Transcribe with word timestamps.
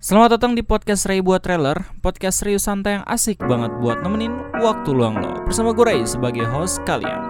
Selamat 0.00 0.40
datang 0.40 0.56
di 0.56 0.64
podcast 0.64 1.04
Ray 1.04 1.20
buat 1.20 1.44
trailer, 1.44 1.76
podcast 2.00 2.40
serius 2.40 2.64
santai 2.64 2.96
yang 2.96 3.04
asik 3.04 3.36
banget 3.44 3.68
buat 3.84 4.00
nemenin 4.00 4.32
waktu 4.56 4.96
luang 4.96 5.20
lo. 5.20 5.44
Bersama 5.44 5.76
gue 5.76 5.84
Ray 5.84 6.08
sebagai 6.08 6.48
host 6.48 6.80
kalian. 6.88 7.20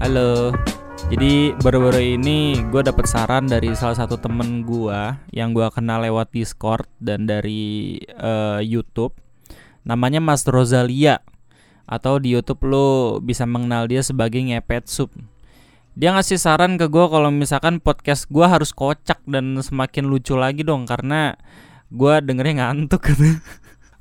Halo. 0.00 0.56
Jadi 1.12 1.52
baru-baru 1.60 2.16
ini 2.16 2.56
gue 2.72 2.80
dapet 2.80 3.12
saran 3.12 3.44
dari 3.44 3.76
salah 3.76 4.00
satu 4.00 4.16
temen 4.16 4.64
gue 4.64 5.00
yang 5.36 5.52
gue 5.52 5.68
kenal 5.68 6.00
lewat 6.00 6.32
Discord 6.32 6.88
dan 6.96 7.28
dari 7.28 8.00
uh, 8.16 8.64
YouTube. 8.64 9.12
Namanya 9.84 10.24
Mas 10.24 10.48
Rosalia 10.48 11.20
atau 11.84 12.16
di 12.16 12.32
YouTube 12.32 12.64
lo 12.64 13.20
bisa 13.20 13.44
mengenal 13.44 13.84
dia 13.84 14.00
sebagai 14.00 14.40
ngepet 14.40 14.88
sup. 14.88 15.12
Dia 15.94 16.10
ngasih 16.10 16.42
saran 16.42 16.74
ke 16.74 16.90
gue 16.90 17.06
kalau 17.06 17.30
misalkan 17.30 17.78
podcast 17.78 18.26
gue 18.26 18.42
harus 18.42 18.74
kocak 18.74 19.22
dan 19.30 19.54
semakin 19.62 20.10
lucu 20.10 20.34
lagi 20.34 20.66
dong 20.66 20.90
karena 20.90 21.38
gue 21.94 22.14
dengernya 22.18 22.66
ngantuk 22.66 23.06
gitu. 23.14 23.38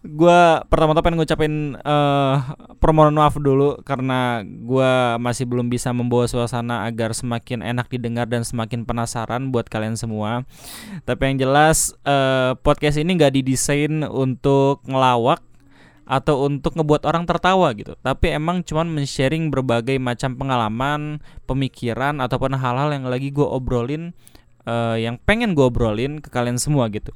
gue 0.04 0.42
pertama-tama 0.68 1.06
pengen 1.06 1.18
ngucapin 1.22 1.54
uh, 1.80 2.36
permohonan 2.82 3.16
maaf 3.16 3.40
dulu 3.40 3.80
karena 3.88 4.44
gue 4.44 4.92
masih 5.22 5.48
belum 5.48 5.72
bisa 5.72 5.96
membawa 5.96 6.28
suasana 6.28 6.84
agar 6.84 7.16
semakin 7.16 7.64
enak 7.64 7.88
didengar 7.88 8.28
dan 8.28 8.44
semakin 8.44 8.84
penasaran 8.84 9.54
buat 9.54 9.70
kalian 9.72 9.96
semua. 9.96 10.44
Tapi 11.08 11.32
yang 11.32 11.48
jelas 11.48 11.96
uh, 12.04 12.58
podcast 12.60 13.00
ini 13.00 13.16
gak 13.16 13.38
didesain 13.38 14.04
untuk 14.04 14.84
ngelawak 14.84 15.40
atau 16.04 16.48
untuk 16.48 16.76
ngebuat 16.76 17.08
orang 17.08 17.24
tertawa 17.24 17.72
gitu. 17.76 17.96
Tapi 18.04 18.36
emang 18.36 18.62
cuman 18.64 18.88
men-sharing 18.92 19.48
berbagai 19.48 19.96
macam 20.00 20.36
pengalaman, 20.36 21.24
pemikiran 21.48 22.20
ataupun 22.20 22.56
hal-hal 22.60 22.92
yang 22.92 23.08
lagi 23.08 23.32
gue 23.32 23.46
obrolin 23.46 24.12
uh, 24.68 24.96
yang 25.00 25.20
pengen 25.24 25.56
gue 25.56 25.64
obrolin 25.64 26.20
ke 26.20 26.28
kalian 26.32 26.60
semua 26.60 26.88
gitu. 26.92 27.12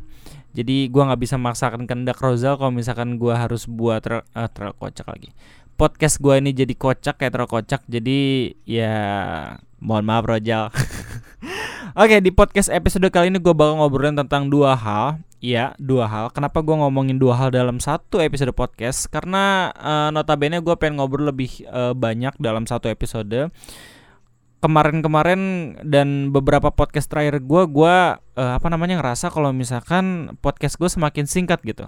Jadi 0.55 0.89
gue 0.89 1.03
nggak 1.03 1.21
bisa 1.21 1.35
memaksakan 1.37 1.85
kehendak 1.85 2.17
Rozal 2.17 2.57
kalau 2.57 2.73
misalkan 2.73 3.21
gue 3.21 3.33
harus 3.35 3.69
buat 3.69 4.01
ter 4.01 4.23
uh, 4.23 4.49
terlalu 4.49 4.75
kocak 4.79 5.07
lagi. 5.07 5.29
Podcast 5.77 6.17
gue 6.17 6.33
ini 6.41 6.55
jadi 6.57 6.73
kocak 6.73 7.21
kayak 7.21 7.31
terlalu 7.37 7.61
kocak. 7.61 7.85
Jadi 7.85 8.51
ya 8.65 8.95
mohon 9.77 10.07
maaf 10.07 10.25
Rozal. 10.25 10.73
Oke 12.01 12.17
di 12.21 12.33
podcast 12.33 12.69
episode 12.73 13.05
kali 13.13 13.29
ini 13.29 13.37
gue 13.37 13.53
bakal 13.53 13.77
ngobrolin 13.77 14.17
tentang 14.17 14.49
dua 14.49 14.73
hal. 14.73 15.21
Ya 15.37 15.77
dua 15.77 16.09
hal. 16.09 16.33
Kenapa 16.33 16.65
gue 16.65 16.73
ngomongin 16.73 17.21
dua 17.21 17.37
hal 17.37 17.53
dalam 17.53 17.77
satu 17.77 18.17
episode 18.17 18.49
podcast? 18.57 19.05
Karena 19.05 19.69
uh, 19.77 20.09
notabene 20.09 20.57
gue 20.65 20.73
pengen 20.81 20.97
ngobrol 20.97 21.29
lebih 21.29 21.61
uh, 21.69 21.93
banyak 21.93 22.33
dalam 22.41 22.65
satu 22.65 22.89
episode 22.89 23.53
kemarin-kemarin 24.57 25.41
dan 25.85 26.33
beberapa 26.33 26.73
podcast 26.73 27.05
terakhir 27.13 27.45
gue 27.45 27.63
gue 27.69 27.95
uh, 28.17 28.53
apa 28.57 28.67
namanya 28.73 28.97
ngerasa 28.97 29.29
kalau 29.29 29.53
misalkan 29.53 30.33
podcast 30.41 30.81
gue 30.81 30.89
semakin 30.89 31.29
singkat 31.29 31.61
gitu 31.61 31.85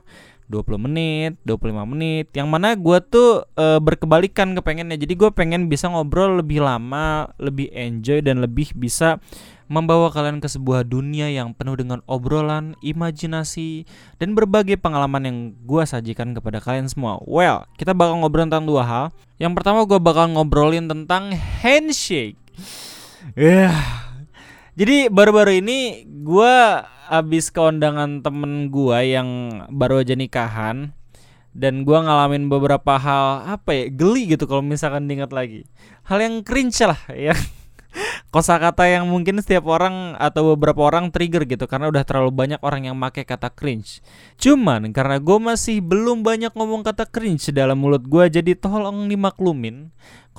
20 0.53 0.85
menit 0.85 1.33
25 1.49 1.65
menit 1.89 2.29
yang 2.37 2.45
mana 2.45 2.77
gue 2.77 2.97
tuh 3.09 3.41
uh, 3.57 3.81
berkebalikan 3.81 4.53
kepengennya 4.53 5.01
jadi 5.01 5.13
gue 5.17 5.29
pengen 5.33 5.65
bisa 5.65 5.89
ngobrol 5.89 6.37
lebih 6.45 6.61
lama 6.61 7.33
lebih 7.41 7.73
enjoy 7.73 8.21
dan 8.21 8.37
lebih 8.45 8.69
bisa 8.77 9.17
membawa 9.69 10.09
kalian 10.09 10.41
ke 10.41 10.49
sebuah 10.49 10.83
dunia 10.89 11.29
yang 11.29 11.53
penuh 11.53 11.77
dengan 11.77 12.01
obrolan, 12.09 12.73
imajinasi, 12.81 13.85
dan 14.17 14.33
berbagai 14.33 14.81
pengalaman 14.81 15.23
yang 15.23 15.37
gue 15.63 15.83
sajikan 15.85 16.33
kepada 16.33 16.57
kalian 16.57 16.89
semua. 16.89 17.21
Well, 17.23 17.69
kita 17.77 17.93
bakal 17.93 18.17
ngobrol 18.19 18.49
tentang 18.49 18.65
dua 18.65 18.83
hal. 18.83 19.05
Yang 19.37 19.53
pertama 19.61 19.85
gue 19.85 20.01
bakal 20.01 20.33
ngobrolin 20.33 20.89
tentang 20.89 21.31
handshake. 21.37 22.41
Yeah. 23.37 23.77
Jadi 24.73 25.13
baru-baru 25.13 25.61
ini 25.61 26.09
gue 26.09 26.55
abis 27.09 27.53
keundangan 27.53 28.25
temen 28.25 28.73
gue 28.73 28.97
yang 29.05 29.29
baru 29.69 30.01
aja 30.01 30.17
nikahan 30.17 30.97
dan 31.57 31.83
gue 31.83 31.97
ngalamin 31.97 32.47
beberapa 32.47 32.95
hal 33.01 33.49
apa 33.49 33.73
ya 33.73 33.85
geli 33.89 34.29
gitu 34.29 34.45
kalau 34.45 34.61
misalkan 34.61 35.09
diingat 35.09 35.33
lagi 35.33 35.65
hal 36.05 36.21
yang 36.21 36.45
cringe 36.45 36.77
lah 36.85 37.01
ya 37.09 37.33
kosakata 38.29 38.85
yang 38.85 39.09
mungkin 39.09 39.41
setiap 39.41 39.65
orang 39.65 40.13
atau 40.21 40.53
beberapa 40.53 40.85
orang 40.85 41.09
trigger 41.09 41.45
gitu 41.49 41.65
karena 41.65 41.89
udah 41.89 42.05
terlalu 42.05 42.31
banyak 42.33 42.61
orang 42.61 42.89
yang 42.89 42.95
make 42.97 43.25
kata 43.25 43.49
cringe. 43.49 44.01
Cuman 44.37 44.93
karena 44.93 45.17
gue 45.17 45.37
masih 45.41 45.81
belum 45.81 46.21
banyak 46.21 46.53
ngomong 46.53 46.85
kata 46.85 47.09
cringe 47.09 47.49
dalam 47.49 47.81
mulut 47.81 48.05
gue 48.05 48.29
jadi 48.29 48.53
tolong 48.53 49.09
dimaklumin 49.09 49.89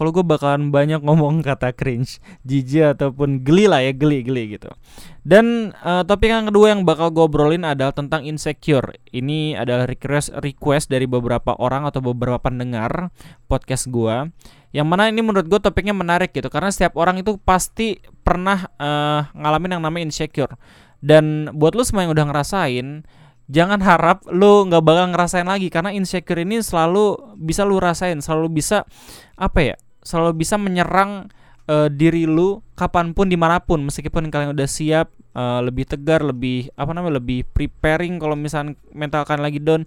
kalau 0.01 0.17
gue 0.17 0.25
bakalan 0.25 0.73
banyak 0.73 1.05
ngomong 1.05 1.43
kata 1.53 1.77
cringe, 1.77 2.25
jijik 2.49 2.97
ataupun 2.97 3.45
geli 3.45 3.69
lah 3.69 3.85
ya 3.85 3.93
geli-geli 3.93 4.57
gitu. 4.57 4.73
Dan 5.21 5.77
uh, 5.85 6.09
topik 6.09 6.33
yang 6.33 6.49
kedua 6.49 6.73
yang 6.73 6.89
bakal 6.89 7.13
gue 7.13 7.29
obrolin 7.29 7.69
adalah 7.69 7.93
tentang 7.93 8.25
insecure. 8.25 8.97
Ini 9.13 9.61
adalah 9.61 9.85
request 9.85 10.33
request 10.41 10.89
dari 10.89 11.05
beberapa 11.05 11.53
orang 11.61 11.85
atau 11.85 12.01
beberapa 12.01 12.41
pendengar 12.41 13.13
podcast 13.45 13.93
gue. 13.93 14.33
Yang 14.71 14.87
mana 14.87 15.11
ini 15.11 15.21
menurut 15.23 15.47
gue 15.51 15.59
topiknya 15.59 15.95
menarik 15.97 16.31
gitu 16.31 16.47
karena 16.47 16.71
setiap 16.71 16.95
orang 16.95 17.19
itu 17.19 17.35
pasti 17.43 17.99
pernah 18.23 18.71
uh, 18.79 19.27
ngalamin 19.35 19.79
yang 19.79 19.83
namanya 19.83 20.07
insecure. 20.07 20.55
Dan 21.03 21.51
buat 21.57 21.75
lu 21.75 21.83
semua 21.83 22.07
yang 22.07 22.13
udah 22.15 22.29
ngerasain, 22.29 23.03
jangan 23.51 23.81
harap 23.83 24.23
lu 24.31 24.69
nggak 24.69 24.85
bakal 24.85 25.11
ngerasain 25.11 25.49
lagi 25.49 25.73
karena 25.73 25.91
insecure 25.91 26.39
ini 26.39 26.63
selalu 26.63 27.35
bisa 27.41 27.67
lu 27.67 27.83
rasain, 27.83 28.23
selalu 28.23 28.61
bisa 28.61 28.87
apa 29.35 29.75
ya? 29.75 29.77
selalu 30.01 30.43
bisa 30.45 30.57
menyerang 30.57 31.29
uh, 31.69 31.89
diri 31.93 32.25
lu 32.25 32.65
kapan 32.77 33.13
pun 33.13 33.29
di 33.29 33.37
mana 33.37 33.61
pun 33.61 33.85
meskipun 33.85 34.33
kalian 34.33 34.57
udah 34.57 34.69
siap 34.69 35.13
uh, 35.37 35.61
lebih 35.61 35.85
tegar 35.85 36.25
lebih 36.25 36.73
apa 36.75 36.91
namanya 36.97 37.21
lebih 37.21 37.45
preparing 37.53 38.17
kalau 38.17 38.37
misalnya 38.37 38.77
mental 38.97 39.23
kalian 39.29 39.45
lagi 39.45 39.61
down 39.61 39.85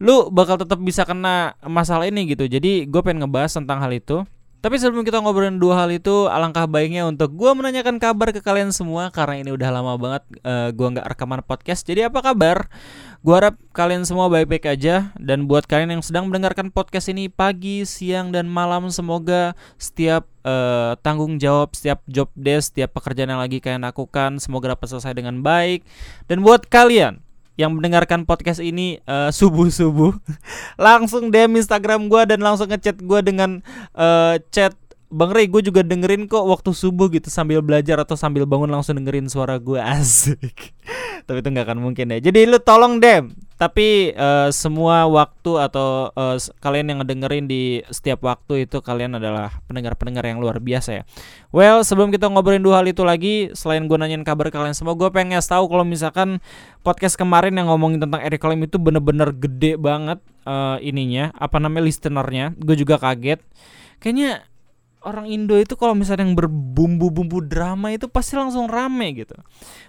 lu 0.00 0.32
bakal 0.32 0.56
tetap 0.56 0.80
bisa 0.80 1.04
kena 1.04 1.54
masalah 1.62 2.08
ini 2.08 2.32
gitu 2.32 2.48
jadi 2.48 2.88
gue 2.88 3.00
pengen 3.04 3.28
ngebahas 3.28 3.52
tentang 3.52 3.84
hal 3.84 3.92
itu 3.92 4.24
tapi 4.60 4.76
sebelum 4.76 5.08
kita 5.08 5.24
ngobrolin 5.24 5.56
dua 5.56 5.84
hal 5.84 5.88
itu, 5.88 6.28
alangkah 6.28 6.68
baiknya 6.68 7.08
untuk 7.08 7.32
gue 7.32 7.48
menanyakan 7.56 7.96
kabar 7.96 8.28
ke 8.28 8.44
kalian 8.44 8.76
semua 8.76 9.08
karena 9.08 9.40
ini 9.40 9.56
udah 9.56 9.72
lama 9.72 9.96
banget 9.96 10.22
uh, 10.44 10.68
gue 10.68 10.84
nggak 10.84 11.16
rekaman 11.16 11.40
podcast. 11.40 11.88
Jadi 11.88 12.04
apa 12.04 12.20
kabar? 12.20 12.68
Gue 13.24 13.40
harap 13.40 13.56
kalian 13.72 14.04
semua 14.04 14.28
baik-baik 14.28 14.68
aja 14.68 15.16
dan 15.16 15.48
buat 15.48 15.64
kalian 15.64 15.96
yang 15.96 16.04
sedang 16.04 16.28
mendengarkan 16.28 16.68
podcast 16.68 17.08
ini 17.08 17.32
pagi, 17.32 17.88
siang 17.88 18.36
dan 18.36 18.52
malam 18.52 18.92
semoga 18.92 19.56
setiap 19.80 20.28
uh, 20.44 20.92
tanggung 21.00 21.40
jawab, 21.40 21.72
setiap 21.72 22.04
job 22.04 22.28
desk, 22.36 22.76
setiap 22.76 22.92
pekerjaan 22.92 23.32
yang 23.32 23.40
lagi 23.40 23.64
kalian 23.64 23.88
lakukan 23.88 24.44
semoga 24.44 24.76
dapat 24.76 24.92
selesai 24.92 25.16
dengan 25.16 25.40
baik. 25.40 25.88
Dan 26.28 26.44
buat 26.44 26.68
kalian 26.68 27.24
yang 27.60 27.76
mendengarkan 27.76 28.24
podcast 28.24 28.64
ini 28.64 29.04
uh, 29.04 29.28
subuh-subuh 29.28 30.16
langsung 30.80 31.28
DM 31.28 31.60
Instagram 31.60 32.08
gue 32.08 32.22
dan 32.24 32.40
langsung 32.40 32.72
ngechat 32.72 33.04
gue 33.04 33.20
dengan 33.20 33.60
uh, 33.92 34.40
chat 34.48 34.72
Bang 35.10 35.34
Rey 35.34 35.50
gue 35.50 35.60
juga 35.60 35.82
dengerin 35.82 36.30
kok 36.30 36.46
waktu 36.46 36.70
subuh 36.72 37.10
gitu 37.10 37.28
sambil 37.28 37.60
belajar 37.60 37.98
atau 37.98 38.14
sambil 38.14 38.46
bangun 38.46 38.70
langsung 38.70 38.94
dengerin 38.96 39.26
suara 39.26 39.58
gue 39.58 39.76
asik. 39.98 40.72
Tapi 41.28 41.36
itu 41.42 41.48
nggak 41.50 41.66
akan 41.68 41.78
mungkin 41.82 42.14
ya. 42.16 42.18
Jadi 42.30 42.46
lu 42.46 42.62
tolong 42.62 43.02
dem 43.02 43.34
Tapi 43.60 44.16
uh, 44.16 44.48
semua 44.48 45.04
waktu 45.04 45.60
atau 45.60 46.08
uh, 46.16 46.40
kalian 46.64 46.96
yang 46.96 46.98
ngedengerin 47.04 47.44
di 47.44 47.84
setiap 47.92 48.24
waktu 48.24 48.64
itu 48.64 48.80
kalian 48.80 49.20
adalah 49.20 49.60
pendengar-pendengar 49.68 50.24
yang 50.24 50.40
luar 50.40 50.64
biasa 50.64 50.90
ya. 50.96 51.02
Well 51.52 51.84
sebelum 51.84 52.08
kita 52.08 52.32
ngobrolin 52.32 52.64
dua 52.64 52.80
hal 52.80 52.88
itu 52.88 53.04
lagi 53.04 53.52
Selain 53.52 53.84
gue 53.84 53.98
nanyain 54.00 54.22
kabar 54.24 54.48
kalian 54.54 54.72
semua 54.72 54.94
Gue 54.94 55.10
pengen 55.12 55.36
ngasih 55.36 55.60
tahu 55.60 55.64
kalau 55.68 55.84
misalkan 55.84 56.40
podcast 56.80 57.20
kemarin 57.20 57.52
yang 57.52 57.68
ngomongin 57.68 58.00
tentang 58.00 58.24
Eric 58.24 58.40
Lim 58.48 58.64
itu 58.64 58.80
bener-bener 58.80 59.28
gede 59.36 59.76
banget 59.76 60.24
uh, 60.48 60.80
ininya 60.80 61.28
Apa 61.36 61.60
namanya 61.60 61.84
listenernya. 61.84 62.56
Gue 62.56 62.80
juga 62.80 62.96
kaget. 62.96 63.44
Kayaknya 64.00 64.48
orang 65.00 65.26
Indo 65.28 65.56
itu 65.56 65.74
kalau 65.76 65.96
misalnya 65.96 66.28
yang 66.28 66.36
berbumbu-bumbu 66.36 67.40
drama 67.44 67.92
itu 67.92 68.06
pasti 68.06 68.36
langsung 68.36 68.68
rame 68.68 69.16
gitu. 69.16 69.36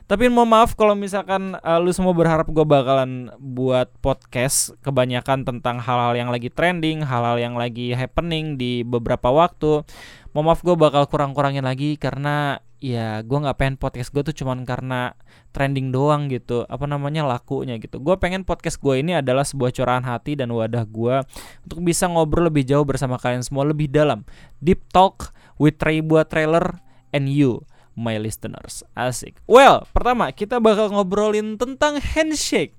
Tapi 0.07 0.31
mau 0.31 0.47
maaf 0.47 0.75
kalau 0.75 0.95
misalkan 0.95 1.55
uh, 1.59 1.79
lu 1.79 1.91
semua 1.91 2.15
berharap 2.15 2.47
gue 2.47 2.63
bakalan 2.63 3.31
buat 3.39 3.91
podcast 3.99 4.75
kebanyakan 4.83 5.43
tentang 5.43 5.83
hal-hal 5.83 6.15
yang 6.15 6.29
lagi 6.31 6.47
trending, 6.47 7.03
hal-hal 7.03 7.39
yang 7.39 7.55
lagi 7.59 7.91
happening 7.91 8.55
di 8.55 8.87
beberapa 8.87 9.31
waktu. 9.31 9.83
Mau 10.31 10.43
maaf 10.47 10.63
gue 10.63 10.75
bakal 10.79 11.07
kurang-kurangin 11.11 11.67
lagi 11.67 11.99
karena 11.99 12.63
ya 12.81 13.21
gue 13.21 13.37
nggak 13.37 13.61
pengen 13.61 13.77
podcast 13.77 14.09
gue 14.09 14.25
tuh 14.25 14.33
cuman 14.41 14.65
karena 14.65 15.13
trending 15.53 15.93
doang 15.93 16.33
gitu 16.33 16.65
apa 16.65 16.89
namanya 16.89 17.21
lakunya 17.23 17.77
gitu. 17.77 18.01
Gue 18.01 18.17
pengen 18.17 18.41
podcast 18.41 18.81
gue 18.81 18.97
ini 18.99 19.13
adalah 19.13 19.45
sebuah 19.45 19.69
curahan 19.69 20.01
hati 20.01 20.33
dan 20.33 20.49
wadah 20.49 20.83
gue 20.89 21.21
untuk 21.61 21.79
bisa 21.85 22.09
ngobrol 22.09 22.49
lebih 22.49 22.65
jauh 22.65 22.81
bersama 22.81 23.21
kalian 23.21 23.45
semua 23.45 23.69
lebih 23.69 23.85
dalam. 23.85 24.25
Deep 24.57 24.81
talk 24.89 25.29
with 25.61 25.77
Ray 25.85 26.01
buat 26.01 26.33
trailer 26.33 26.81
and 27.13 27.29
you 27.29 27.61
my 27.93 28.17
listeners. 28.17 28.81
Asik. 28.97 29.37
Well 29.45 29.85
pertama 29.93 30.33
kita 30.33 30.57
bakal 30.57 30.89
ngobrolin 30.89 31.61
tentang 31.61 32.01
handshake. 32.01 32.73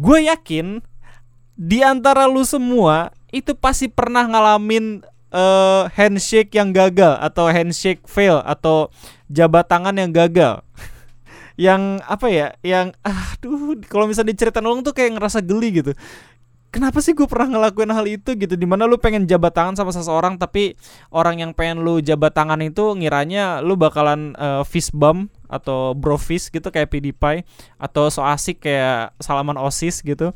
Gue 0.00 0.24
yakin 0.24 0.80
di 1.52 1.84
antara 1.84 2.24
lu 2.24 2.48
semua 2.48 3.12
itu 3.28 3.52
pasti 3.52 3.92
pernah 3.92 4.24
ngalamin 4.24 5.04
uh, 5.32 5.90
handshake 5.92 6.56
yang 6.56 6.72
gagal 6.72 7.18
atau 7.20 7.50
handshake 7.50 8.04
fail 8.08 8.40
atau 8.44 8.88
jabat 9.28 9.68
tangan 9.68 9.94
yang 9.96 10.10
gagal. 10.12 10.64
Yang 11.58 12.06
apa 12.06 12.26
ya? 12.30 12.48
Yang 12.62 12.94
aduh 13.02 13.74
kalau 13.90 14.06
misalnya 14.06 14.30
diceritain 14.30 14.62
ulang 14.62 14.86
tuh 14.86 14.94
kayak 14.94 15.18
ngerasa 15.18 15.42
geli 15.42 15.82
gitu. 15.82 15.90
Kenapa 16.68 17.00
sih 17.00 17.16
gue 17.16 17.24
pernah 17.24 17.56
ngelakuin 17.56 17.90
hal 17.90 18.06
itu 18.06 18.36
gitu? 18.36 18.54
Di 18.54 18.62
mana 18.68 18.86
lu 18.86 18.94
pengen 19.00 19.26
jabat 19.26 19.56
tangan 19.56 19.74
sama 19.74 19.90
seseorang 19.90 20.36
tapi 20.36 20.78
orang 21.10 21.40
yang 21.40 21.50
pengen 21.56 21.80
lu 21.82 21.98
jabat 21.98 22.36
tangan 22.36 22.60
itu 22.60 22.94
ngiranya 22.94 23.64
lu 23.64 23.74
bakalan 23.74 24.36
uh, 24.38 24.62
fist 24.62 24.92
bump 24.92 25.32
atau 25.48 25.96
bro 25.96 26.20
fist 26.20 26.52
gitu 26.52 26.68
kayak 26.68 26.92
PewDiePie 26.92 27.48
atau 27.80 28.12
so 28.12 28.20
asik 28.22 28.62
kayak 28.62 29.16
salaman 29.18 29.56
osis 29.58 30.04
gitu. 30.04 30.30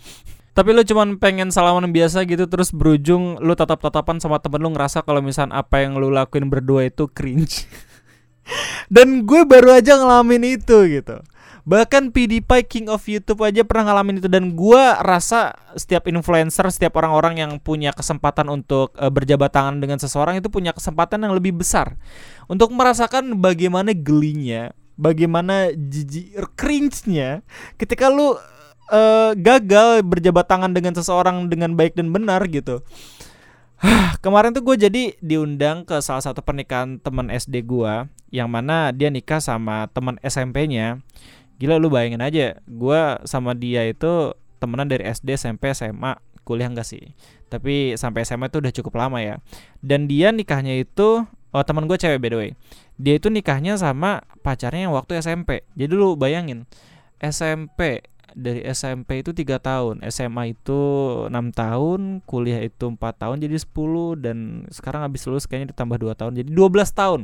Tapi 0.52 0.68
lu 0.72 0.84
cuman 0.84 1.16
pengen 1.20 1.48
salaman 1.48 1.92
biasa 1.92 2.24
gitu 2.24 2.48
terus 2.48 2.72
berujung 2.72 3.36
lu 3.40 3.52
tatap-tatapan 3.52 4.20
sama 4.20 4.40
temen 4.40 4.60
lu 4.60 4.72
ngerasa 4.72 5.04
kalau 5.04 5.20
misal 5.20 5.52
apa 5.52 5.84
yang 5.84 6.00
lu 6.00 6.08
lakuin 6.08 6.48
berdua 6.48 6.88
itu 6.88 7.12
cringe 7.12 7.68
dan 8.92 9.24
gue 9.24 9.42
baru 9.46 9.78
aja 9.78 9.98
ngalamin 9.98 10.58
itu 10.58 10.76
gitu. 10.88 11.22
Bahkan 11.62 12.10
PewDiePie 12.10 12.66
King 12.66 12.86
of 12.90 13.06
YouTube 13.06 13.46
aja 13.46 13.62
pernah 13.62 13.94
ngalamin 13.94 14.18
itu. 14.18 14.26
Dan 14.26 14.58
gua 14.58 14.98
rasa 14.98 15.54
setiap 15.78 16.10
influencer, 16.10 16.66
setiap 16.74 16.98
orang-orang 16.98 17.38
yang 17.38 17.52
punya 17.62 17.94
kesempatan 17.94 18.50
untuk 18.50 18.90
uh, 18.98 19.10
berjabat 19.14 19.54
tangan 19.54 19.78
dengan 19.78 20.02
seseorang 20.02 20.42
itu 20.42 20.50
punya 20.50 20.74
kesempatan 20.74 21.22
yang 21.22 21.32
lebih 21.38 21.54
besar. 21.54 21.94
Untuk 22.50 22.74
merasakan 22.74 23.38
bagaimana 23.38 23.94
gelinya, 23.94 24.74
bagaimana 24.98 25.70
jijik 25.70 26.34
cringe-nya 26.58 27.46
ketika 27.78 28.10
lu 28.10 28.34
uh, 28.90 29.30
gagal 29.38 30.02
berjabat 30.02 30.50
tangan 30.50 30.74
dengan 30.74 30.98
seseorang 30.98 31.46
dengan 31.46 31.78
baik 31.78 31.94
dan 31.94 32.10
benar 32.10 32.42
gitu. 32.50 32.82
Kemarin 34.24 34.54
tuh 34.54 34.62
gue 34.62 34.76
jadi 34.78 35.02
diundang 35.18 35.82
ke 35.82 35.98
salah 35.98 36.22
satu 36.22 36.38
pernikahan 36.42 37.02
teman 37.02 37.28
SD 37.28 37.66
gue 37.66 38.06
yang 38.30 38.48
mana 38.48 38.94
dia 38.94 39.10
nikah 39.10 39.42
sama 39.42 39.90
teman 39.90 40.16
SMP-nya 40.22 41.02
gila 41.58 41.78
lu 41.78 41.90
bayangin 41.90 42.22
aja 42.22 42.58
gue 42.64 43.00
sama 43.26 43.52
dia 43.54 43.86
itu 43.86 44.34
temenan 44.62 44.86
dari 44.86 45.06
SD 45.06 45.34
SMP 45.34 45.74
SMA 45.74 46.18
kuliah 46.46 46.70
enggak 46.70 46.86
sih? 46.86 47.14
Tapi 47.50 47.98
sampai 47.98 48.22
SMA 48.26 48.50
itu 48.50 48.58
udah 48.62 48.72
cukup 48.74 48.98
lama 48.98 49.18
ya. 49.22 49.38
Dan 49.82 50.06
dia 50.06 50.30
nikahnya 50.30 50.78
itu 50.78 51.26
oh 51.26 51.64
teman 51.66 51.86
gue 51.90 51.98
cewek 51.98 52.22
by 52.22 52.30
the 52.30 52.38
way. 52.38 52.50
Dia 53.02 53.18
itu 53.18 53.30
nikahnya 53.30 53.74
sama 53.78 54.22
pacarnya 54.46 54.86
yang 54.86 54.94
waktu 54.94 55.18
SMP 55.18 55.66
jadi 55.74 55.90
lu 55.90 56.14
bayangin 56.14 56.70
SMP 57.18 58.02
dari 58.34 58.64
SMP 58.68 59.20
itu 59.20 59.30
tiga 59.36 59.60
tahun 59.60 60.02
SMA 60.08 60.56
itu 60.56 60.80
enam 61.28 61.52
tahun 61.52 62.24
kuliah 62.24 62.60
itu 62.64 62.88
empat 62.88 63.22
tahun 63.22 63.40
jadi 63.40 63.56
10 63.56 64.24
dan 64.24 64.36
sekarang 64.72 65.04
habis 65.06 65.24
lulus 65.28 65.44
kayaknya 65.48 65.76
ditambah 65.76 65.98
dua 66.00 66.12
tahun 66.16 66.42
jadi 66.42 66.50
12 66.50 66.92
tahun. 66.92 67.20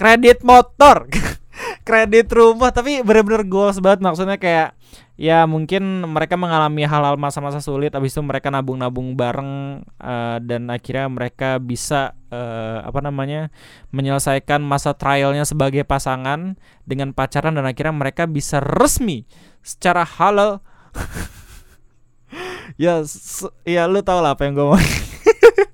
Kredit 0.00 0.40
motor 0.42 1.06
kredit 1.86 2.30
rumah 2.32 2.70
tapi 2.70 3.02
bener-bener 3.04 3.44
goals 3.44 3.82
banget 3.82 4.00
maksudnya 4.04 4.36
kayak 4.40 4.76
ya 5.20 5.44
mungkin 5.44 6.08
mereka 6.08 6.40
mengalami 6.40 6.88
hal-hal 6.88 7.20
masa-masa 7.20 7.60
sulit 7.60 7.92
abis 7.92 8.16
itu 8.16 8.22
mereka 8.24 8.48
nabung-nabung 8.48 9.12
bareng 9.12 9.84
uh, 10.00 10.38
dan 10.40 10.72
akhirnya 10.72 11.12
mereka 11.12 11.60
bisa 11.60 12.16
uh, 12.32 12.80
apa 12.80 13.04
namanya 13.04 13.52
menyelesaikan 13.92 14.64
masa 14.64 14.96
trialnya 14.96 15.44
sebagai 15.44 15.84
pasangan 15.84 16.56
dengan 16.88 17.12
pacaran 17.12 17.52
dan 17.52 17.68
akhirnya 17.68 17.92
mereka 17.92 18.24
bisa 18.24 18.64
resmi 18.64 19.28
secara 19.62 20.04
halal. 20.06 20.60
Ya 22.78 23.02
ya 23.66 23.90
lu 23.90 24.00
tau 24.00 24.22
lah 24.22 24.32
apa 24.32 24.46
yang 24.46 24.54
gue 24.56 24.64
mau. 24.64 24.78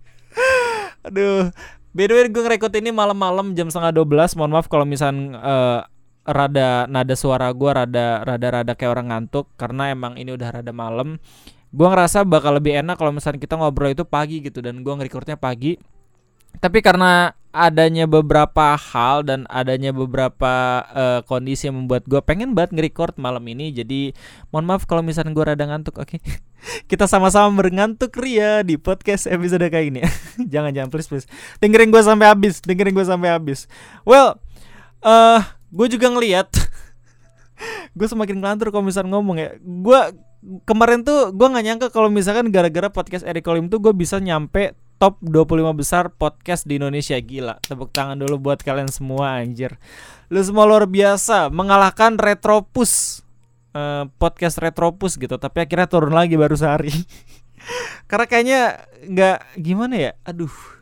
Aduh. 1.06 1.52
By 1.92 2.08
the 2.08 2.14
way 2.16 2.26
gue 2.26 2.42
ngerekod 2.42 2.72
ini 2.76 2.90
malam-malam 2.92 3.56
jam 3.56 3.72
setengah 3.72 4.04
12 4.04 4.36
Mohon 4.36 4.52
maaf 4.52 4.66
kalau 4.68 4.84
misalnya 4.84 5.38
uh, 5.38 5.80
rada 6.26 6.84
nada 6.90 7.14
suara 7.14 7.48
gue 7.54 7.70
rada 7.70 8.26
rada 8.26 8.48
rada 8.50 8.72
kayak 8.74 8.90
orang 8.90 9.06
ngantuk. 9.12 9.52
Karena 9.54 9.92
emang 9.92 10.18
ini 10.18 10.34
udah 10.34 10.48
rada 10.60 10.72
malam. 10.74 11.20
Gue 11.70 11.86
ngerasa 11.86 12.24
bakal 12.24 12.56
lebih 12.56 12.74
enak 12.80 12.96
kalau 12.96 13.12
misalnya 13.12 13.38
kita 13.38 13.54
ngobrol 13.54 13.92
itu 13.92 14.02
pagi 14.08 14.42
gitu. 14.42 14.58
Dan 14.64 14.80
gue 14.80 14.92
ngerekordnya 14.96 15.36
pagi 15.38 15.76
tapi 16.60 16.80
karena 16.80 17.36
adanya 17.56 18.04
beberapa 18.04 18.76
hal 18.76 19.24
dan 19.24 19.48
adanya 19.48 19.88
beberapa 19.96 20.84
uh, 20.92 21.20
kondisi 21.24 21.72
yang 21.72 21.80
membuat 21.80 22.04
gue 22.04 22.20
pengen 22.20 22.52
banget 22.52 22.76
nge-record 22.76 23.16
malam 23.16 23.40
ini 23.48 23.72
jadi 23.72 24.12
mohon 24.52 24.68
maaf 24.68 24.84
kalau 24.84 25.00
misalnya 25.00 25.32
gue 25.32 25.40
rada 25.40 25.64
ngantuk 25.64 25.96
oke? 25.96 26.20
Okay? 26.20 26.20
kita 26.90 27.08
sama-sama 27.08 27.48
berngantuk 27.56 28.12
ria 28.20 28.60
di 28.60 28.76
podcast 28.76 29.24
episode 29.24 29.64
kayak 29.72 29.86
gini 29.88 30.00
jangan 30.52 30.76
jangan 30.76 30.92
please 30.92 31.08
please. 31.08 31.26
Dengerin 31.64 31.88
gue 31.88 32.02
sampai 32.04 32.28
habis 32.28 32.60
dengerin 32.60 32.92
gue 32.92 33.06
sampai 33.08 33.32
habis. 33.32 33.64
Well 34.04 34.36
uh, 35.00 35.40
gue 35.72 35.86
juga 35.88 36.12
ngeliat 36.12 36.52
gue 37.96 38.06
semakin 38.06 38.36
ngelantur 38.36 38.68
kalau 38.68 38.84
misalnya 38.84 39.16
ngomong 39.16 39.36
ya. 39.40 39.56
Gue 39.64 40.00
kemarin 40.68 41.08
tuh 41.08 41.32
gue 41.32 41.46
nggak 41.48 41.64
nyangka 41.64 41.86
kalau 41.88 42.12
misalkan 42.12 42.52
gara-gara 42.52 42.92
podcast 42.92 43.24
Eric 43.24 43.48
Kolim 43.48 43.72
tuh 43.72 43.80
gue 43.80 43.96
bisa 43.96 44.20
nyampe 44.20 44.76
top 44.96 45.20
25 45.24 45.72
besar 45.76 46.12
podcast 46.12 46.68
di 46.68 46.76
Indonesia. 46.80 47.16
Gila 47.16 47.60
tepuk 47.64 47.92
tangan 47.92 48.20
dulu 48.20 48.50
buat 48.50 48.60
kalian 48.60 48.88
semua 48.92 49.40
anjir. 49.40 49.80
Lu 50.28 50.40
semua 50.42 50.68
luar 50.68 50.84
biasa 50.88 51.48
mengalahkan 51.48 52.20
Retropus. 52.20 53.24
Uh, 53.76 54.08
podcast 54.16 54.56
Retropus 54.56 55.20
gitu 55.20 55.36
tapi 55.36 55.60
akhirnya 55.60 55.88
turun 55.88 56.12
lagi 56.12 56.36
baru 56.36 56.56
sehari. 56.56 56.92
Karena 58.10 58.26
kayaknya 58.28 58.60
nggak 59.04 59.38
gimana 59.60 59.94
ya? 59.96 60.12
Aduh 60.24 60.75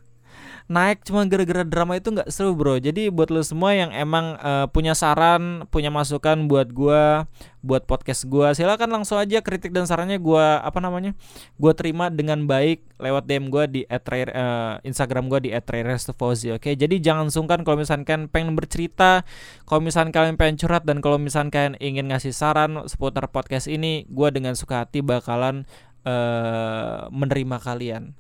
naik 0.65 1.05
cuma 1.05 1.29
gara-gara 1.29 1.61
drama 1.61 2.01
itu 2.01 2.09
nggak 2.09 2.33
seru 2.33 2.57
bro. 2.57 2.81
Jadi 2.81 3.13
buat 3.13 3.29
lo 3.29 3.45
semua 3.45 3.77
yang 3.77 3.93
emang 3.93 4.41
uh, 4.41 4.65
punya 4.73 4.97
saran 4.97 5.69
punya 5.69 5.93
masukan 5.93 6.49
buat 6.49 6.73
gua 6.73 7.29
buat 7.61 7.85
podcast 7.85 8.25
gua 8.29 8.57
silakan 8.57 8.93
langsung 8.93 9.21
aja 9.21 9.45
kritik 9.45 9.77
dan 9.77 9.85
sarannya 9.85 10.17
gua 10.17 10.65
apa 10.65 10.81
namanya 10.81 11.13
gua 11.61 11.77
terima 11.77 12.09
dengan 12.09 12.49
baik 12.49 12.81
lewat 12.97 13.29
DM 13.29 13.53
gua 13.53 13.69
di 13.69 13.85
uh, 13.85 14.81
Instagram 14.81 15.29
gua 15.29 15.45
di 15.45 15.53
@rairestofozi 15.53 16.57
oke? 16.57 16.73
Jadi 16.73 16.97
jangan 16.97 17.29
sungkan 17.29 17.61
kalau 17.61 17.85
misalkan 17.85 18.33
pengen 18.33 18.57
bercerita 18.57 19.21
kalau 19.69 19.85
misalkan 19.85 20.17
kalian 20.17 20.41
pengen 20.41 20.57
curhat 20.57 20.89
dan 20.89 21.05
kalau 21.05 21.21
misalkan 21.21 21.53
kalian 21.53 21.75
ingin 21.77 22.09
ngasih 22.09 22.33
saran 22.33 22.89
seputar 22.89 23.29
podcast 23.29 23.69
ini 23.69 24.09
gua 24.09 24.33
dengan 24.33 24.57
suka 24.57 24.89
hati 24.89 25.05
bakalan 25.05 25.69
uh, 26.09 27.13
menerima 27.13 27.61
kalian. 27.61 28.17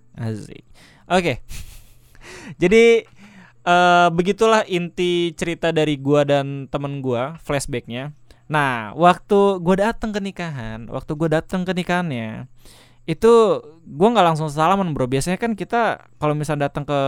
Oke. 1.08 1.40
okay. 1.40 1.72
Jadi 2.62 3.04
uh, 3.64 4.08
begitulah 4.12 4.62
inti 4.68 5.32
cerita 5.34 5.72
dari 5.72 5.96
gua 5.98 6.22
dan 6.24 6.66
temen 6.68 7.00
gua, 7.00 7.36
flashbacknya. 7.42 8.12
Nah, 8.46 8.92
waktu 8.94 9.58
gua 9.64 9.76
datang 9.90 10.12
ke 10.12 10.20
nikahan, 10.20 10.86
waktu 10.92 11.12
gua 11.16 11.40
datang 11.40 11.64
ke 11.64 11.72
nikahannya, 11.72 12.46
itu 13.08 13.32
gua 13.88 14.08
nggak 14.12 14.26
langsung 14.34 14.48
salaman 14.52 14.92
bro. 14.92 15.08
Biasanya 15.08 15.40
kan 15.40 15.56
kita 15.56 16.08
kalau 16.20 16.36
misalnya 16.36 16.68
datang 16.68 16.84
ke 16.84 17.00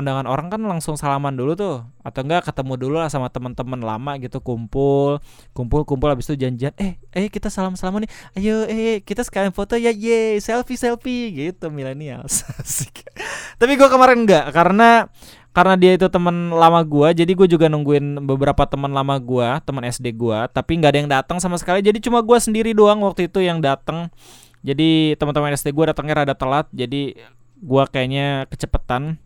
undangan 0.00 0.26
orang 0.26 0.48
kan 0.48 0.60
langsung 0.64 0.96
salaman 0.96 1.36
dulu 1.36 1.52
tuh. 1.54 1.76
Atau 2.00 2.24
enggak 2.24 2.48
ketemu 2.48 2.74
dulu 2.80 2.96
lah 2.98 3.12
sama 3.12 3.28
teman-teman 3.28 3.78
lama 3.78 4.16
gitu 4.18 4.40
kumpul. 4.40 5.20
Kumpul 5.52 5.84
kumpul 5.84 6.08
habis 6.10 6.26
itu 6.32 6.40
janjian 6.40 6.72
eh 6.80 6.96
eh 7.12 7.28
kita 7.28 7.52
salam 7.52 7.76
salaman 7.78 8.08
nih. 8.08 8.10
Ayo 8.40 8.56
eh 8.66 9.04
kita 9.04 9.22
sekalian 9.22 9.52
foto 9.52 9.78
ya. 9.78 9.92
Ye 9.92 10.40
selfie 10.40 10.80
selfie 10.80 11.30
gitu 11.30 11.68
milenial 11.68 12.24
tapi 13.60 13.76
gue 13.76 13.88
kemarin 13.92 14.24
enggak 14.24 14.56
karena 14.56 15.08
karena 15.50 15.74
dia 15.74 15.98
itu 15.98 16.06
teman 16.06 16.54
lama 16.54 16.78
gua 16.86 17.10
jadi 17.10 17.28
gue 17.34 17.48
juga 17.50 17.66
nungguin 17.66 18.22
beberapa 18.22 18.62
teman 18.70 18.94
lama 18.94 19.18
gua 19.18 19.58
teman 19.58 19.82
SD 19.82 20.14
gua 20.14 20.46
tapi 20.46 20.78
nggak 20.78 20.90
ada 20.94 20.98
yang 21.02 21.10
datang 21.10 21.38
sama 21.42 21.58
sekali. 21.58 21.82
Jadi 21.82 21.98
cuma 21.98 22.22
gua 22.22 22.38
sendiri 22.38 22.70
doang 22.70 23.02
waktu 23.02 23.26
itu 23.26 23.42
yang 23.42 23.58
datang. 23.58 24.14
Jadi 24.62 25.18
teman-teman 25.18 25.58
SD 25.58 25.74
gua 25.74 25.90
datangnya 25.90 26.22
rada 26.22 26.34
telat 26.38 26.70
jadi 26.70 27.18
gua 27.58 27.90
kayaknya 27.90 28.46
kecepetan 28.46 29.18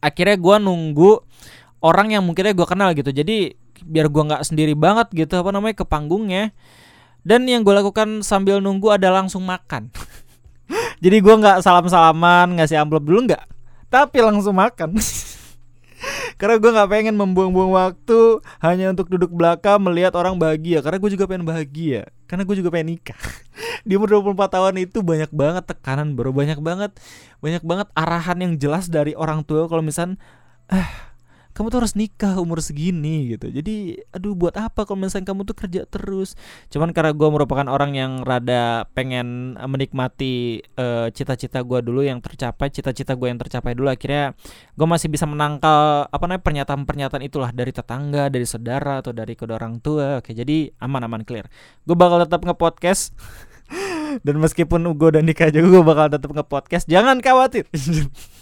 akhirnya 0.00 0.36
gue 0.36 0.56
nunggu 0.60 1.12
orang 1.80 2.12
yang 2.16 2.22
mungkinnya 2.24 2.56
gue 2.56 2.66
kenal 2.68 2.92
gitu. 2.92 3.12
Jadi 3.12 3.56
biar 3.80 4.12
gue 4.12 4.22
nggak 4.28 4.44
sendiri 4.44 4.76
banget 4.76 5.08
gitu 5.16 5.40
apa 5.40 5.52
namanya 5.52 5.80
ke 5.80 5.84
panggungnya. 5.88 6.52
Dan 7.20 7.44
yang 7.44 7.64
gue 7.64 7.72
lakukan 7.76 8.24
sambil 8.24 8.64
nunggu 8.64 8.92
ada 8.92 9.12
langsung 9.12 9.44
makan. 9.44 9.92
Jadi 11.04 11.16
gue 11.20 11.34
nggak 11.36 11.60
salam 11.60 11.88
salaman 11.88 12.56
ngasih 12.56 12.80
amplop 12.80 13.04
dulu 13.04 13.28
nggak? 13.28 13.44
Tapi 13.92 14.18
langsung 14.22 14.56
makan 14.56 14.96
karena 16.36 16.60
gue 16.60 16.70
nggak 16.70 16.90
pengen 16.90 17.14
membuang-buang 17.16 17.72
waktu 17.74 18.44
hanya 18.62 18.92
untuk 18.92 19.08
duduk 19.10 19.32
belakang 19.32 19.80
melihat 19.82 20.14
orang 20.14 20.36
bahagia. 20.36 20.84
Karena 20.84 20.98
gue 21.00 21.10
juga 21.16 21.24
pengen 21.26 21.46
bahagia. 21.48 22.10
Karena 22.30 22.46
gue 22.46 22.56
juga 22.58 22.70
pengen 22.70 22.98
nikah. 22.98 23.18
Di 23.88 23.98
umur 23.98 24.22
24 24.22 24.54
tahun 24.54 24.74
itu 24.84 25.02
banyak 25.02 25.30
banget 25.34 25.64
tekanan 25.66 26.14
bro. 26.14 26.30
Banyak 26.30 26.62
banget 26.62 26.94
banyak 27.40 27.64
banget 27.64 27.88
arahan 27.96 28.38
yang 28.38 28.52
jelas 28.60 28.86
dari 28.92 29.16
orang 29.16 29.42
tua 29.42 29.66
kalau 29.66 29.80
misal 29.80 30.14
eh 30.70 31.09
kamu 31.60 31.68
tuh 31.68 31.80
harus 31.84 31.92
nikah 31.92 32.40
umur 32.40 32.64
segini 32.64 33.36
gitu. 33.36 33.52
Jadi 33.52 34.00
aduh 34.16 34.32
buat 34.32 34.56
apa 34.56 34.88
kalau 34.88 35.04
misalnya 35.04 35.28
kamu 35.28 35.44
tuh 35.44 35.52
kerja 35.52 35.84
terus? 35.84 36.32
Cuman 36.72 36.96
karena 36.96 37.12
gue 37.12 37.28
merupakan 37.28 37.68
orang 37.68 37.92
yang 37.92 38.24
rada 38.24 38.88
pengen 38.96 39.60
menikmati 39.60 40.64
uh, 40.80 41.12
cita-cita 41.12 41.60
gue 41.60 41.84
dulu 41.84 42.00
yang 42.00 42.24
tercapai 42.24 42.72
cita-cita 42.72 43.12
gue 43.12 43.28
yang 43.28 43.36
tercapai 43.36 43.76
dulu 43.76 43.92
akhirnya 43.92 44.32
gue 44.72 44.86
masih 44.88 45.12
bisa 45.12 45.28
menangkal 45.28 46.08
apa 46.08 46.24
namanya 46.24 46.40
pernyataan-pernyataan 46.48 47.28
itulah 47.28 47.52
dari 47.52 47.76
tetangga 47.76 48.32
dari 48.32 48.48
saudara 48.48 49.04
atau 49.04 49.12
dari 49.12 49.36
kedua 49.36 49.60
orang 49.60 49.84
tua. 49.84 50.24
Oke 50.24 50.32
jadi 50.32 50.72
aman-aman 50.80 51.28
clear. 51.28 51.44
Gue 51.84 51.92
bakal 51.92 52.24
tetap 52.24 52.40
nge-podcast. 52.40 53.12
Dan 54.26 54.40
meskipun 54.40 54.96
gue 54.96 55.08
udah 55.12 55.20
nikah 55.20 55.52
juga 55.52 55.76
gue 55.76 55.84
bakal 55.84 56.08
tetap 56.08 56.32
nge-podcast. 56.32 56.88
Jangan 56.88 57.20
khawatir 57.20 57.68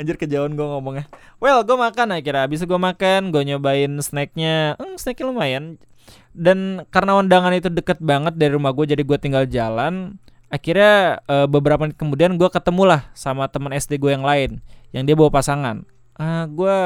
Anjir 0.00 0.16
kejauhan 0.16 0.54
gue 0.54 0.66
ngomongnya. 0.66 1.06
Well 1.38 1.62
gue 1.62 1.76
makan 1.76 2.16
akhirnya. 2.16 2.48
Abis 2.48 2.64
gue 2.64 2.80
makan 2.80 3.32
Gue 3.32 3.42
nyobain 3.44 3.90
snacknya. 4.00 4.76
Hmm, 4.80 4.96
Snacknya 4.96 5.26
lumayan. 5.28 5.64
Dan 6.34 6.82
karena 6.90 7.16
undangan 7.16 7.54
itu 7.54 7.70
deket 7.70 8.02
banget 8.02 8.34
dari 8.36 8.52
rumah 8.52 8.74
gue 8.74 8.84
Jadi 8.84 9.02
gue 9.06 9.18
tinggal 9.22 9.46
jalan 9.48 10.18
Akhirnya 10.52 11.24
uh, 11.30 11.46
beberapa 11.48 11.86
menit 11.86 11.96
kemudian 11.96 12.36
gue 12.36 12.50
ketemu 12.50 12.82
lah 12.84 13.02
Sama 13.16 13.48
teman 13.48 13.72
SD 13.72 13.96
gue 13.96 14.12
yang 14.12 14.26
lain 14.26 14.60
Yang 14.92 15.02
dia 15.08 15.16
bawa 15.16 15.30
pasangan. 15.32 15.86
Uh, 16.14 16.44
Gue 16.50 16.76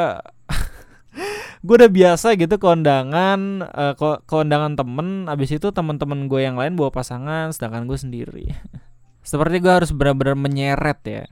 gue 1.67 1.75
udah 1.75 1.91
biasa 1.91 2.39
gitu 2.39 2.55
kondangan 2.63 3.67
uh, 3.67 3.93
ko 3.99 4.23
kondangan 4.25 4.79
temen. 4.79 5.27
Abis 5.27 5.59
itu 5.59 5.69
teman-teman 5.75 6.31
gue 6.31 6.41
yang 6.47 6.55
lain 6.55 6.79
bawa 6.79 6.95
pasangan 6.95 7.51
sedangkan 7.51 7.91
gue 7.91 7.99
sendiri. 7.99 8.47
Seperti 9.29 9.61
gue 9.61 9.73
harus 9.73 9.91
benar-benar 9.93 10.39
menyeret 10.39 11.01
ya 11.05 11.25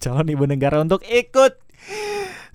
calon 0.00 0.26
ibu 0.32 0.48
negara 0.48 0.80
untuk 0.80 1.04
ikut. 1.04 1.60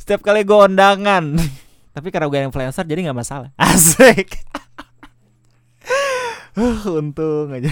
Setiap 0.02 0.26
kali 0.26 0.42
gue 0.42 0.58
undangan. 0.58 1.38
Tapi 1.96 2.08
karena 2.12 2.28
gue 2.28 2.40
influencer 2.50 2.84
jadi 2.84 3.08
nggak 3.08 3.20
masalah. 3.22 3.50
Asik. 3.62 4.42
Untung 6.90 7.54
aja. 7.54 7.72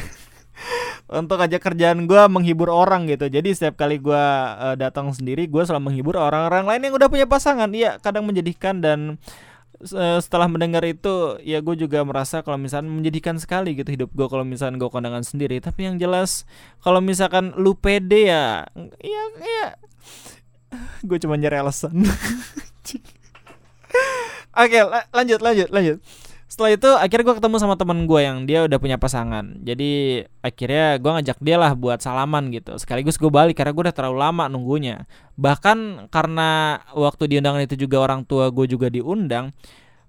Untuk 1.12 1.38
aja 1.42 1.58
kerjaan 1.60 2.08
gue 2.08 2.22
menghibur 2.32 2.72
orang 2.72 3.10
gitu. 3.12 3.28
Jadi 3.28 3.52
setiap 3.52 3.76
kali 3.76 4.00
gue 4.00 4.24
uh, 4.58 4.78
datang 4.80 5.12
sendiri 5.12 5.50
gue 5.50 5.62
selalu 5.66 5.92
menghibur 5.92 6.16
orang-orang 6.16 6.64
lain 6.70 6.82
yang 6.88 6.94
udah 6.96 7.10
punya 7.12 7.28
pasangan. 7.28 7.68
Iya 7.74 8.00
kadang 8.00 8.24
menjadikan 8.30 8.80
dan 8.80 9.20
setelah 9.86 10.48
mendengar 10.48 10.82
itu 10.88 11.38
ya 11.44 11.60
gue 11.60 11.76
juga 11.76 12.02
merasa 12.08 12.40
kalau 12.42 12.56
misalnya 12.56 12.90
menjadikan 12.90 13.36
sekali 13.36 13.76
gitu 13.76 13.92
hidup 13.92 14.10
gue 14.16 14.28
kalau 14.32 14.48
misalnya 14.48 14.80
gue 14.80 14.90
kondangan 14.90 15.24
sendiri. 15.24 15.60
Tapi 15.60 15.92
yang 15.92 15.96
jelas 16.00 16.48
kalau 16.80 17.04
misalkan 17.04 17.52
lu 17.60 17.76
pede 17.76 18.32
ya 18.32 18.68
ya 19.04 19.24
ya. 19.40 19.68
Gue 21.08 21.22
cuma 21.22 21.38
nyari 21.38 21.62
alasan. 21.62 22.02
Oke 24.54 24.80
la 24.86 25.06
lanjut 25.10 25.42
lanjut 25.42 25.70
lanjut 25.74 25.98
setelah 26.54 26.78
itu 26.78 26.86
akhirnya 26.86 27.26
gue 27.26 27.36
ketemu 27.42 27.58
sama 27.58 27.74
teman 27.74 28.06
gue 28.06 28.22
yang 28.22 28.46
dia 28.46 28.70
udah 28.70 28.78
punya 28.78 29.02
pasangan. 29.02 29.58
Jadi 29.66 30.22
akhirnya 30.46 31.02
gue 31.02 31.12
ngajak 31.18 31.42
dia 31.42 31.58
lah 31.58 31.74
buat 31.74 31.98
salaman 31.98 32.54
gitu. 32.54 32.78
Sekaligus 32.78 33.18
gue 33.18 33.34
balik 33.34 33.58
karena 33.58 33.74
gue 33.74 33.90
udah 33.90 33.96
terlalu 33.98 34.22
lama 34.22 34.46
nunggunya. 34.54 35.10
Bahkan 35.34 36.10
karena 36.14 36.78
waktu 36.94 37.26
di 37.26 37.42
undangan 37.42 37.66
itu 37.66 37.74
juga 37.74 38.06
orang 38.06 38.22
tua 38.30 38.54
gue 38.54 38.70
juga 38.70 38.94
diundang 38.94 39.50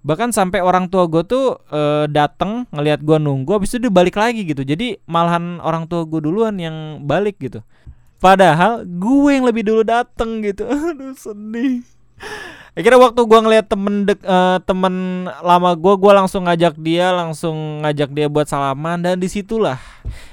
bahkan 0.04 0.28
sampai 0.36 0.60
orang 0.60 0.92
tua 0.92 1.08
gue 1.08 1.24
tuh 1.24 1.64
e, 1.72 2.12
dateng 2.12 2.68
ngelihat 2.76 3.00
gue 3.00 3.16
nunggu 3.16 3.56
habis 3.56 3.72
itu 3.72 3.88
dia 3.88 3.92
balik 3.96 4.20
lagi 4.20 4.44
gitu. 4.44 4.60
Jadi 4.60 5.00
malahan 5.08 5.64
orang 5.64 5.88
tua 5.88 6.04
gue 6.04 6.20
duluan 6.20 6.60
yang 6.60 7.00
balik 7.08 7.40
gitu. 7.40 7.64
Padahal 8.20 8.84
gue 8.84 9.30
yang 9.32 9.48
lebih 9.48 9.64
dulu 9.64 9.80
dateng 9.80 10.44
gitu. 10.44 10.68
Aduh 10.92 11.16
sedih 11.16 11.88
akhirnya 12.74 12.98
waktu 12.98 13.20
gue 13.22 13.40
ngeliat 13.40 13.66
temen 13.70 13.94
dek 14.02 14.20
uh, 14.26 14.58
temen 14.66 15.26
lama 15.30 15.70
gue 15.78 15.94
gue 15.94 16.12
langsung 16.12 16.50
ngajak 16.50 16.74
dia 16.82 17.14
langsung 17.14 17.86
ngajak 17.86 18.10
dia 18.10 18.26
buat 18.26 18.50
salaman 18.50 18.98
dan 18.98 19.22
di 19.22 19.30
situlah 19.30 19.78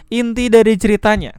inti 0.09 0.49
dari 0.49 0.73
ceritanya 0.73 1.37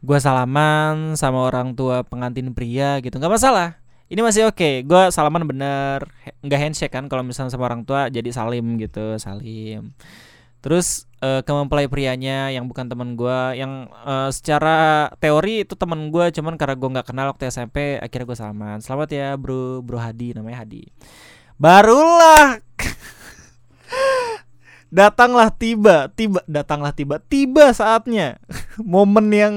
gue 0.00 0.18
salaman 0.20 1.16
sama 1.20 1.44
orang 1.48 1.76
tua 1.76 2.00
pengantin 2.04 2.56
pria 2.56 3.00
gitu 3.04 3.20
nggak 3.20 3.36
masalah 3.36 3.76
ini 4.08 4.20
masih 4.24 4.48
oke 4.48 4.56
okay. 4.56 4.74
gue 4.84 5.12
salaman 5.12 5.44
bener 5.44 6.08
nggak 6.40 6.60
handshake 6.60 6.92
kan 6.92 7.08
kalau 7.12 7.20
misalnya 7.20 7.52
sama 7.52 7.68
orang 7.68 7.84
tua 7.84 8.08
jadi 8.08 8.32
salim 8.32 8.80
gitu 8.80 9.20
salim 9.20 9.92
terus 10.64 11.04
uh, 11.20 11.44
ke 11.44 11.52
mempelai 11.52 11.92
prianya 11.92 12.48
yang 12.48 12.64
bukan 12.64 12.88
teman 12.88 13.20
gue 13.20 13.60
yang 13.60 13.92
uh, 14.00 14.32
secara 14.32 15.12
teori 15.20 15.68
itu 15.68 15.76
teman 15.76 16.08
gue 16.08 16.32
cuman 16.32 16.56
karena 16.56 16.72
gue 16.72 16.88
nggak 16.88 17.08
kenal 17.12 17.36
waktu 17.36 17.52
SMP 17.52 18.00
akhirnya 18.00 18.32
gue 18.32 18.38
salaman. 18.40 18.78
Selamat 18.80 19.12
ya 19.12 19.36
bro 19.36 19.84
bro 19.84 20.00
Hadi 20.00 20.32
namanya 20.32 20.64
Hadi. 20.64 20.88
Barulah 21.60 22.64
datanglah 25.04 25.52
tiba 25.52 26.08
tiba 26.16 26.40
datanglah 26.48 26.96
tiba 26.96 27.20
tiba 27.20 27.76
saatnya. 27.76 28.40
Momen 28.80 29.28
yang 29.36 29.54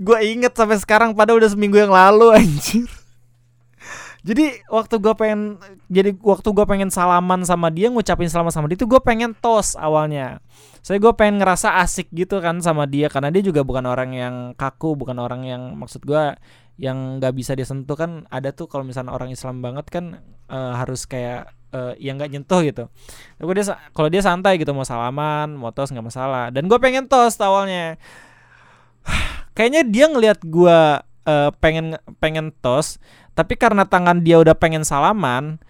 gue 0.00 0.18
inget 0.24 0.56
sampai 0.56 0.80
sekarang 0.80 1.12
pada 1.12 1.36
udah 1.36 1.52
seminggu 1.52 1.76
yang 1.76 1.92
lalu 1.92 2.32
anjir 2.32 2.88
jadi 4.26 4.58
waktu 4.66 4.98
gue 4.98 5.14
pengen 5.14 5.62
jadi 5.86 6.10
waktu 6.18 6.48
gue 6.50 6.66
pengen 6.66 6.90
salaman 6.90 7.46
sama 7.46 7.70
dia 7.70 7.86
ngucapin 7.86 8.26
selamat 8.26 8.58
sama 8.58 8.66
dia 8.66 8.74
itu 8.74 8.90
gue 8.90 8.98
pengen 8.98 9.38
tos 9.38 9.78
awalnya 9.78 10.42
saya 10.82 10.98
gue 10.98 11.14
pengen 11.14 11.38
ngerasa 11.38 11.78
asik 11.78 12.10
gitu 12.10 12.42
kan 12.42 12.58
sama 12.58 12.90
dia 12.90 13.06
karena 13.06 13.30
dia 13.30 13.46
juga 13.46 13.62
bukan 13.62 13.86
orang 13.86 14.10
yang 14.10 14.34
kaku 14.58 14.98
bukan 14.98 15.22
orang 15.22 15.46
yang 15.46 15.62
maksud 15.78 16.02
gue 16.02 16.34
yang 16.76 17.22
nggak 17.22 17.32
bisa 17.38 17.54
disentuh 17.54 17.94
kan 17.96 18.26
ada 18.28 18.52
tuh 18.52 18.66
kalau 18.66 18.82
misalnya 18.82 19.14
orang 19.14 19.32
Islam 19.32 19.64
banget 19.64 19.86
kan 19.88 20.20
uh, 20.50 20.74
harus 20.76 21.08
kayak 21.08 21.48
uh, 21.72 21.96
yang 21.96 22.20
nggak 22.20 22.36
nyentuh 22.36 22.60
gitu. 22.60 22.84
Tapi 23.40 23.50
dia 23.56 23.64
kalau 23.96 24.08
dia 24.12 24.20
santai 24.20 24.60
gitu 24.60 24.76
mau 24.76 24.84
salaman, 24.84 25.56
mau 25.56 25.72
tos 25.72 25.88
nggak 25.88 26.04
masalah. 26.04 26.52
Dan 26.52 26.68
gue 26.68 26.76
pengen 26.76 27.08
tos 27.08 27.40
awalnya. 27.40 27.96
Kayaknya 29.56 29.82
dia 29.88 30.06
ngelihat 30.12 30.38
gue 30.44 30.78
uh, 31.26 31.50
pengen 31.64 31.96
pengen 32.20 32.52
tos 32.60 33.00
tapi 33.36 33.54
karena 33.60 33.84
tangan 33.84 34.24
dia 34.24 34.40
udah 34.40 34.56
pengen 34.56 34.82
salaman 34.82 35.60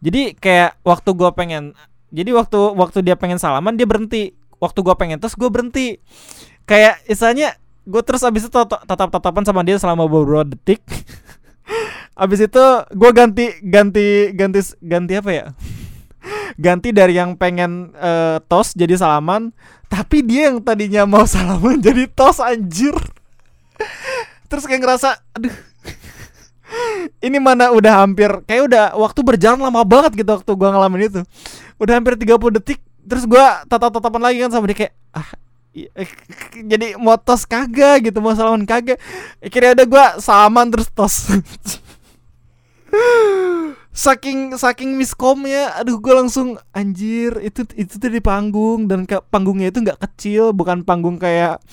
jadi 0.00 0.36
kayak 0.38 0.78
waktu 0.86 1.10
gue 1.16 1.30
pengen 1.34 1.74
jadi 2.14 2.30
waktu 2.32 2.58
waktu 2.76 2.98
dia 3.02 3.16
pengen 3.18 3.40
salaman 3.40 3.74
dia 3.74 3.88
berhenti. 3.88 4.36
Waktu 4.56 4.78
gue 4.80 4.94
pengen 4.96 5.18
terus 5.20 5.36
gue 5.36 5.48
berhenti. 5.50 6.00
Kayak 6.64 7.02
istilahnya 7.10 7.58
gue 7.86 8.02
terus 8.02 8.24
abis 8.26 8.48
itu 8.48 8.52
tatap 8.54 9.10
tatapan 9.12 9.44
sama 9.44 9.60
dia 9.66 9.76
selama 9.76 10.06
beberapa 10.08 10.46
detik. 10.46 10.82
Abis 12.16 12.48
itu 12.48 12.64
gue 12.96 13.10
ganti 13.12 13.52
ganti 13.60 14.32
ganti 14.32 14.60
ganti 14.80 15.12
apa 15.18 15.30
ya? 15.34 15.46
Ganti 16.64 16.88
dari 16.88 17.20
yang 17.20 17.36
pengen 17.36 17.92
uh, 17.92 18.40
tos 18.48 18.72
jadi 18.72 18.96
salaman 18.96 19.52
tapi 19.92 20.24
dia 20.24 20.48
yang 20.48 20.64
tadinya 20.64 21.04
mau 21.04 21.28
salaman 21.28 21.76
jadi 21.82 22.08
tos 22.08 22.40
anjir. 22.40 22.96
Terus 24.48 24.64
kayak 24.64 24.80
ngerasa 24.80 25.20
aduh 25.36 25.52
ini 27.26 27.42
mana 27.42 27.74
udah 27.74 28.06
hampir 28.06 28.30
kayak 28.46 28.62
udah 28.70 28.84
waktu 28.94 29.20
berjalan 29.26 29.58
lama 29.58 29.82
banget 29.82 30.22
gitu 30.22 30.30
waktu 30.30 30.50
gua 30.54 30.68
ngalamin 30.70 31.10
itu. 31.10 31.20
Udah 31.82 31.98
hampir 31.98 32.14
30 32.14 32.56
detik 32.62 32.78
terus 33.02 33.26
gua 33.26 33.66
tatap-tatapan 33.66 34.22
lagi 34.30 34.38
kan 34.46 34.50
sama 34.54 34.70
dia 34.70 34.78
kayak 34.86 34.94
ah 35.10 35.28
eh, 35.74 36.08
jadi 36.70 36.94
mau 36.96 37.18
tos 37.18 37.42
kagak 37.42 38.08
gitu 38.10 38.22
mau 38.22 38.32
salaman 38.38 38.62
kagak. 38.62 39.02
Akhirnya 39.42 39.74
ada 39.74 39.84
gua 39.84 40.22
salaman 40.22 40.70
terus 40.70 40.88
tos. 40.94 41.14
Saking 43.96 44.60
saking 44.60 44.92
miskomnya 44.92 45.72
aduh 45.72 45.96
gue 45.96 46.12
langsung 46.12 46.60
anjir 46.76 47.40
itu 47.40 47.64
itu 47.80 47.96
tuh 47.96 48.12
di 48.12 48.20
panggung. 48.20 48.84
Dan 48.84 49.08
ke, 49.08 49.24
panggungnya 49.32 49.72
itu 49.72 49.80
nggak 49.80 50.04
kecil 50.04 50.52
bukan 50.52 50.84
panggung 50.84 51.16
kayak 51.16 51.64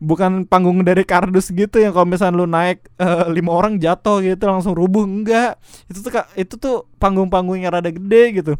bukan 0.00 0.48
panggung 0.48 0.80
dari 0.80 1.04
kardus 1.04 1.52
gitu 1.52 1.76
yang 1.76 1.92
kalau 1.92 2.08
misalnya 2.08 2.40
lu 2.40 2.48
naik 2.48 2.88
uh, 2.96 3.28
lima 3.28 3.52
orang 3.52 3.76
jatuh 3.76 4.24
gitu 4.24 4.48
langsung 4.48 4.72
rubuh 4.72 5.04
enggak. 5.04 5.60
Itu 5.92 6.00
tuh 6.00 6.24
itu 6.34 6.54
tuh 6.56 6.88
panggung-panggungnya 6.96 7.68
rada 7.68 7.92
gede 7.92 8.40
gitu. 8.40 8.52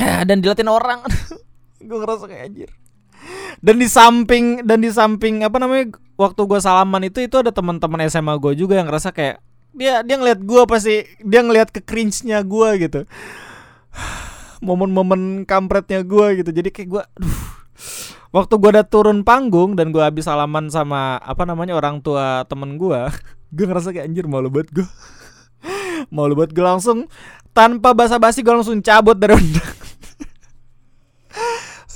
Dan 0.00 0.40
dilatin 0.40 0.72
orang. 0.72 1.04
Gue 1.88 1.98
ngerasa 2.00 2.24
kayak 2.24 2.42
anjir. 2.48 2.70
Dan 3.60 3.76
di 3.76 3.88
samping 3.90 4.64
dan 4.64 4.80
di 4.80 4.90
samping 4.90 5.42
apa 5.42 5.58
namanya 5.58 5.98
waktu 6.14 6.38
gue 6.46 6.62
salaman 6.62 7.02
itu 7.10 7.18
itu 7.26 7.34
ada 7.34 7.50
teman-teman 7.50 8.06
SMA 8.06 8.38
gue 8.38 8.54
juga 8.54 8.78
yang 8.78 8.86
ngerasa 8.86 9.10
kayak 9.10 9.42
dia 9.74 10.06
dia 10.06 10.14
ngeliat 10.14 10.38
gue 10.46 10.62
pasti 10.70 11.02
dia 11.26 11.42
ngeliat 11.42 11.74
ke 11.74 11.82
cringe-nya 11.82 12.46
gue 12.46 12.68
gitu. 12.86 13.00
Momen-momen 14.66 15.42
kampretnya 15.42 16.06
gue 16.06 16.42
gitu. 16.42 16.50
Jadi 16.54 16.68
kayak 16.70 16.88
gue 16.88 17.02
waktu 18.28 18.54
gue 18.60 18.70
udah 18.76 18.86
turun 18.86 19.24
panggung 19.24 19.72
dan 19.72 19.88
gue 19.88 20.02
habis 20.04 20.28
salaman 20.28 20.68
sama 20.68 21.16
apa 21.24 21.48
namanya 21.48 21.76
orang 21.76 22.04
tua 22.04 22.44
temen 22.44 22.76
gue 22.76 23.00
gue 23.56 23.64
ngerasa 23.64 23.92
kayak 23.92 24.08
anjir 24.08 24.28
malu 24.28 24.52
banget 24.52 24.82
gue 24.82 24.88
malu 26.14 26.36
banget 26.36 26.52
gue 26.52 26.64
langsung 26.64 27.08
tanpa 27.56 27.96
basa-basi 27.96 28.44
gue 28.44 28.52
langsung 28.52 28.78
cabut 28.84 29.16
dari 29.16 29.36
undang 29.36 29.72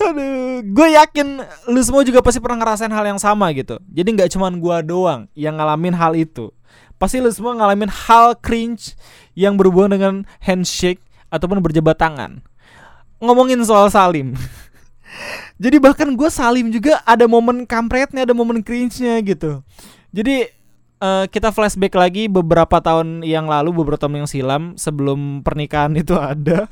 Aduh, 0.03 0.67
gue 0.67 0.89
yakin 0.99 1.39
lu 1.71 1.79
semua 1.79 2.03
juga 2.03 2.19
pasti 2.27 2.43
pernah 2.43 2.59
ngerasain 2.59 2.91
hal 2.91 3.07
yang 3.07 3.23
sama 3.23 3.55
gitu. 3.55 3.79
Jadi 3.87 4.09
nggak 4.19 4.35
cuman 4.35 4.59
gue 4.59 4.77
doang 4.83 5.31
yang 5.39 5.55
ngalamin 5.55 5.95
hal 5.95 6.19
itu. 6.19 6.51
pasti 6.99 7.23
lu 7.23 7.31
semua 7.31 7.55
ngalamin 7.55 7.87
hal 7.87 8.35
cringe 8.39 8.99
yang 9.39 9.55
berhubungan 9.55 9.91
dengan 9.95 10.15
handshake 10.43 10.99
ataupun 11.31 11.63
berjabat 11.63 11.99
tangan. 11.99 12.43
Ngomongin 13.23 13.63
soal 13.63 13.91
salim. 13.95 14.35
Jadi 15.63 15.79
bahkan 15.79 16.11
gue 16.19 16.27
salim 16.27 16.75
juga 16.75 16.99
ada 17.07 17.31
momen 17.31 17.63
kampretnya, 17.63 18.27
ada 18.27 18.35
momen 18.35 18.67
cringe-nya 18.67 19.23
gitu. 19.23 19.63
Jadi 20.11 20.51
uh, 20.99 21.31
kita 21.31 21.55
flashback 21.55 21.95
lagi 21.95 22.27
beberapa 22.27 22.83
tahun 22.83 23.23
yang 23.23 23.47
lalu, 23.47 23.71
beberapa 23.71 24.03
tahun 24.03 24.27
yang 24.27 24.29
silam 24.29 24.63
sebelum 24.75 25.47
pernikahan 25.47 25.95
itu 26.03 26.19
ada, 26.19 26.67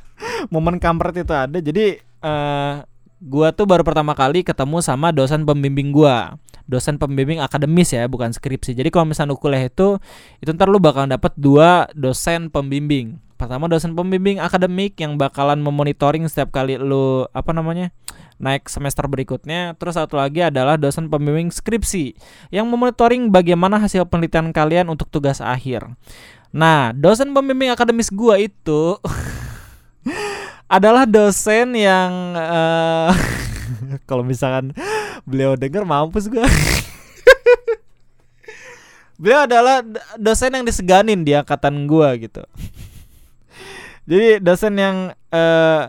momen 0.50 0.82
kampret 0.82 1.22
itu 1.22 1.30
ada. 1.30 1.62
Jadi 1.62 2.02
uh, 2.26 2.82
gua 3.22 3.54
tuh 3.54 3.70
baru 3.70 3.86
pertama 3.86 4.10
kali 4.18 4.42
ketemu 4.42 4.82
sama 4.82 5.14
dosen 5.14 5.46
pembimbing 5.46 5.94
gua 5.94 6.34
dosen 6.70 6.96
pembimbing 6.96 7.42
akademis 7.42 7.90
ya 7.90 8.06
bukan 8.06 8.30
skripsi 8.30 8.78
jadi 8.78 8.94
kalau 8.94 9.10
misalnya 9.10 9.34
kuliah 9.34 9.66
itu 9.66 9.98
itu 10.38 10.50
ntar 10.54 10.70
lu 10.70 10.78
bakal 10.78 11.04
dapat 11.10 11.34
dua 11.34 11.90
dosen 11.98 12.46
pembimbing 12.46 13.18
pertama 13.40 13.72
dosen 13.72 13.96
pembimbing 13.96 14.36
akademik 14.36 15.00
yang 15.00 15.16
bakalan 15.16 15.64
memonitoring 15.64 16.28
setiap 16.28 16.52
kali 16.52 16.76
lu 16.76 17.24
apa 17.32 17.56
namanya 17.56 17.88
naik 18.36 18.68
semester 18.68 19.08
berikutnya. 19.08 19.72
Terus 19.80 19.96
satu 19.96 20.20
lagi 20.20 20.44
adalah 20.44 20.76
dosen 20.76 21.08
pembimbing 21.08 21.48
skripsi 21.48 22.12
yang 22.52 22.68
memonitoring 22.68 23.32
bagaimana 23.32 23.80
hasil 23.80 24.04
penelitian 24.04 24.52
kalian 24.52 24.92
untuk 24.92 25.08
tugas 25.08 25.40
akhir. 25.40 25.88
Nah 26.52 26.92
dosen 26.92 27.32
pembimbing 27.32 27.72
akademis 27.72 28.12
gua 28.12 28.36
itu 28.36 29.00
adalah 30.70 31.02
dosen 31.08 31.74
yang 31.74 32.36
uh, 32.38 33.10
kalau 34.08 34.22
misalkan 34.22 34.70
beliau 35.26 35.58
denger 35.58 35.82
mampus 35.82 36.30
gue 36.30 36.42
beliau 39.20 39.44
adalah 39.44 39.84
dosen 40.16 40.54
yang 40.54 40.64
diseganin 40.64 41.26
di 41.26 41.34
angkatan 41.34 41.90
gue 41.90 42.08
gitu 42.30 42.42
jadi 44.10 44.42
dosen 44.42 44.74
yang 44.74 45.14
uh, 45.30 45.86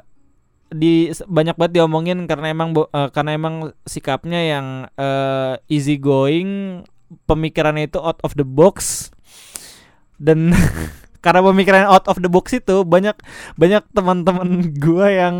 di 0.72 1.10
banyak 1.26 1.58
banget 1.58 1.74
diomongin 1.82 2.30
karena 2.30 2.54
emang 2.54 2.78
uh, 2.78 3.10
karena 3.10 3.34
emang 3.34 3.56
sikapnya 3.84 4.40
yang 4.40 4.68
uh, 4.96 5.58
easy 5.68 5.98
going 5.98 6.86
pemikirannya 7.26 7.92
itu 7.92 8.00
out 8.00 8.22
of 8.24 8.38
the 8.38 8.46
box. 8.48 9.10
Dan 10.22 10.54
karena 11.26 11.42
pemikiran 11.42 11.90
out 11.90 12.06
of 12.08 12.22
the 12.22 12.30
box 12.32 12.56
itu 12.56 12.88
banyak 12.88 13.18
banyak 13.60 13.84
teman-teman 13.92 14.74
gue 14.74 15.08
yang 15.12 15.36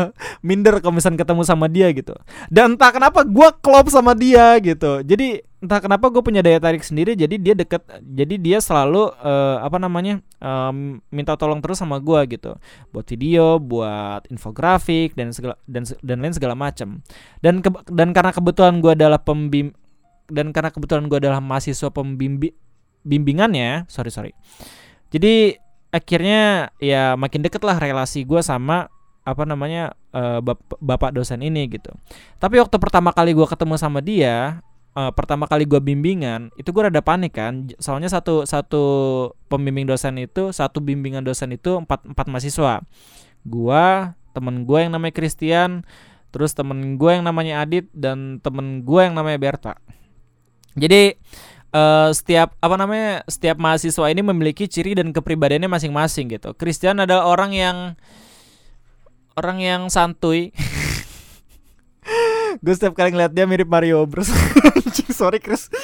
minder 0.46 0.80
kalau 0.82 0.98
misalnya 0.98 1.22
ketemu 1.22 1.42
sama 1.46 1.68
dia 1.70 1.92
gitu. 1.92 2.16
Dan 2.50 2.74
entah 2.74 2.90
kenapa 2.90 3.22
gue 3.28 3.48
klop 3.60 3.86
sama 3.92 4.16
dia 4.16 4.58
gitu. 4.58 5.04
Jadi 5.04 5.51
entah 5.62 5.78
kenapa 5.78 6.10
gue 6.10 6.18
punya 6.26 6.42
daya 6.42 6.58
tarik 6.58 6.82
sendiri 6.82 7.14
jadi 7.14 7.38
dia 7.38 7.54
deket 7.54 7.86
jadi 8.02 8.34
dia 8.34 8.58
selalu 8.58 9.14
uh, 9.22 9.62
apa 9.62 9.78
namanya 9.78 10.18
um, 10.42 10.98
minta 11.14 11.38
tolong 11.38 11.62
terus 11.62 11.78
sama 11.78 12.02
gue 12.02 12.18
gitu. 12.34 12.58
Buat 12.90 13.06
video 13.06 13.62
buat 13.62 14.26
infografik 14.26 15.14
dan 15.14 15.30
segala 15.30 15.54
dan 15.70 15.86
dan 16.02 16.18
lain 16.18 16.34
segala 16.34 16.58
macam 16.58 16.98
dan 17.38 17.62
ke, 17.62 17.70
dan 17.94 18.10
karena 18.10 18.34
kebetulan 18.34 18.82
gue 18.82 18.92
adalah 18.98 19.22
pembim 19.22 19.70
dan 20.26 20.50
karena 20.50 20.74
kebetulan 20.74 21.06
gue 21.06 21.18
adalah 21.22 21.38
mahasiswa 21.38 21.94
pembimbing 21.94 22.52
bimbingannya 23.06 23.86
sorry 23.86 24.10
sorry. 24.10 24.34
Jadi 25.14 25.54
akhirnya 25.94 26.74
ya 26.82 27.14
makin 27.14 27.38
deket 27.46 27.62
lah 27.62 27.78
relasi 27.78 28.26
gue 28.26 28.42
sama 28.42 28.90
apa 29.22 29.46
namanya 29.46 29.94
uh, 30.10 30.42
bap 30.42 30.58
bapak 30.82 31.14
dosen 31.14 31.38
ini 31.46 31.70
gitu. 31.70 31.94
Tapi 32.42 32.58
waktu 32.58 32.74
pertama 32.82 33.14
kali 33.14 33.30
gue 33.30 33.46
ketemu 33.46 33.78
sama 33.78 34.02
dia 34.02 34.58
uh, 34.96 35.12
pertama 35.12 35.44
kali 35.48 35.68
gue 35.68 35.78
bimbingan 35.78 36.52
itu 36.56 36.72
gue 36.72 36.82
rada 36.88 37.02
panik 37.04 37.36
kan 37.36 37.68
soalnya 37.76 38.08
satu 38.08 38.48
satu 38.48 38.84
pembimbing 39.46 39.88
dosen 39.88 40.16
itu 40.20 40.50
satu 40.50 40.80
bimbingan 40.80 41.24
dosen 41.24 41.52
itu 41.52 41.78
empat 41.80 42.06
empat 42.06 42.26
mahasiswa 42.28 42.80
gue 43.44 43.86
temen 44.32 44.64
gue 44.64 44.78
yang 44.80 44.92
namanya 44.94 45.14
Christian 45.14 45.84
terus 46.32 46.56
temen 46.56 46.96
gue 46.96 47.10
yang 47.12 47.24
namanya 47.24 47.60
Adit 47.60 47.92
dan 47.92 48.40
temen 48.40 48.86
gue 48.86 49.00
yang 49.04 49.12
namanya 49.12 49.36
Berta 49.36 49.76
jadi 50.72 51.20
uh, 51.72 52.10
setiap 52.12 52.54
apa 52.60 52.76
namanya 52.76 53.24
setiap 53.26 53.60
mahasiswa 53.60 54.06
ini 54.08 54.22
memiliki 54.24 54.68
ciri 54.68 54.96
dan 54.96 55.10
kepribadiannya 55.10 55.68
masing-masing 55.68 56.32
gitu. 56.32 56.54
Christian 56.56 57.02
adalah 57.02 57.28
orang 57.28 57.52
yang 57.52 57.76
orang 59.36 59.58
yang 59.60 59.82
santuy. 59.88 60.52
gue 62.62 62.74
setiap 62.78 62.94
kali 62.94 63.10
ngeliat 63.10 63.34
dia 63.34 63.44
mirip 63.44 63.66
Mario 63.66 64.06
Bros. 64.06 64.30
Sorry 65.18 65.42
Chris. 65.42 65.66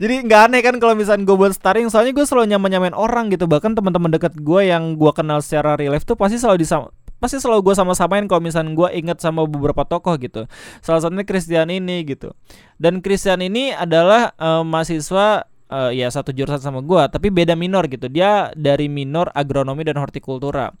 Jadi 0.00 0.28
nggak 0.28 0.40
aneh 0.50 0.60
kan 0.60 0.76
kalau 0.76 0.92
misalnya 0.92 1.24
gue 1.24 1.36
buat 1.36 1.52
starring 1.56 1.88
soalnya 1.88 2.12
gue 2.12 2.24
selalu 2.24 2.56
nyaman 2.56 2.68
nyamain 2.72 2.96
orang 2.96 3.32
gitu. 3.32 3.44
Bahkan 3.44 3.76
teman-teman 3.76 4.12
dekat 4.12 4.36
gue 4.36 4.68
yang 4.68 4.96
gue 4.96 5.12
kenal 5.12 5.44
secara 5.44 5.76
real 5.76 5.92
life 5.92 6.04
tuh 6.04 6.16
pasti 6.16 6.40
selalu 6.40 6.64
disam 6.64 6.88
pasti 7.16 7.40
selalu 7.40 7.72
gue 7.72 7.74
sama-samain 7.76 8.28
kalau 8.28 8.44
misalnya 8.44 8.76
gue 8.76 8.88
inget 8.92 9.18
sama 9.24 9.48
beberapa 9.48 9.88
tokoh 9.88 10.20
gitu. 10.20 10.44
Salah 10.84 11.00
satunya 11.00 11.24
Christian 11.24 11.72
ini 11.72 12.04
gitu. 12.04 12.36
Dan 12.76 13.00
Christian 13.00 13.40
ini 13.40 13.72
adalah 13.72 14.36
uh, 14.36 14.60
mahasiswa 14.60 15.48
uh, 15.72 15.90
ya 15.90 16.12
satu 16.12 16.36
jurusan 16.36 16.60
sama 16.60 16.84
gue 16.84 17.02
tapi 17.08 17.32
beda 17.32 17.56
minor 17.56 17.88
gitu. 17.88 18.12
Dia 18.12 18.52
dari 18.52 18.92
minor 18.92 19.32
agronomi 19.32 19.88
dan 19.88 19.96
hortikultura 19.96 20.76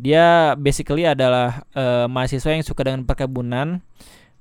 dia 0.00 0.56
basically 0.56 1.04
adalah 1.04 1.60
uh, 1.76 2.08
mahasiswa 2.08 2.56
yang 2.56 2.64
suka 2.64 2.88
dengan 2.88 3.04
perkebunan. 3.04 3.84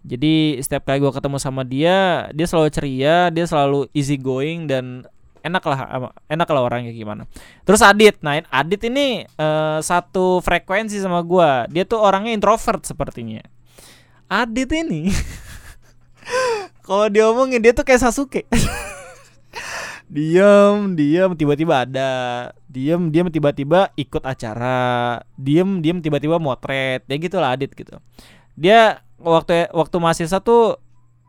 Jadi 0.08 0.56
setiap 0.64 0.88
kali 0.88 1.04
gue 1.04 1.12
ketemu 1.12 1.38
sama 1.44 1.68
dia 1.68 2.32
dia 2.32 2.48
selalu 2.48 2.72
ceria 2.72 3.28
dia 3.28 3.44
selalu 3.44 3.92
easy 3.92 4.16
going 4.16 4.64
dan 4.72 5.04
enak 5.44 5.60
lah 5.68 6.16
enak 6.32 6.48
lah 6.48 6.62
orangnya 6.64 6.96
gimana. 6.96 7.28
Terus 7.68 7.84
Adit 7.84 8.24
nah 8.24 8.40
Adit 8.48 8.88
ini 8.88 9.28
uh, 9.36 9.84
satu 9.84 10.40
frekuensi 10.40 10.96
sama 11.04 11.20
gue 11.20 11.76
dia 11.76 11.84
tuh 11.84 12.00
orangnya 12.00 12.32
introvert 12.32 12.88
sepertinya. 12.88 13.44
Adit 14.32 14.72
ini 14.72 15.12
kalau 16.88 17.12
diomongin 17.12 17.60
dia 17.60 17.76
tuh 17.76 17.84
kayak 17.84 18.00
Sasuke 18.00 18.48
diem 20.10 20.98
diem 20.98 21.32
tiba-tiba 21.38 21.86
ada. 21.86 22.12
Diem 22.66 23.14
diem 23.14 23.30
tiba-tiba 23.30 23.94
ikut 23.94 24.26
acara. 24.26 25.22
Diem 25.38 25.80
diem 25.80 26.02
tiba-tiba 26.02 26.42
motret. 26.42 27.06
Ya 27.06 27.16
gitulah 27.22 27.54
Adit 27.54 27.72
gitu. 27.78 28.02
Dia 28.58 29.06
waktu 29.22 29.70
waktu 29.72 29.96
mahasiswa 30.02 30.42
tuh 30.42 30.82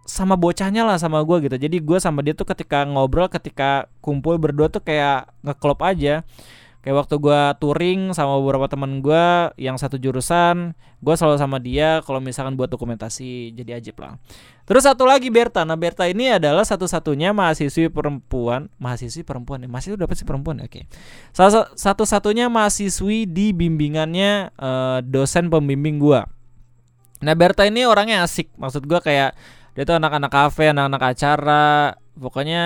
sama 0.09 0.35
bocahnya 0.35 0.83
lah 0.83 0.97
sama 0.97 1.23
gue 1.23 1.47
gitu. 1.47 1.57
Jadi 1.61 1.79
gue 1.79 1.99
sama 2.01 2.25
dia 2.25 2.35
tuh 2.35 2.49
ketika 2.49 2.83
ngobrol 2.89 3.31
ketika 3.31 3.87
kumpul 4.03 4.41
berdua 4.41 4.67
tuh 4.73 4.83
kayak 4.83 5.31
ngeklop 5.45 5.85
aja 5.87 6.27
kayak 6.81 6.97
waktu 6.97 7.15
gue 7.21 7.41
touring 7.61 8.17
sama 8.17 8.41
beberapa 8.41 8.65
teman 8.65 9.05
gue 9.05 9.53
yang 9.61 9.77
satu 9.77 10.01
jurusan 10.01 10.73
gue 11.01 11.15
selalu 11.17 11.37
sama 11.41 11.57
dia 11.57 12.05
kalau 12.05 12.21
misalkan 12.21 12.57
buat 12.57 12.69
dokumentasi 12.69 13.57
jadi 13.57 13.81
ajib 13.81 14.01
lah. 14.01 14.21
Terus 14.69 14.85
satu 14.85 15.09
lagi 15.09 15.33
Berta. 15.33 15.65
Nah 15.65 15.77
Berta 15.77 16.05
ini 16.05 16.29
adalah 16.29 16.63
satu-satunya 16.63 17.33
mahasiswi 17.33 17.89
perempuan 17.89 18.69
mahasiswi 18.77 19.25
perempuan 19.25 19.65
ya? 19.65 19.69
Masih 19.69 19.97
udah 19.97 20.07
sih 20.13 20.29
perempuan 20.29 20.61
oke. 20.61 20.69
Okay. 20.73 20.85
satu-satunya 21.77 22.53
mahasiswi 22.53 23.25
di 23.25 23.53
bimbingannya 23.57 24.53
uh, 24.57 24.99
dosen 25.05 25.49
pembimbing 25.49 26.01
gue 26.01 26.21
nah 27.21 27.37
Berta 27.37 27.69
ini 27.69 27.85
orangnya 27.85 28.25
asik. 28.25 28.49
Maksud 28.57 28.89
gue 28.89 28.97
kayak 28.97 29.37
dia 29.77 29.85
tuh 29.85 29.97
anak-anak 29.97 30.33
kafe 30.33 30.73
anak-anak 30.73 31.03
acara 31.15 31.95
pokoknya 32.19 32.65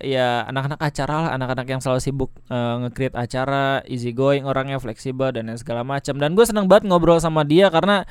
ya 0.00 0.46
anak-anak 0.46 0.80
acara 0.80 1.14
lah 1.26 1.30
anak-anak 1.34 1.66
yang 1.66 1.80
selalu 1.82 2.00
sibuk 2.00 2.30
uh, 2.48 2.86
nge-create 2.86 3.16
acara 3.18 3.82
easy 3.90 4.14
going 4.14 4.46
orangnya 4.46 4.78
fleksibel 4.78 5.34
dan 5.34 5.50
segala 5.58 5.82
macam 5.82 6.14
dan 6.16 6.32
gue 6.38 6.46
seneng 6.46 6.70
banget 6.70 6.86
ngobrol 6.86 7.18
sama 7.18 7.42
dia 7.42 7.68
karena 7.74 8.06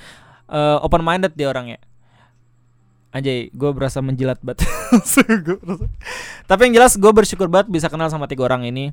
uh, 0.51 0.77
eh, 0.77 0.85
open 0.85 1.01
minded 1.01 1.33
dia 1.33 1.49
orangnya 1.49 1.79
Anjay, 3.13 3.53
gue 3.53 3.69
berasa 3.77 4.01
menjilat 4.01 4.41
banget. 4.41 4.65
Tapi 6.49 6.61
yang 6.65 6.81
jelas 6.81 6.97
gue 6.97 7.13
bersyukur 7.13 7.45
banget 7.45 7.69
bisa 7.69 7.85
kenal 7.85 8.09
sama 8.09 8.25
tiga 8.25 8.49
orang 8.49 8.65
ini. 8.65 8.89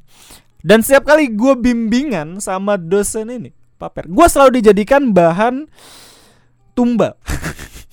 Dan 0.60 0.84
setiap 0.84 1.08
kali 1.08 1.32
gue 1.32 1.56
bimbingan 1.56 2.36
sama 2.36 2.76
dosen 2.76 3.32
ini, 3.32 3.48
paper, 3.80 4.12
gue 4.12 4.26
selalu 4.28 4.60
dijadikan 4.60 5.16
bahan 5.16 5.72
tumbal. 6.76 7.16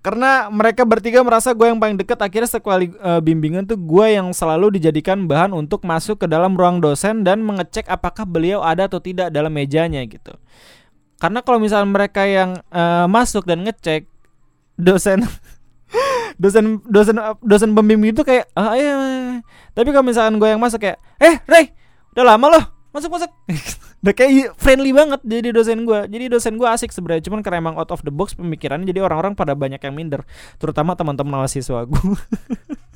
karena 0.00 0.48
mereka 0.48 0.88
bertiga 0.88 1.20
merasa 1.20 1.52
gue 1.52 1.68
yang 1.68 1.76
paling 1.76 2.00
deket 2.00 2.16
akhirnya 2.16 2.48
sekali 2.48 2.88
uh, 3.04 3.20
bimbingan 3.20 3.68
tuh 3.68 3.76
gue 3.76 4.06
yang 4.16 4.32
selalu 4.32 4.80
dijadikan 4.80 5.28
bahan 5.28 5.52
untuk 5.52 5.84
masuk 5.84 6.24
ke 6.24 6.26
dalam 6.26 6.56
ruang 6.56 6.80
dosen 6.80 7.20
dan 7.20 7.44
mengecek 7.44 7.84
apakah 7.84 8.24
beliau 8.24 8.64
ada 8.64 8.88
atau 8.88 8.96
tidak 8.96 9.28
dalam 9.28 9.52
mejanya 9.52 10.00
gitu 10.08 10.32
karena 11.20 11.44
kalau 11.44 11.60
misalnya 11.60 11.92
mereka 11.92 12.24
yang 12.24 12.64
uh, 12.72 13.04
masuk 13.12 13.44
dan 13.44 13.60
ngecek 13.60 14.08
dosen 14.80 15.20
dosen 16.42 16.80
dosen 16.88 17.20
dosen 17.44 17.70
pembimbing 17.76 18.16
itu 18.16 18.24
kayak 18.24 18.48
ah 18.56 18.72
iya, 18.72 18.96
iya, 18.96 19.20
iya. 19.36 19.38
tapi 19.76 19.92
kalau 19.92 20.08
misalkan 20.08 20.40
gue 20.40 20.48
yang 20.48 20.62
masuk 20.64 20.80
kayak 20.80 20.96
eh 21.20 21.36
Ray 21.44 21.76
udah 22.16 22.24
lama 22.24 22.46
loh 22.56 22.64
masuk 22.90 23.10
masuk 23.14 23.30
udah 24.02 24.14
kayak 24.14 24.54
friendly 24.58 24.90
banget 24.90 25.20
jadi 25.22 25.54
dosen 25.54 25.86
gue 25.86 26.00
jadi 26.10 26.26
dosen 26.26 26.58
gue 26.58 26.66
asik 26.66 26.90
sebenarnya 26.90 27.26
cuman 27.30 27.40
karena 27.44 27.62
emang 27.62 27.76
out 27.78 27.94
of 27.94 28.02
the 28.02 28.10
box 28.10 28.34
pemikirannya 28.34 28.88
jadi 28.88 29.06
orang-orang 29.06 29.38
pada 29.38 29.54
banyak 29.54 29.78
yang 29.78 29.94
minder 29.94 30.26
terutama 30.58 30.98
teman-teman 30.98 31.46
mahasiswa 31.46 31.86
gue 31.86 32.00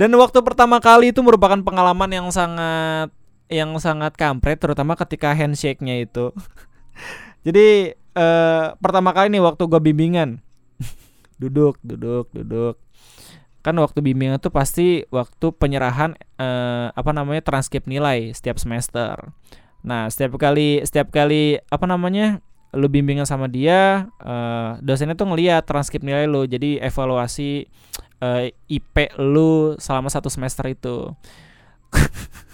Dan 0.00 0.14
waktu 0.16 0.38
pertama 0.40 0.78
kali 0.78 1.10
itu 1.10 1.20
merupakan 1.20 1.58
pengalaman 1.60 2.10
yang 2.10 2.28
sangat 2.30 3.10
yang 3.50 3.74
sangat 3.82 4.14
kampret 4.14 4.62
terutama 4.62 4.94
ketika 4.94 5.34
handshake-nya 5.34 6.06
itu. 6.06 6.30
Jadi 7.46 7.92
eh, 7.98 8.66
pertama 8.78 9.10
kali 9.10 9.34
nih 9.34 9.42
waktu 9.42 9.62
gue 9.66 9.80
bimbingan. 9.82 10.38
Duduk 11.36 11.76
duduk 11.82 12.30
duduk 12.30 12.80
kan 13.60 13.76
waktu 13.76 14.00
bimbingan 14.00 14.40
tuh 14.40 14.52
pasti 14.52 15.04
waktu 15.12 15.52
penyerahan 15.52 16.16
eh, 16.40 16.88
apa 16.92 17.10
namanya 17.12 17.44
transkrip 17.44 17.84
nilai 17.84 18.32
setiap 18.32 18.56
semester. 18.56 19.32
Nah 19.84 20.08
setiap 20.08 20.36
kali 20.40 20.80
setiap 20.84 21.12
kali 21.12 21.60
apa 21.68 21.84
namanya 21.84 22.40
lu 22.70 22.86
bimbingan 22.86 23.26
sama 23.26 23.50
dia 23.50 24.06
uh, 24.22 24.78
dosennya 24.78 25.18
tuh 25.18 25.26
ngeliat 25.26 25.66
transkrip 25.66 26.06
nilai 26.06 26.30
lu. 26.30 26.46
Jadi 26.46 26.78
evaluasi 26.78 27.66
eh, 28.20 28.54
IP 28.70 29.16
lu 29.18 29.74
selama 29.80 30.08
satu 30.12 30.30
semester 30.30 30.64
itu. 30.70 31.10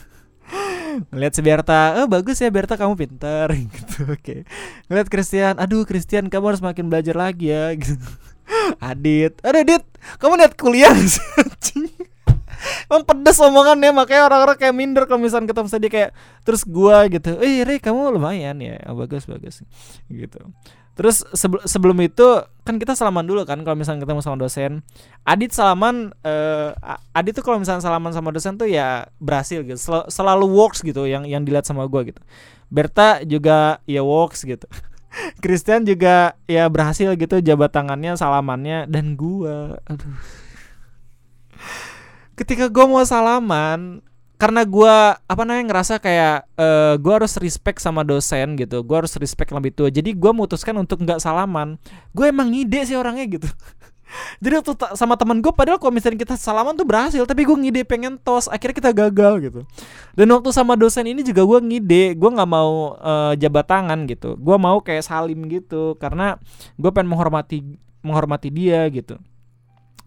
Ngeliat 1.12 1.32
si 1.36 1.42
Berta 1.44 2.00
oh 2.00 2.08
bagus 2.08 2.40
ya 2.40 2.48
Berta 2.48 2.80
kamu 2.80 2.96
pintar 2.96 3.52
gitu 3.76 4.08
oke. 4.08 4.48
Ngeliat 4.88 5.08
Christian 5.12 5.54
aduh 5.60 5.84
Christian 5.84 6.32
kamu 6.32 6.56
harus 6.56 6.62
makin 6.64 6.88
belajar 6.88 7.12
lagi 7.18 7.52
ya. 7.52 7.74
Gitu 7.78 8.00
Adit 8.78 9.38
aduh 9.42 9.60
Adit 9.62 9.84
kamu 10.18 10.38
lihat 10.38 10.54
kuliah 10.54 10.94
sih 10.94 11.22
Emang 12.86 13.04
pedes 13.06 13.38
omongannya 13.38 13.90
makanya 13.94 14.26
orang-orang 14.30 14.56
kayak 14.58 14.74
minder 14.74 15.04
kalau 15.06 15.20
misalnya 15.22 15.50
ketemu 15.50 15.68
dia 15.78 15.90
kayak 15.90 16.10
terus 16.42 16.62
gua 16.66 17.06
gitu. 17.06 17.38
Eh, 17.38 17.62
Re, 17.62 17.78
kamu 17.78 18.14
lumayan 18.14 18.58
ya. 18.58 18.80
Oh, 18.90 18.96
bagus 18.98 19.28
bagus. 19.28 19.62
Gitu. 20.10 20.40
Terus 20.96 21.20
sebelum 21.36 21.62
sebelum 21.68 21.98
itu 22.00 22.24
kan 22.64 22.80
kita 22.80 22.96
salaman 22.96 23.28
dulu 23.28 23.44
kan 23.44 23.60
kalau 23.60 23.76
misalnya 23.76 24.08
ketemu 24.08 24.20
sama 24.24 24.40
dosen. 24.40 24.80
Adit 25.28 25.52
salaman 25.52 26.16
uh, 26.24 26.72
Adit 27.12 27.36
tuh 27.36 27.44
kalau 27.44 27.60
misalnya 27.60 27.84
salaman 27.84 28.16
sama 28.16 28.32
dosen 28.32 28.56
tuh 28.56 28.64
ya 28.64 29.04
berhasil 29.20 29.60
gitu. 29.60 29.76
Sel 29.76 30.08
selalu 30.08 30.48
works 30.48 30.80
gitu 30.80 31.04
yang 31.04 31.28
yang 31.28 31.44
dilihat 31.44 31.68
sama 31.68 31.84
gua 31.84 32.08
gitu. 32.08 32.22
Berta 32.72 33.20
juga 33.28 33.84
ya 33.84 34.00
works 34.00 34.48
gitu. 34.48 34.64
Christian 35.42 35.84
juga 35.84 36.36
ya 36.46 36.68
berhasil 36.68 37.12
gitu 37.16 37.40
jabat 37.40 37.72
tangannya 37.72 38.16
salamannya 38.16 38.88
dan 38.88 39.16
gua. 39.16 39.80
Aduh. 39.88 40.16
Ketika 42.36 42.68
gue 42.68 42.84
mau 42.84 43.00
salaman 43.00 44.04
karena 44.36 44.68
gue 44.68 44.96
apa 45.16 45.42
namanya 45.48 45.72
ngerasa 45.72 45.96
kayak 45.96 46.44
uh, 46.60 47.00
gue 47.00 47.12
harus 47.16 47.40
respect 47.40 47.80
sama 47.80 48.04
dosen 48.04 48.52
gitu 48.60 48.84
gue 48.84 48.96
harus 48.96 49.16
respect 49.16 49.56
lebih 49.56 49.72
tua. 49.72 49.88
Jadi 49.88 50.12
gue 50.12 50.30
memutuskan 50.36 50.76
untuk 50.76 51.00
nggak 51.00 51.24
salaman. 51.24 51.80
Gue 52.12 52.28
emang 52.28 52.52
ngide 52.52 52.84
sih 52.84 52.96
orangnya 52.96 53.24
gitu 53.40 53.48
jadi 54.38 54.62
waktu 54.62 54.72
sama 54.94 55.18
teman 55.18 55.42
gue 55.42 55.50
padahal 55.50 55.78
kalau 55.82 55.92
misalnya 55.92 56.22
kita 56.22 56.34
salaman 56.38 56.78
tuh 56.78 56.86
berhasil 56.86 57.22
tapi 57.26 57.42
gue 57.42 57.56
ngide 57.56 57.82
pengen 57.82 58.16
tos 58.20 58.46
akhirnya 58.46 58.76
kita 58.78 58.90
gagal 58.94 59.32
gitu 59.42 59.60
dan 60.14 60.26
waktu 60.30 60.50
sama 60.54 60.78
dosen 60.78 61.06
ini 61.10 61.26
juga 61.26 61.42
gue 61.42 61.58
ngide 61.62 62.14
gue 62.14 62.30
nggak 62.30 62.50
mau 62.50 62.94
uh, 62.96 63.32
jabat 63.34 63.66
tangan 63.66 64.06
gitu 64.06 64.38
gue 64.38 64.56
mau 64.56 64.78
kayak 64.80 65.04
salim 65.04 65.46
gitu 65.50 65.98
karena 65.98 66.38
gue 66.78 66.90
pengen 66.94 67.10
menghormati 67.10 67.62
menghormati 68.02 68.48
dia 68.54 68.86
gitu 68.90 69.18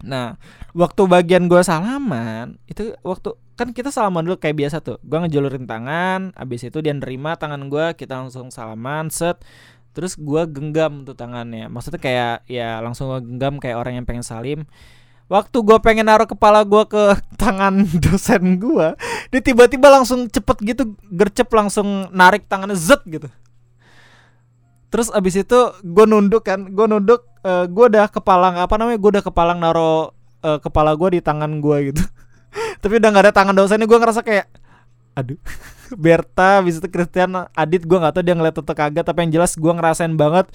Nah, 0.00 0.40
waktu 0.72 1.02
bagian 1.04 1.44
gue 1.48 1.60
salaman 1.60 2.56
itu 2.64 2.96
waktu 3.04 3.36
kan 3.56 3.76
kita 3.76 3.92
salaman 3.92 4.24
dulu 4.24 4.40
kayak 4.40 4.56
biasa 4.56 4.80
tuh. 4.80 4.96
Gue 5.04 5.20
ngejulurin 5.20 5.68
tangan, 5.68 6.32
abis 6.32 6.72
itu 6.72 6.80
dia 6.80 6.96
nerima 6.96 7.36
tangan 7.36 7.68
gue, 7.68 7.92
kita 8.00 8.16
langsung 8.16 8.48
salaman, 8.48 9.12
set. 9.12 9.44
Terus 9.90 10.14
gue 10.14 10.42
genggam 10.46 11.02
tuh 11.02 11.18
tangannya. 11.18 11.66
Maksudnya 11.66 12.00
kayak 12.00 12.36
ya 12.46 12.78
langsung 12.78 13.10
gue 13.10 13.20
genggam 13.26 13.58
kayak 13.58 13.76
orang 13.78 13.98
yang 13.98 14.06
pengen 14.06 14.22
salim. 14.26 14.66
Waktu 15.30 15.62
gue 15.62 15.78
pengen 15.78 16.10
naruh 16.10 16.26
kepala 16.26 16.66
gue 16.66 16.82
ke 16.90 17.02
tangan 17.42 17.86
dosen 18.02 18.58
gue, 18.58 18.98
dia 19.30 19.40
tiba-tiba 19.42 19.86
langsung 19.86 20.26
cepet 20.26 20.58
gitu, 20.74 20.98
gercep 21.06 21.46
langsung 21.54 22.10
narik 22.10 22.50
tangannya 22.50 22.74
zet 22.74 22.98
gitu. 23.06 23.30
Terus 24.90 25.06
abis 25.14 25.46
itu 25.46 25.58
gue 25.86 26.04
nunduk 26.10 26.42
kan, 26.42 26.66
gue 26.74 26.86
nunduk, 26.90 27.22
uh, 27.46 27.62
eh, 27.62 27.64
gue 27.70 27.84
udah 27.94 28.10
kepalang 28.10 28.58
apa 28.58 28.74
namanya, 28.74 28.98
gue 28.98 29.10
udah 29.18 29.24
kepalang 29.24 29.62
naro 29.62 30.18
uh, 30.42 30.58
kepala 30.58 30.98
gue 30.98 31.18
di 31.18 31.20
tangan 31.22 31.62
gue 31.62 31.94
gitu. 31.94 32.02
Tapi 32.82 32.98
udah 32.98 33.08
nggak 33.14 33.24
ada 33.30 33.34
tangan 33.34 33.54
dosennya, 33.54 33.86
gue 33.86 33.98
ngerasa 34.02 34.26
kayak, 34.26 34.50
aduh, 35.20 35.38
Berta, 36.02 36.64
abis 36.64 36.80
itu 36.80 36.88
Christian, 36.88 37.46
Adit, 37.52 37.84
gue 37.84 37.98
nggak 37.98 38.16
tahu 38.16 38.22
dia 38.24 38.34
ngeliat 38.34 38.56
atau 38.56 38.74
kagak, 38.74 39.04
tapi 39.04 39.28
yang 39.28 39.40
jelas 39.40 39.54
gue 39.54 39.72
ngerasain 39.72 40.14
banget 40.16 40.48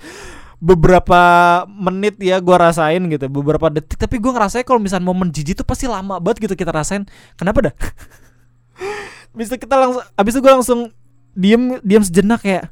beberapa 0.55 1.21
menit 1.67 2.15
ya 2.17 2.39
gue 2.39 2.55
rasain 2.55 3.01
gitu 3.11 3.27
beberapa 3.27 3.67
detik. 3.69 3.99
Tapi 3.99 4.17
gue 4.17 4.31
ngerasain 4.31 4.63
kalau 4.63 4.79
misalnya 4.79 5.05
momen 5.07 5.29
jijik 5.29 5.61
tuh 5.61 5.67
pasti 5.67 5.85
lama 5.85 6.19
banget 6.19 6.47
gitu 6.47 6.55
kita 6.55 6.71
rasain. 6.71 7.03
Kenapa 7.35 7.71
dah? 7.71 7.73
Bisa 9.37 9.59
kita 9.59 9.75
langsung 9.75 10.03
abis 10.15 10.31
itu 10.35 10.41
gue 10.41 10.53
langsung 10.53 10.79
diem 11.35 11.77
diem 11.83 12.03
sejenak 12.03 12.39
kayak 12.41 12.71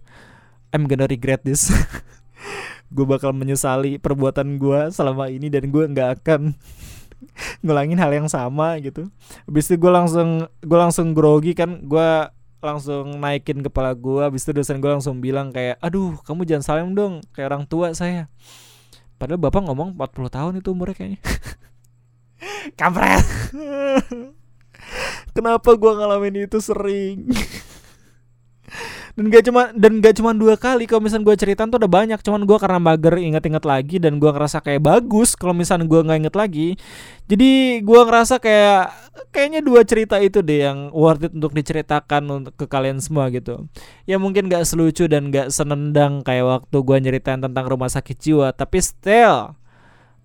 I'm 0.71 0.87
gonna 0.87 1.05
regret 1.05 1.45
this. 1.45 1.69
Gue 2.93 3.05
bakal 3.09 3.33
menyesali 3.33 3.97
perbuatan 3.97 4.61
gue 4.61 4.93
selama 4.93 5.25
ini 5.29 5.49
dan 5.49 5.69
gue 5.69 5.85
nggak 5.85 6.09
akan 6.21 6.53
ngulangin 7.63 7.99
hal 7.99 8.11
yang 8.11 8.29
sama 8.29 8.79
gitu. 8.79 9.09
Habis 9.49 9.71
itu 9.71 9.75
gue 9.79 9.91
langsung 9.91 10.47
gue 10.61 10.79
langsung 10.79 11.11
grogi 11.11 11.53
kan, 11.53 11.83
gue 11.83 12.09
langsung 12.63 13.19
naikin 13.19 13.61
kepala 13.61 13.91
gue. 13.93 14.23
Habis 14.23 14.47
itu 14.47 14.51
dosen 14.55 14.79
gue 14.79 14.91
langsung 14.91 15.19
bilang 15.19 15.51
kayak, 15.51 15.77
aduh 15.83 16.17
kamu 16.23 16.47
jangan 16.47 16.63
salim 16.63 16.95
dong, 16.95 17.19
kayak 17.35 17.53
orang 17.53 17.63
tua 17.67 17.91
saya. 17.91 18.31
Padahal 19.19 19.39
bapak 19.39 19.63
ngomong 19.67 19.95
40 19.95 20.35
tahun 20.35 20.53
itu 20.59 20.69
umurnya 20.73 20.95
kayaknya. 20.97 21.19
Kampret. 22.79 23.23
Kenapa 25.35 25.69
gue 25.73 25.91
ngalamin 25.95 26.45
itu 26.45 26.59
sering? 26.59 27.31
Dan 29.13 29.29
gak 29.29 29.45
cuma 29.45 29.69
dan 29.77 30.01
gak 30.01 30.17
cuma 30.17 30.33
dua 30.33 30.57
kali 30.57 30.89
kalau 30.89 31.05
misalnya 31.05 31.29
gue 31.29 31.37
cerita 31.37 31.69
tuh 31.69 31.77
udah 31.77 31.91
banyak. 31.91 32.17
Cuman 32.25 32.49
gue 32.49 32.57
karena 32.57 32.81
mager 32.81 33.13
inget-inget 33.21 33.61
lagi 33.61 34.01
dan 34.01 34.17
gue 34.17 34.25
ngerasa 34.25 34.57
kayak 34.65 34.81
bagus 34.81 35.37
kalau 35.37 35.53
misalnya 35.53 35.85
gue 35.85 36.01
nggak 36.01 36.19
inget 36.25 36.35
lagi. 36.35 36.67
Jadi 37.29 37.81
gue 37.85 38.01
ngerasa 38.09 38.41
kayak 38.41 38.89
kayaknya 39.29 39.61
dua 39.61 39.85
cerita 39.85 40.17
itu 40.17 40.41
deh 40.41 40.65
yang 40.65 40.89
worth 40.89 41.29
it 41.29 41.33
untuk 41.37 41.53
diceritakan 41.53 42.25
untuk 42.41 42.53
ke 42.57 42.65
kalian 42.65 42.97
semua 42.97 43.29
gitu. 43.29 43.69
Ya 44.09 44.17
mungkin 44.17 44.49
gak 44.49 44.65
selucu 44.65 45.05
dan 45.05 45.29
gak 45.29 45.53
senendang 45.53 46.25
kayak 46.25 46.49
waktu 46.49 46.77
gue 46.81 46.97
nyeritain 47.05 47.37
tentang 47.37 47.69
rumah 47.69 47.93
sakit 47.93 48.17
jiwa 48.17 48.49
tapi 48.49 48.81
still 48.81 49.53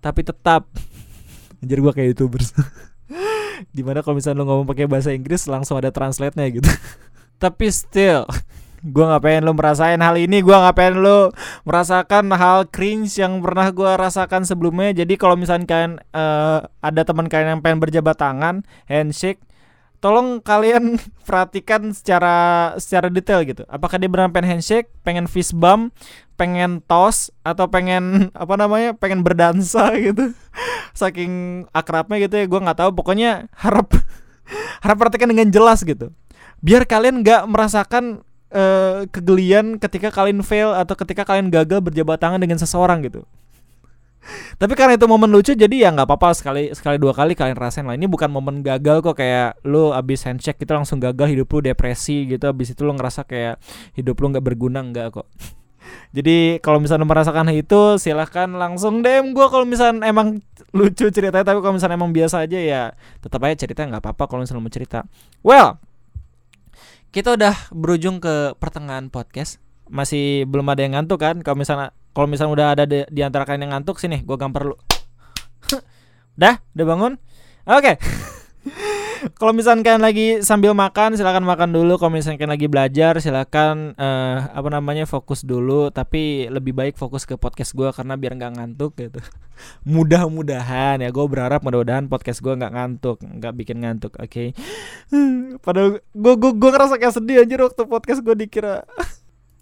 tapi 0.01 0.25
tetap. 0.25 0.65
Anjir 1.61 1.77
gue 1.77 1.91
kayak 1.93 2.15
youtubers 2.15 2.55
di 3.75 3.81
mana 3.83 3.99
kalau 3.99 4.17
misalnya 4.17 4.41
lo 4.41 4.45
ngomong 4.47 4.67
pakai 4.69 4.87
bahasa 4.87 5.11
Inggris 5.11 5.45
langsung 5.45 5.77
ada 5.77 5.93
translate-nya 5.93 6.47
gitu. 6.49 6.65
Tapi 7.43 7.71
still 7.71 8.27
gue 8.79 9.05
nggak 9.05 9.23
pengen 9.23 9.43
lo 9.47 9.53
merasain 9.55 9.99
hal 9.99 10.15
ini 10.15 10.39
gue 10.39 10.55
nggak 10.55 10.75
pengen 10.75 11.03
lo 11.03 11.35
merasakan 11.67 12.31
hal 12.31 12.67
cringe 12.71 13.19
yang 13.19 13.43
pernah 13.43 13.69
gue 13.71 13.91
rasakan 13.95 14.47
sebelumnya. 14.47 14.95
Jadi 14.95 15.19
kalau 15.19 15.35
misalnya 15.35 15.67
kalian 15.67 15.93
uh, 16.15 16.63
ada 16.79 17.01
teman 17.03 17.27
kalian 17.27 17.59
yang 17.59 17.61
pengen 17.63 17.79
berjabat 17.83 18.15
tangan 18.15 18.63
handshake 18.87 19.43
tolong 19.99 20.39
kalian 20.39 20.95
perhatikan 21.27 21.91
secara 21.91 22.73
secara 22.79 23.11
detail 23.11 23.43
gitu. 23.43 23.63
Apakah 23.67 23.99
dia 23.99 24.07
benar 24.07 24.31
pengen 24.31 24.57
handshake 24.59 24.89
pengen 25.03 25.27
fist 25.27 25.53
bump 25.55 25.93
pengen 26.39 26.79
tos 26.87 27.35
atau 27.43 27.67
pengen 27.67 28.27
apa 28.43 28.55
namanya 28.55 28.95
pengen 28.95 29.21
berdansa 29.21 29.91
gitu. 30.07 30.31
Saking 30.95 31.63
akrabnya 31.75 32.17
gitu 32.25 32.35
ya 32.39 32.45
gue 32.47 32.59
nggak 32.59 32.79
tahu. 32.79 32.91
Pokoknya 32.95 33.51
harap 33.59 33.91
harap 34.81 34.97
perhatikan 34.97 35.29
dengan 35.29 35.51
jelas 35.51 35.83
gitu. 35.83 36.15
Biar 36.59 36.83
kalian 36.87 37.23
nggak 37.23 37.47
merasakan 37.47 38.23
uh, 38.53 39.05
kegelian 39.09 39.77
ketika 39.77 40.09
kalian 40.13 40.41
fail 40.45 40.73
atau 40.73 40.93
ketika 40.97 41.25
kalian 41.25 41.49
gagal 41.53 41.81
berjabat 41.81 42.17
tangan 42.21 42.41
dengan 42.41 42.57
seseorang 42.57 43.01
gitu. 43.05 43.25
Tapi 44.59 44.73
karena 44.75 44.99
itu 44.99 45.07
momen 45.09 45.31
lucu 45.31 45.55
jadi 45.55 45.71
ya 45.71 45.89
nggak 45.95 46.05
apa-apa 46.05 46.35
sekali 46.37 46.69
sekali 46.75 47.01
dua 47.01 47.15
kali 47.15 47.33
kalian 47.33 47.57
rasain 47.57 47.87
lah. 47.87 47.95
Ini 47.95 48.05
bukan 48.05 48.29
momen 48.29 48.61
gagal 48.61 49.01
kok 49.01 49.17
kayak 49.17 49.57
lu 49.65 49.95
abis 49.95 50.27
handshake 50.27 50.59
gitu 50.61 50.75
langsung 50.75 51.01
gagal 51.01 51.31
hidup 51.31 51.47
lu 51.49 51.59
depresi 51.63 52.27
gitu 52.29 52.45
abis 52.51 52.75
itu 52.75 52.81
lu 52.85 52.93
ngerasa 52.93 53.25
kayak 53.25 53.57
hidup 53.97 54.19
lu 54.19 54.35
nggak 54.35 54.45
berguna 54.45 54.83
nggak 54.85 55.07
kok. 55.15 55.27
Jadi 56.15 56.61
kalau 56.61 56.77
misalnya 56.77 57.07
merasakan 57.07 57.49
itu 57.55 57.97
silahkan 57.97 58.45
langsung 58.51 59.01
DM 59.01 59.33
gue 59.33 59.47
kalau 59.49 59.65
misalnya 59.65 60.05
emang 60.05 60.37
lucu 60.75 61.09
ceritanya 61.09 61.41
tapi 61.41 61.65
kalau 61.65 61.73
misalnya 61.79 61.97
emang 61.97 62.13
biasa 62.13 62.45
aja 62.45 62.59
ya 62.61 62.83
tetap 63.23 63.41
aja 63.41 63.55
cerita 63.57 63.87
nggak 63.89 64.03
apa-apa 64.03 64.23
kalau 64.29 64.45
misalnya 64.45 64.61
mau 64.61 64.73
cerita. 64.73 64.99
Well, 65.41 65.81
kita 67.09 67.33
udah 67.33 67.55
berujung 67.73 68.21
ke 68.21 68.53
pertengahan 68.61 69.09
podcast. 69.09 69.57
Masih 69.89 70.45
belum 70.45 70.69
ada 70.69 70.85
yang 70.85 70.93
ngantuk 70.93 71.21
kan? 71.21 71.41
Kalau 71.41 71.57
misalnya 71.57 71.89
kalau 72.13 72.27
misalnya 72.29 72.53
udah 72.53 72.67
ada 72.77 72.83
di, 72.85 72.99
di 73.09 73.21
antara 73.25 73.45
kalian 73.45 73.69
yang 73.69 73.73
ngantuk 73.81 73.97
sini 73.97 74.21
gue 74.21 74.37
gambar 74.37 74.73
lu. 74.73 74.75
Udah 76.39 76.55
udah 76.71 76.85
bangun? 76.87 77.13
Oke. 77.67 77.75
okay. 77.83 77.95
kalau 79.35 79.51
misalkan 79.51 79.83
kalian 79.83 80.03
lagi 80.03 80.27
sambil 80.45 80.71
makan 80.71 81.15
silakan 81.19 81.43
makan 81.43 81.75
dulu. 81.75 81.99
Kalau 81.99 82.11
misalkan 82.13 82.39
kalian 82.39 82.53
lagi 82.55 82.67
belajar 82.71 83.13
silakan 83.19 83.93
uh, 83.99 84.51
apa 84.53 84.69
namanya 84.71 85.03
fokus 85.03 85.43
dulu. 85.43 85.91
Tapi 85.91 86.47
lebih 86.47 86.71
baik 86.71 86.95
fokus 86.95 87.27
ke 87.27 87.35
podcast 87.35 87.75
gue 87.75 87.89
karena 87.91 88.15
biar 88.15 88.35
nggak 88.39 88.53
ngantuk 88.59 88.95
gitu. 88.95 89.19
Mudah-mudahan 89.93 91.03
ya. 91.03 91.09
Gue 91.11 91.25
berharap 91.27 91.63
mudah-mudahan 91.65 92.07
podcast 92.07 92.39
gue 92.39 92.53
nggak 92.55 92.73
ngantuk 92.73 93.17
nggak 93.19 93.53
bikin 93.59 93.77
ngantuk 93.83 94.15
oke? 94.15 94.29
Okay? 94.29 94.55
padahal 95.65 95.99
gue 95.99 96.33
gue 96.39 96.51
gue 96.55 96.69
ngerasa 96.71 96.95
kayak 96.95 97.15
sedih 97.19 97.43
aja 97.43 97.55
waktu 97.59 97.83
podcast 97.83 98.21
gue 98.23 98.35
dikira 98.35 98.87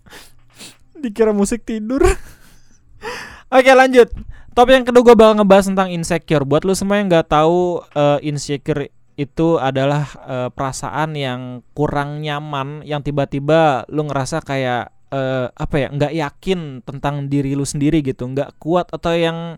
dikira 1.03 1.31
musik 1.33 1.63
tidur. 1.63 2.03
Oke 3.53 3.71
lanjut. 3.71 4.09
Top 4.57 4.73
yang 4.73 4.81
kedua 4.81 5.05
gue 5.05 5.15
bakal 5.15 5.37
ngebahas 5.37 5.69
tentang 5.69 5.93
insecure. 5.93 6.41
Buat 6.41 6.65
lu 6.65 6.73
semua 6.73 6.97
yang 6.97 7.07
nggak 7.07 7.29
tahu 7.29 7.85
uh, 7.93 8.17
insecure 8.25 8.89
itu 9.17 9.57
adalah 9.57 10.05
uh, 10.23 10.49
perasaan 10.53 11.17
yang 11.17 11.65
kurang 11.73 12.21
nyaman 12.21 12.85
yang 12.85 13.01
tiba-tiba 13.01 13.89
lu 13.89 14.05
ngerasa 14.05 14.45
kayak 14.45 14.93
uh, 15.09 15.49
apa 15.57 15.75
ya 15.81 15.87
nggak 15.89 16.13
yakin 16.13 16.85
tentang 16.85 17.25
diri 17.25 17.57
lu 17.57 17.65
sendiri 17.65 18.05
gitu 18.05 18.29
nggak 18.29 18.61
kuat 18.61 18.93
atau 18.93 19.17
yang 19.17 19.57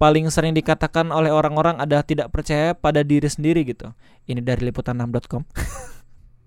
paling 0.00 0.32
sering 0.32 0.56
dikatakan 0.56 1.12
oleh 1.12 1.28
orang-orang 1.28 1.76
adalah 1.76 2.08
tidak 2.08 2.32
percaya 2.32 2.72
pada 2.72 3.04
diri 3.04 3.28
sendiri 3.28 3.68
gitu 3.68 3.92
ini 4.24 4.40
dari 4.40 4.64
liputan6.com 4.72 5.44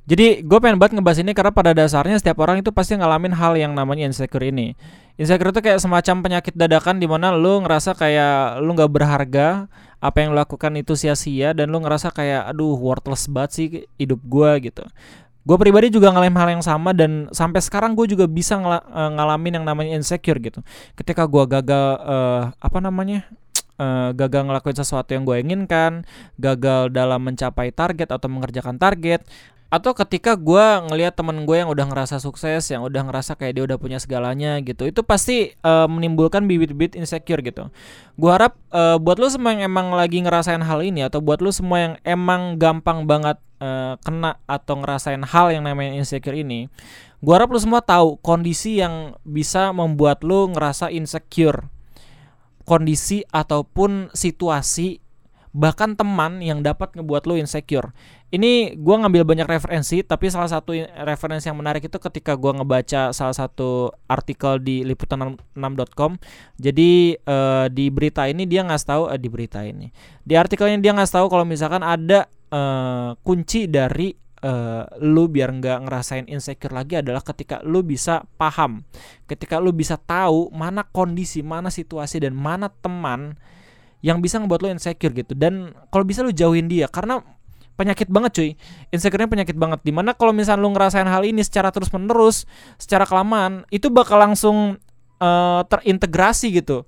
Jadi 0.10 0.42
gue 0.42 0.58
pengen 0.58 0.82
banget 0.82 0.98
ngebahas 0.98 1.22
ini 1.22 1.38
karena 1.38 1.54
pada 1.54 1.70
dasarnya 1.70 2.18
setiap 2.18 2.42
orang 2.42 2.66
itu 2.66 2.74
pasti 2.74 2.98
ngalamin 2.98 3.30
hal 3.30 3.54
yang 3.54 3.78
namanya 3.78 4.10
insecure 4.10 4.42
ini. 4.42 4.74
Insecure 5.20 5.52
itu 5.52 5.60
kayak 5.60 5.84
semacam 5.84 6.16
penyakit 6.24 6.56
dadakan 6.56 6.96
di 6.96 7.04
mana 7.04 7.36
lu 7.36 7.60
ngerasa 7.60 7.92
kayak 7.92 8.64
lu 8.64 8.72
nggak 8.72 8.88
berharga, 8.88 9.68
apa 10.00 10.18
yang 10.24 10.32
lu 10.32 10.40
lakukan 10.40 10.72
itu 10.80 10.96
sia-sia 10.96 11.52
dan 11.52 11.68
lu 11.76 11.84
ngerasa 11.84 12.08
kayak 12.16 12.48
aduh 12.48 12.80
worthless 12.80 13.28
banget 13.28 13.52
sih 13.52 13.68
hidup 14.00 14.24
gue 14.24 14.72
gitu. 14.72 14.88
Gue 15.44 15.60
pribadi 15.60 15.92
juga 15.92 16.16
ngalamin 16.16 16.40
hal 16.40 16.50
yang 16.56 16.64
sama 16.64 16.96
dan 16.96 17.28
sampai 17.36 17.60
sekarang 17.60 18.00
gue 18.00 18.08
juga 18.08 18.32
bisa 18.32 18.56
ngala 18.64 18.80
eh, 18.80 19.12
ngalamin 19.20 19.60
yang 19.60 19.66
namanya 19.68 20.00
insecure 20.00 20.40
gitu. 20.40 20.64
Ketika 20.96 21.28
gue 21.28 21.44
gagal 21.52 21.86
uh, 22.00 22.56
apa 22.56 22.80
namanya 22.80 23.28
uh, 23.76 24.16
gagal 24.24 24.48
ngelakuin 24.48 24.78
sesuatu 24.80 25.12
yang 25.12 25.28
gue 25.28 25.36
inginkan, 25.36 26.08
gagal 26.40 26.96
dalam 26.96 27.20
mencapai 27.28 27.76
target 27.76 28.08
atau 28.08 28.32
mengerjakan 28.32 28.80
target, 28.80 29.20
atau 29.70 29.94
ketika 29.94 30.34
gue 30.34 30.66
ngelihat 30.90 31.14
temen 31.14 31.46
gue 31.46 31.62
yang 31.62 31.70
udah 31.70 31.86
ngerasa 31.86 32.18
sukses 32.18 32.66
yang 32.74 32.82
udah 32.82 33.06
ngerasa 33.06 33.38
kayak 33.38 33.54
dia 33.54 33.64
udah 33.70 33.78
punya 33.78 34.02
segalanya 34.02 34.58
gitu 34.66 34.90
itu 34.90 35.06
pasti 35.06 35.54
uh, 35.62 35.86
menimbulkan 35.86 36.50
bibit-bibit 36.50 36.98
insecure 36.98 37.46
gitu. 37.46 37.70
Gue 38.18 38.32
harap 38.34 38.58
uh, 38.74 38.98
buat 38.98 39.22
lo 39.22 39.30
semua 39.30 39.54
yang 39.54 39.70
emang 39.70 39.94
lagi 39.94 40.26
ngerasain 40.26 40.66
hal 40.66 40.82
ini 40.82 41.06
atau 41.06 41.22
buat 41.22 41.38
lo 41.38 41.54
semua 41.54 41.78
yang 41.78 41.94
emang 42.02 42.58
gampang 42.58 43.06
banget 43.06 43.38
uh, 43.62 43.94
kena 44.02 44.42
atau 44.50 44.82
ngerasain 44.82 45.22
hal 45.22 45.54
yang 45.54 45.62
namanya 45.62 45.94
insecure 45.94 46.34
ini 46.34 46.66
gue 47.20 47.34
harap 47.36 47.52
lo 47.52 47.60
semua 47.60 47.84
tahu 47.84 48.16
kondisi 48.24 48.80
yang 48.80 49.20
bisa 49.28 49.76
membuat 49.76 50.24
lo 50.26 50.50
ngerasa 50.50 50.90
insecure. 50.90 51.68
Kondisi 52.64 53.26
ataupun 53.34 54.14
situasi 54.14 55.02
bahkan 55.50 55.98
teman 55.98 56.46
yang 56.46 56.62
dapat 56.62 56.94
ngebuat 56.94 57.26
lo 57.26 57.34
insecure. 57.34 57.90
Ini 58.30 58.78
gue 58.78 58.96
ngambil 59.02 59.26
banyak 59.26 59.48
referensi 59.50 60.06
tapi 60.06 60.30
salah 60.30 60.46
satu 60.46 60.78
referensi 61.02 61.50
yang 61.50 61.58
menarik 61.58 61.90
itu 61.90 61.98
ketika 61.98 62.38
gue 62.38 62.62
ngebaca 62.62 63.10
salah 63.10 63.34
satu 63.34 63.90
artikel 64.06 64.62
di 64.62 64.86
liputan6.com 64.86 66.22
jadi 66.62 67.18
uh, 67.26 67.66
di 67.74 67.90
berita 67.90 68.30
ini 68.30 68.46
dia 68.46 68.62
nggak 68.62 68.86
tahu 68.86 69.10
uh, 69.10 69.18
di 69.18 69.28
berita 69.34 69.66
ini. 69.66 69.90
Di 70.22 70.38
artikelnya 70.38 70.78
dia 70.78 70.94
nggak 70.94 71.10
tahu 71.10 71.26
kalau 71.26 71.46
misalkan 71.50 71.82
ada 71.82 72.30
uh, 72.54 73.18
kunci 73.26 73.66
dari 73.66 74.14
uh, 74.46 74.86
lu 75.02 75.26
biar 75.26 75.50
nggak 75.50 75.90
ngerasain 75.90 76.26
insecure 76.30 76.78
lagi 76.78 77.02
adalah 77.02 77.26
ketika 77.26 77.66
lu 77.66 77.82
bisa 77.82 78.24
paham. 78.38 78.86
Ketika 79.26 79.58
lu 79.58 79.74
bisa 79.74 79.98
tahu 79.98 80.54
mana 80.54 80.86
kondisi 80.86 81.42
mana 81.42 81.74
situasi 81.74 82.22
dan 82.22 82.38
mana 82.38 82.70
teman 82.70 83.40
yang 84.00 84.24
bisa 84.24 84.40
ngebuat 84.40 84.60
lu 84.64 84.70
insecure 84.72 85.12
gitu. 85.12 85.36
Dan 85.36 85.76
kalau 85.92 86.04
bisa 86.08 86.24
lu 86.24 86.32
jauhin 86.32 86.72
dia 86.72 86.88
karena 86.88 87.20
penyakit 87.80 88.12
banget 88.12 88.32
cuy. 88.36 88.50
Insecure 88.92 89.28
penyakit 89.28 89.56
banget. 89.56 89.80
Di 89.84 89.96
mana 89.96 90.12
kalau 90.12 90.36
misalnya 90.36 90.64
lu 90.64 90.72
ngerasain 90.76 91.08
hal 91.08 91.24
ini 91.24 91.40
secara 91.44 91.72
terus 91.72 91.88
menerus 91.96 92.44
secara 92.76 93.08
kelamaan 93.08 93.64
itu 93.72 93.88
bakal 93.88 94.20
langsung 94.20 94.80
uh, 95.24 95.62
terintegrasi 95.68 96.52
gitu 96.60 96.84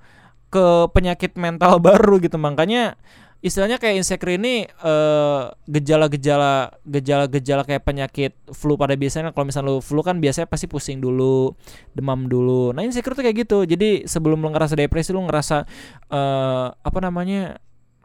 ke 0.52 0.92
penyakit 0.92 1.40
mental 1.40 1.80
baru 1.88 2.20
gitu. 2.20 2.36
Makanya 2.36 3.00
istilahnya 3.42 3.82
kayak 3.82 4.06
insecure 4.06 4.38
ini 4.38 4.70
uh, 4.86 5.50
gejala-gejala 5.66 6.78
gejala-gejala 6.86 7.66
kayak 7.66 7.82
penyakit 7.82 8.38
flu 8.54 8.78
pada 8.78 8.94
biasanya 8.94 9.34
kalau 9.34 9.50
misalnya 9.50 9.74
lu 9.74 9.82
flu 9.82 10.06
kan 10.06 10.22
biasanya 10.22 10.46
pasti 10.46 10.70
pusing 10.70 11.02
dulu 11.02 11.58
demam 11.98 12.30
dulu. 12.30 12.70
Nah 12.70 12.86
insecure 12.86 13.18
tuh 13.18 13.26
kayak 13.26 13.50
gitu. 13.50 13.66
Jadi 13.66 14.06
sebelum 14.06 14.46
lu 14.46 14.54
ngerasa 14.54 14.78
depresi 14.78 15.10
lu 15.10 15.26
ngerasa 15.26 15.66
uh, 16.14 16.68
apa 16.70 17.00
namanya 17.02 17.58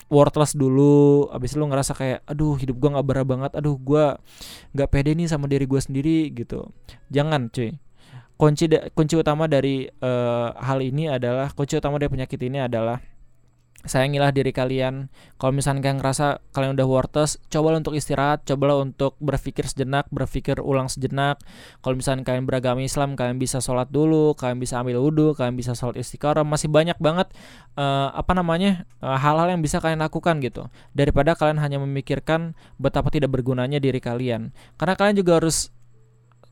worthless 0.08 0.56
dulu. 0.56 1.28
Abis 1.28 1.52
lu 1.52 1.68
ngerasa 1.68 1.92
kayak 1.92 2.24
aduh 2.24 2.56
hidup 2.56 2.80
gua 2.80 2.96
nggak 2.96 3.06
berat 3.06 3.26
banget. 3.28 3.52
Aduh 3.60 3.76
gua 3.76 4.16
nggak 4.72 4.88
pede 4.88 5.12
nih 5.12 5.28
sama 5.28 5.52
diri 5.52 5.68
gua 5.68 5.84
sendiri 5.84 6.32
gitu. 6.32 6.72
Jangan 7.12 7.52
cuy. 7.52 7.76
Kunci 8.40 8.68
kunci 8.96 9.14
utama 9.16 9.48
dari 9.48 9.88
uh, 10.00 10.48
hal 10.60 10.80
ini 10.80 11.12
adalah 11.12 11.52
kunci 11.52 11.76
utama 11.76 12.00
dari 12.00 12.08
penyakit 12.08 12.40
ini 12.40 12.64
adalah 12.64 13.00
sayangilah 13.86 14.34
diri 14.34 14.50
kalian. 14.50 15.08
Kalau 15.38 15.52
misalnya 15.54 15.82
kalian 15.86 15.98
ngerasa 16.02 16.42
kalian 16.50 16.74
udah 16.74 16.86
worthless, 16.86 17.38
cobalah 17.48 17.78
untuk 17.78 17.94
istirahat, 17.94 18.42
cobalah 18.44 18.82
untuk 18.82 19.14
berpikir 19.22 19.66
sejenak, 19.66 20.06
berpikir 20.10 20.58
ulang 20.58 20.90
sejenak. 20.90 21.38
Kalau 21.80 21.94
misalnya 21.94 22.26
kalian 22.26 22.44
beragama 22.44 22.82
Islam, 22.82 23.14
kalian 23.14 23.38
bisa 23.38 23.62
sholat 23.62 23.88
dulu, 23.90 24.34
kalian 24.34 24.58
bisa 24.58 24.82
ambil 24.82 24.98
wudhu, 24.98 25.38
kalian 25.38 25.54
bisa 25.54 25.72
sholat 25.72 25.96
istiqoroh. 25.96 26.42
Masih 26.42 26.66
banyak 26.66 26.98
banget 26.98 27.30
uh, 27.78 28.10
apa 28.12 28.32
namanya 28.34 28.88
eh, 29.04 29.18
hal-hal 29.18 29.48
uh, 29.48 29.52
yang 29.54 29.62
bisa 29.62 29.78
kalian 29.78 30.02
lakukan 30.02 30.42
gitu. 30.42 30.66
Daripada 30.96 31.38
kalian 31.38 31.62
hanya 31.62 31.78
memikirkan 31.78 32.58
betapa 32.76 33.12
tidak 33.14 33.30
bergunanya 33.30 33.78
diri 33.78 34.02
kalian. 34.02 34.50
Karena 34.76 34.94
kalian 34.98 35.16
juga 35.20 35.38
harus 35.38 35.75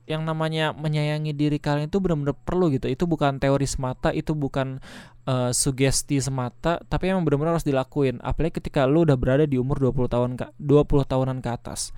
yang 0.04 0.22
namanya 0.24 0.76
menyayangi 0.76 1.32
diri 1.32 1.56
kalian 1.56 1.88
itu 1.88 2.00
benar-benar 2.00 2.36
perlu 2.36 2.68
gitu. 2.72 2.86
Itu 2.88 3.08
bukan 3.08 3.40
teori 3.40 3.64
semata, 3.64 4.12
itu 4.12 4.36
bukan 4.36 4.80
uh, 5.24 5.50
sugesti 5.50 6.20
semata, 6.20 6.80
tapi 6.86 7.12
emang 7.12 7.24
benar-benar 7.24 7.56
harus 7.56 7.66
dilakuin. 7.66 8.20
Apalagi 8.20 8.60
ketika 8.60 8.84
lu 8.84 9.08
udah 9.08 9.16
berada 9.16 9.44
di 9.48 9.56
umur 9.56 9.80
20 9.80 10.14
tahun 10.14 10.30
ke 10.36 10.46
20 10.60 11.10
tahunan 11.10 11.38
ke 11.40 11.48
atas. 11.50 11.92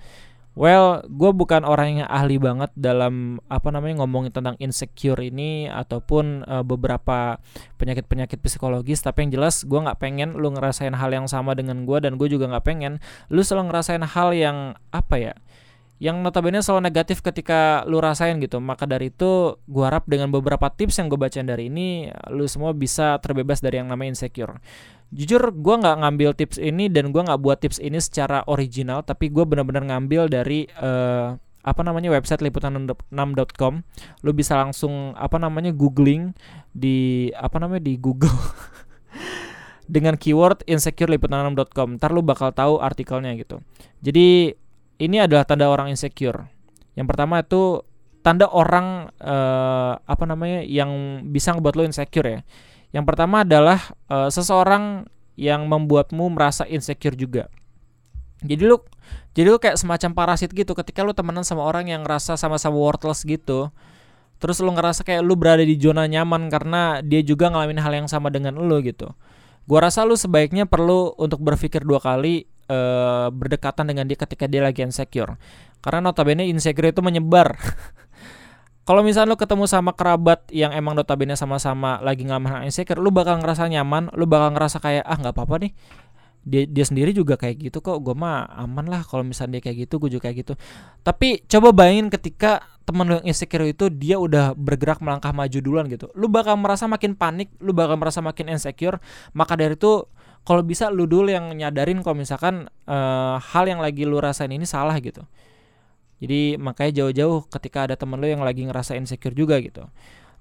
Well, 0.57 1.05
gue 1.05 1.31
bukan 1.37 1.61
orang 1.69 2.01
yang 2.01 2.09
ahli 2.09 2.41
banget 2.41 2.73
dalam 2.73 3.37
apa 3.45 3.69
namanya 3.69 4.01
ngomongin 4.01 4.33
tentang 4.33 4.57
insecure 4.57 5.21
ini 5.21 5.69
ataupun 5.69 6.49
uh, 6.49 6.65
beberapa 6.65 7.37
penyakit-penyakit 7.77 8.41
psikologis. 8.41 9.05
Tapi 9.05 9.29
yang 9.29 9.37
jelas 9.37 9.61
gue 9.61 9.77
nggak 9.77 10.01
pengen 10.01 10.33
lu 10.33 10.49
ngerasain 10.49 10.97
hal 10.97 11.13
yang 11.13 11.29
sama 11.29 11.53
dengan 11.53 11.85
gue 11.85 12.01
dan 12.01 12.17
gue 12.17 12.25
juga 12.25 12.49
nggak 12.49 12.65
pengen 12.65 12.97
lu 13.29 13.45
selalu 13.45 13.69
ngerasain 13.69 14.01
hal 14.01 14.33
yang 14.33 14.73
apa 14.89 15.15
ya? 15.21 15.33
Yang 15.97 16.21
notabene 16.21 16.61
selalu 16.61 16.93
negatif 16.93 17.25
ketika 17.25 17.81
lu 17.89 17.97
rasain 17.97 18.37
gitu. 18.37 18.61
Maka 18.61 18.85
dari 18.85 19.09
itu 19.09 19.57
gua 19.65 19.89
harap 19.89 20.05
dengan 20.05 20.29
beberapa 20.29 20.69
tips 20.69 21.01
yang 21.01 21.09
gue 21.09 21.17
bacain 21.17 21.49
dari 21.49 21.73
ini 21.73 22.13
lu 22.29 22.45
semua 22.45 22.73
bisa 22.77 23.17
terbebas 23.17 23.61
dari 23.65 23.81
yang 23.81 23.89
namanya 23.89 24.13
insecure. 24.13 24.61
Jujur 25.09 25.55
gue 25.55 25.75
nggak 25.79 25.97
ngambil 26.03 26.29
tips 26.37 26.57
ini 26.61 26.91
dan 26.91 27.09
gue 27.09 27.21
nggak 27.23 27.41
buat 27.41 27.57
tips 27.63 27.81
ini 27.81 27.97
secara 27.97 28.45
original 28.45 29.01
tapi 29.01 29.31
gue 29.31 29.41
benar-benar 29.47 29.87
ngambil 29.87 30.27
dari 30.27 30.67
uh, 30.77 31.33
apa 31.67 31.81
namanya 31.83 32.11
website 32.11 32.39
liputan6.com 32.43 33.73
lu 34.23 34.31
bisa 34.31 34.55
langsung 34.55 35.11
apa 35.19 35.35
namanya 35.35 35.75
googling 35.75 36.31
di 36.71 37.27
apa 37.35 37.59
namanya 37.59 37.83
di 37.83 37.99
Google 37.99 38.31
dengan 39.95 40.19
keyword 40.19 40.67
insecure 40.67 41.11
liputan6.com 41.11 41.99
ntar 41.99 42.11
lu 42.11 42.21
bakal 42.21 42.51
tahu 42.51 42.83
artikelnya 42.83 43.33
gitu. 43.39 43.63
Jadi 44.03 44.55
ini 44.97 45.21
adalah 45.21 45.45
tanda 45.45 45.69
orang 45.69 45.93
insecure. 45.93 46.49
Yang 46.97 47.07
pertama 47.13 47.41
itu 47.45 47.85
tanda 48.25 48.49
orang 48.49 49.13
uh, 49.21 49.95
apa 50.01 50.23
namanya 50.25 50.65
yang 50.65 51.23
bisa 51.29 51.53
ngebuat 51.53 51.75
lo 51.77 51.83
insecure 51.85 52.27
ya. 52.27 52.39
Yang 52.91 53.05
pertama 53.07 53.45
adalah 53.45 53.79
uh, 54.09 54.27
seseorang 54.27 55.05
yang 55.37 55.69
membuatmu 55.69 56.33
merasa 56.33 56.65
insecure 56.65 57.13
juga. 57.13 57.47
Jadi 58.41 58.65
lu 58.65 58.81
jadi 59.37 59.53
lu 59.53 59.61
kayak 59.61 59.77
semacam 59.77 60.17
parasit 60.17 60.49
gitu 60.49 60.73
ketika 60.73 61.05
lu 61.05 61.13
temenan 61.13 61.45
sama 61.45 61.61
orang 61.61 61.89
yang 61.89 62.01
ngerasa 62.01 62.35
sama-sama 62.35 62.73
worthless 62.73 63.21
gitu. 63.21 63.69
Terus 64.37 64.61
lu 64.61 64.73
ngerasa 64.73 65.01
kayak 65.01 65.21
lu 65.25 65.33
berada 65.37 65.61
di 65.65 65.77
zona 65.77 66.05
nyaman 66.05 66.49
karena 66.49 67.01
dia 67.01 67.21
juga 67.25 67.49
ngalamin 67.49 67.81
hal 67.81 67.93
yang 68.05 68.09
sama 68.09 68.29
dengan 68.33 68.57
lu 68.57 68.81
gitu. 68.81 69.13
Gua 69.67 69.83
rasa 69.83 70.07
lu 70.07 70.15
sebaiknya 70.15 70.63
perlu 70.63 71.11
untuk 71.19 71.43
berpikir 71.43 71.83
dua 71.83 71.99
kali 71.99 72.47
uh, 72.71 73.27
berdekatan 73.29 73.91
dengan 73.91 74.07
dia 74.07 74.15
ketika 74.15 74.47
dia 74.47 74.63
lagi 74.63 74.81
insecure. 74.83 75.35
Karena 75.83 76.07
notabene 76.07 76.47
insecure 76.47 76.95
itu 76.95 77.03
menyebar. 77.03 77.59
Kalau 78.87 79.03
misalnya 79.03 79.35
lo 79.35 79.37
ketemu 79.37 79.67
sama 79.67 79.91
kerabat 79.91 80.47
yang 80.55 80.71
emang 80.71 80.95
notabene 80.95 81.35
sama-sama 81.35 81.99
lagi 81.99 82.23
ngalamin 82.23 82.71
insecure, 82.71 83.03
lu 83.03 83.11
bakal 83.11 83.43
ngerasa 83.43 83.67
nyaman, 83.67 84.07
lu 84.15 84.23
bakal 84.23 84.55
ngerasa 84.55 84.79
kayak 84.79 85.03
ah 85.03 85.19
nggak 85.19 85.35
apa-apa 85.35 85.67
nih. 85.67 85.71
Dia 86.47 86.63
dia 86.63 86.85
sendiri 86.87 87.11
juga 87.11 87.35
kayak 87.35 87.67
gitu 87.67 87.83
kok. 87.83 87.99
Gue 87.99 88.15
mah 88.15 88.47
aman 88.55 88.87
lah 88.87 89.03
kalau 89.03 89.27
misalnya 89.27 89.59
dia 89.59 89.67
kayak 89.67 89.77
gitu 89.87 89.99
gue 89.99 90.09
juga 90.15 90.31
kayak 90.31 90.37
gitu. 90.47 90.53
Tapi 91.03 91.43
coba 91.45 91.75
bayangin 91.75 92.07
ketika 92.07 92.63
teman 92.87 93.03
lu 93.03 93.19
yang 93.19 93.27
insecure 93.27 93.67
itu 93.67 93.91
dia 93.91 94.15
udah 94.15 94.55
bergerak 94.55 95.03
melangkah 95.03 95.35
maju 95.35 95.59
duluan 95.59 95.91
gitu. 95.91 96.07
Lu 96.15 96.31
bakal 96.31 96.55
merasa 96.55 96.87
makin 96.87 97.19
panik 97.19 97.51
lu 97.59 97.75
bakal 97.75 97.99
merasa 97.99 98.23
makin 98.23 98.47
insecure. 98.55 99.03
Maka 99.35 99.59
dari 99.59 99.75
itu 99.75 100.07
kalau 100.47 100.63
bisa 100.63 100.87
lu 100.87 101.03
dulu 101.03 101.27
yang 101.27 101.51
nyadarin 101.51 101.99
kalau 101.99 102.15
misalkan 102.15 102.71
uh, 102.87 103.35
hal 103.35 103.67
yang 103.67 103.83
lagi 103.83 104.07
lu 104.07 104.15
rasain 104.23 104.47
ini 104.47 104.63
salah 104.63 104.95
gitu. 105.03 105.27
Jadi 106.23 106.55
makanya 106.55 107.03
jauh-jauh 107.03 107.45
ketika 107.51 107.91
ada 107.91 107.99
temen 107.99 108.17
lu 108.17 108.31
yang 108.31 108.41
lagi 108.41 108.63
ngerasa 108.63 108.95
insecure 108.95 109.35
juga 109.35 109.59
gitu. 109.59 109.83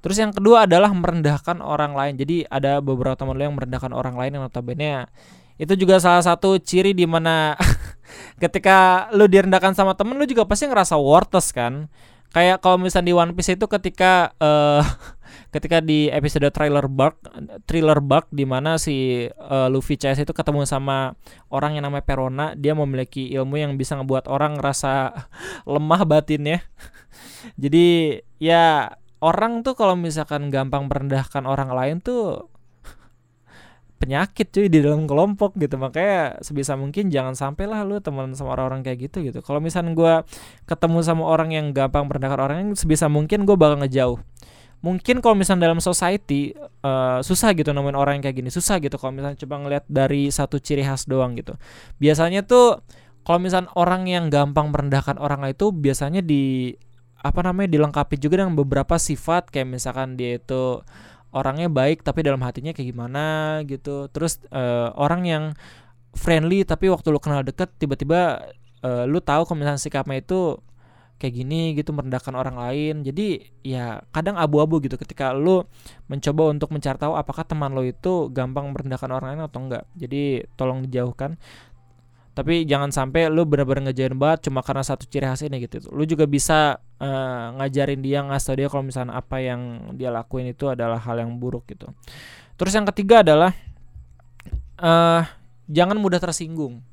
Terus 0.06 0.22
yang 0.22 0.30
kedua 0.30 0.70
adalah 0.70 0.94
merendahkan 0.94 1.58
orang 1.58 1.98
lain. 1.98 2.14
Jadi 2.14 2.46
ada 2.46 2.78
beberapa 2.78 3.18
teman 3.18 3.34
lu 3.34 3.42
yang 3.50 3.58
merendahkan 3.58 3.90
orang 3.90 4.14
lain 4.14 4.38
yang 4.38 4.46
notabene 4.46 5.10
itu 5.56 5.72
juga 5.76 5.96
salah 5.96 6.20
satu 6.20 6.60
ciri 6.60 6.92
di 6.92 7.08
mana 7.08 7.56
ketika 8.42 9.08
lu 9.16 9.24
direndahkan 9.24 9.72
sama 9.72 9.96
temen 9.96 10.16
lu 10.20 10.28
juga 10.28 10.44
pasti 10.44 10.68
ngerasa 10.68 11.00
worthless 11.00 11.52
kan? 11.52 11.88
Kayak 12.34 12.60
kalau 12.60 12.76
misalnya 12.76 13.08
di 13.08 13.14
One 13.16 13.32
Piece 13.32 13.56
itu 13.56 13.64
ketika 13.64 14.36
uh, 14.36 14.84
ketika 15.54 15.80
di 15.80 16.12
episode 16.12 16.44
trailer 16.52 16.84
bug 16.84 17.16
thriller 17.64 18.04
bug 18.04 18.28
di 18.28 18.44
mana 18.44 18.76
si 18.76 19.24
uh, 19.24 19.72
Luffy 19.72 19.96
CS 19.96 20.28
itu 20.28 20.36
ketemu 20.36 20.68
sama 20.68 21.16
orang 21.48 21.80
yang 21.80 21.88
namanya 21.88 22.04
Perona 22.04 22.52
dia 22.52 22.76
memiliki 22.76 23.32
ilmu 23.32 23.56
yang 23.56 23.80
bisa 23.80 23.96
ngebuat 23.96 24.28
orang 24.28 24.60
ngerasa 24.60 25.16
lemah 25.72 26.02
batinnya. 26.04 26.60
Jadi 27.56 28.20
ya 28.36 28.92
orang 29.24 29.64
tuh 29.64 29.72
kalau 29.72 29.96
misalkan 29.96 30.52
gampang 30.52 30.92
merendahkan 30.92 31.48
orang 31.48 31.72
lain 31.72 31.96
tuh 32.04 32.52
penyakit 33.96 34.52
cuy 34.52 34.68
di 34.68 34.84
dalam 34.84 35.08
kelompok 35.08 35.56
gitu. 35.56 35.80
Makanya 35.80 36.40
sebisa 36.44 36.76
mungkin 36.76 37.08
jangan 37.08 37.32
sampai 37.32 37.64
lah 37.64 37.82
lu 37.82 37.98
teman 38.00 38.32
sama 38.36 38.54
orang-orang 38.56 38.84
kayak 38.84 39.08
gitu 39.10 39.24
gitu. 39.24 39.40
Kalau 39.40 39.58
misalnya 39.58 39.92
gue 39.96 40.14
ketemu 40.68 40.98
sama 41.00 41.24
orang 41.24 41.50
yang 41.52 41.72
gampang 41.72 42.04
merendahkan 42.04 42.40
orang 42.40 42.56
yang 42.62 42.70
sebisa 42.76 43.08
mungkin 43.08 43.48
gue 43.48 43.56
bakal 43.56 43.80
ngejauh. 43.80 44.20
Mungkin 44.84 45.24
kalau 45.24 45.34
misalnya 45.34 45.72
dalam 45.72 45.80
society 45.80 46.52
uh, 46.84 47.24
susah 47.24 47.56
gitu 47.56 47.72
nemuin 47.72 47.96
orang 47.96 48.20
yang 48.20 48.24
kayak 48.28 48.36
gini. 48.44 48.50
Susah 48.52 48.76
gitu 48.78 49.00
kalau 49.00 49.16
misalnya 49.16 49.40
coba 49.40 49.54
ngeliat 49.64 49.84
dari 49.88 50.28
satu 50.28 50.60
ciri 50.60 50.84
khas 50.84 51.08
doang 51.08 51.32
gitu. 51.34 51.56
Biasanya 51.96 52.44
tuh 52.44 52.84
kalau 53.26 53.40
misalnya 53.42 53.72
orang 53.74 54.06
yang 54.06 54.28
gampang 54.28 54.70
merendahkan 54.70 55.16
orang 55.18 55.42
itu 55.50 55.72
biasanya 55.72 56.20
di 56.22 56.76
apa 57.26 57.42
namanya 57.42 57.74
dilengkapi 57.74 58.20
juga 58.20 58.44
dengan 58.44 58.54
beberapa 58.54 59.00
sifat. 59.00 59.48
Kayak 59.50 59.80
misalkan 59.80 60.14
dia 60.14 60.36
itu 60.38 60.84
orangnya 61.36 61.68
baik 61.68 62.00
tapi 62.00 62.24
dalam 62.24 62.40
hatinya 62.40 62.72
kayak 62.72 62.88
gimana 62.96 63.24
gitu. 63.68 64.08
Terus 64.08 64.40
uh, 64.48 64.96
orang 64.96 65.22
yang 65.28 65.44
friendly 66.16 66.64
tapi 66.64 66.88
waktu 66.88 67.12
lu 67.12 67.20
kenal 67.20 67.44
deket 67.44 67.68
tiba-tiba 67.76 68.48
uh, 68.80 69.04
lu 69.04 69.20
tahu 69.20 69.44
kalau 69.44 69.76
sikapnya 69.76 70.24
itu 70.24 70.56
kayak 71.16 71.32
gini 71.32 71.72
gitu 71.76 71.92
merendahkan 71.92 72.32
orang 72.32 72.56
lain. 72.56 73.04
Jadi 73.04 73.52
ya 73.60 74.00
kadang 74.12 74.40
abu-abu 74.40 74.80
gitu. 74.80 74.96
Ketika 74.96 75.36
lu 75.36 75.64
mencoba 76.08 76.52
untuk 76.52 76.72
mencari 76.72 76.96
tahu 76.96 77.12
apakah 77.16 77.44
teman 77.44 77.72
lo 77.76 77.84
itu 77.84 78.32
gampang 78.32 78.72
merendahkan 78.72 79.10
orang 79.12 79.36
lain 79.36 79.44
atau 79.44 79.60
enggak. 79.60 79.84
Jadi 79.96 80.44
tolong 80.56 80.84
dijauhkan 80.88 81.36
tapi 82.36 82.68
jangan 82.68 82.92
sampai 82.92 83.32
lu 83.32 83.48
bener-bener 83.48 83.88
ngejarin 83.88 84.20
banget 84.20 84.52
cuma 84.52 84.60
karena 84.60 84.84
satu 84.84 85.08
ciri 85.08 85.24
khas 85.24 85.40
ini 85.40 85.56
gitu. 85.64 85.80
Lu 85.88 86.04
juga 86.04 86.28
bisa 86.28 86.76
uh, 87.00 87.56
ngajarin 87.56 88.04
dia 88.04 88.20
ngasih 88.20 88.60
dia 88.60 88.68
kalau 88.68 88.84
misalnya 88.84 89.16
apa 89.16 89.40
yang 89.40 89.88
dia 89.96 90.12
lakuin 90.12 90.52
itu 90.52 90.68
adalah 90.68 91.00
hal 91.00 91.16
yang 91.16 91.32
buruk 91.40 91.64
gitu. 91.72 91.88
Terus 92.60 92.76
yang 92.76 92.84
ketiga 92.92 93.24
adalah 93.24 93.56
uh, 94.76 95.24
jangan 95.64 95.96
mudah 95.96 96.20
tersinggung. 96.20 96.84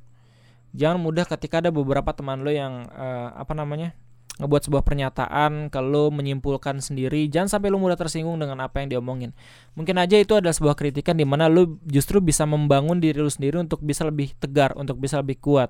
Jangan 0.71 0.95
mudah 0.95 1.27
ketika 1.27 1.59
ada 1.59 1.75
beberapa 1.75 2.15
teman 2.15 2.39
lo 2.39 2.49
yang 2.49 2.87
uh, 2.95 3.35
apa 3.35 3.51
namanya 3.51 3.91
ngebuat 4.41 4.65
sebuah 4.65 4.81
pernyataan 4.81 5.69
kalau 5.69 6.09
menyimpulkan 6.09 6.81
sendiri. 6.81 7.29
Jangan 7.29 7.57
sampai 7.59 7.69
lu 7.69 7.77
mudah 7.77 7.97
tersinggung 7.97 8.37
dengan 8.41 8.65
apa 8.65 8.81
yang 8.81 8.97
diomongin. 8.97 9.29
Mungkin 9.77 9.93
aja 10.01 10.17
itu 10.17 10.33
adalah 10.33 10.55
sebuah 10.55 10.73
kritikan 10.73 11.13
di 11.13 11.25
mana 11.25 11.45
lu 11.45 11.77
justru 11.85 12.17
bisa 12.17 12.49
membangun 12.49 12.97
diri 12.97 13.21
lu 13.21 13.29
sendiri 13.29 13.61
untuk 13.61 13.85
bisa 13.85 14.01
lebih 14.07 14.33
tegar 14.41 14.73
untuk 14.73 14.97
bisa 14.97 15.21
lebih 15.21 15.37
kuat. 15.37 15.69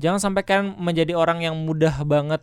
Jangan 0.00 0.16
sampai 0.16 0.42
kan 0.48 0.62
menjadi 0.80 1.12
orang 1.12 1.44
yang 1.44 1.54
mudah 1.60 2.00
banget 2.08 2.40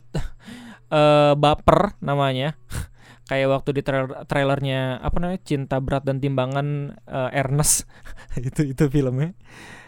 uh, 0.93 1.33
baper 1.41 1.97
namanya. 2.05 2.53
Kayak 3.27 3.59
waktu 3.59 3.69
di 3.75 3.81
trailer 3.83 4.23
trailernya 4.23 5.03
apa 5.03 5.17
namanya 5.19 5.41
cinta 5.43 5.83
berat 5.83 6.07
dan 6.07 6.23
timbangan 6.23 6.95
uh, 7.09 7.33
Ernest. 7.33 7.83
Itu 8.37 8.61
itu 8.63 8.85
filmnya 8.87 9.33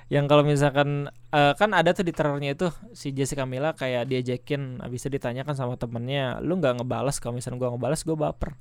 yang 0.10 0.26
kalau 0.26 0.41
misalkan 0.41 1.13
uh, 1.30 1.54
kan 1.54 1.69
ada 1.78 1.93
tuh 1.93 2.02
di 2.02 2.10
trailernya 2.10 2.58
itu 2.58 2.67
si 2.98 3.13
Jessica 3.13 3.45
Mila 3.45 3.78
kayak 3.78 4.10
diajakin 4.10 4.82
habis 4.82 5.06
itu 5.06 5.13
ditanyakan 5.22 5.54
sama 5.54 5.78
temennya 5.78 6.41
lu 6.41 6.58
nggak 6.58 6.82
ngebales? 6.82 7.22
Kalau 7.22 7.38
misalnya 7.38 7.62
gua 7.62 7.78
ngebales 7.78 8.02
gua 8.02 8.17
baper. 8.17 8.58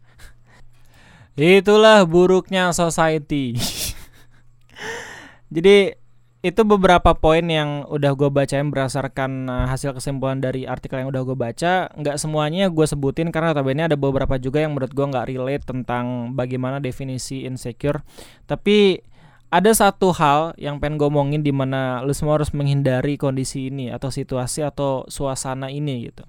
Itulah 1.40 2.04
buruknya 2.04 2.76
society. 2.76 3.56
Jadi 5.54 5.96
itu 6.38 6.62
beberapa 6.62 7.18
poin 7.18 7.42
yang 7.42 7.82
udah 7.90 8.14
gue 8.14 8.30
bacain 8.30 8.70
berdasarkan 8.70 9.50
uh, 9.50 9.66
hasil 9.66 9.90
kesimpulan 9.90 10.38
dari 10.38 10.70
artikel 10.70 11.02
yang 11.02 11.10
udah 11.10 11.26
gue 11.26 11.34
baca. 11.34 11.90
Nggak 11.98 12.14
semuanya 12.14 12.70
gue 12.70 12.86
sebutin 12.86 13.34
karena 13.34 13.50
notabene 13.50 13.90
ada 13.90 13.98
beberapa 13.98 14.38
juga 14.38 14.62
yang 14.62 14.78
menurut 14.78 14.94
gue 14.94 15.02
nggak 15.02 15.26
relate 15.34 15.64
tentang 15.66 16.36
bagaimana 16.38 16.78
definisi 16.78 17.42
insecure. 17.42 18.06
Tapi 18.46 19.02
ada 19.48 19.72
satu 19.72 20.12
hal 20.12 20.52
yang 20.60 20.76
pengen 20.76 21.00
gue 21.00 21.08
omongin 21.08 21.40
di 21.40 21.52
mana 21.56 22.04
lu 22.04 22.12
semua 22.12 22.36
harus 22.36 22.52
menghindari 22.52 23.16
kondisi 23.16 23.72
ini 23.72 23.88
atau 23.88 24.12
situasi 24.12 24.60
atau 24.60 25.08
suasana 25.08 25.72
ini 25.72 26.12
gitu. 26.12 26.24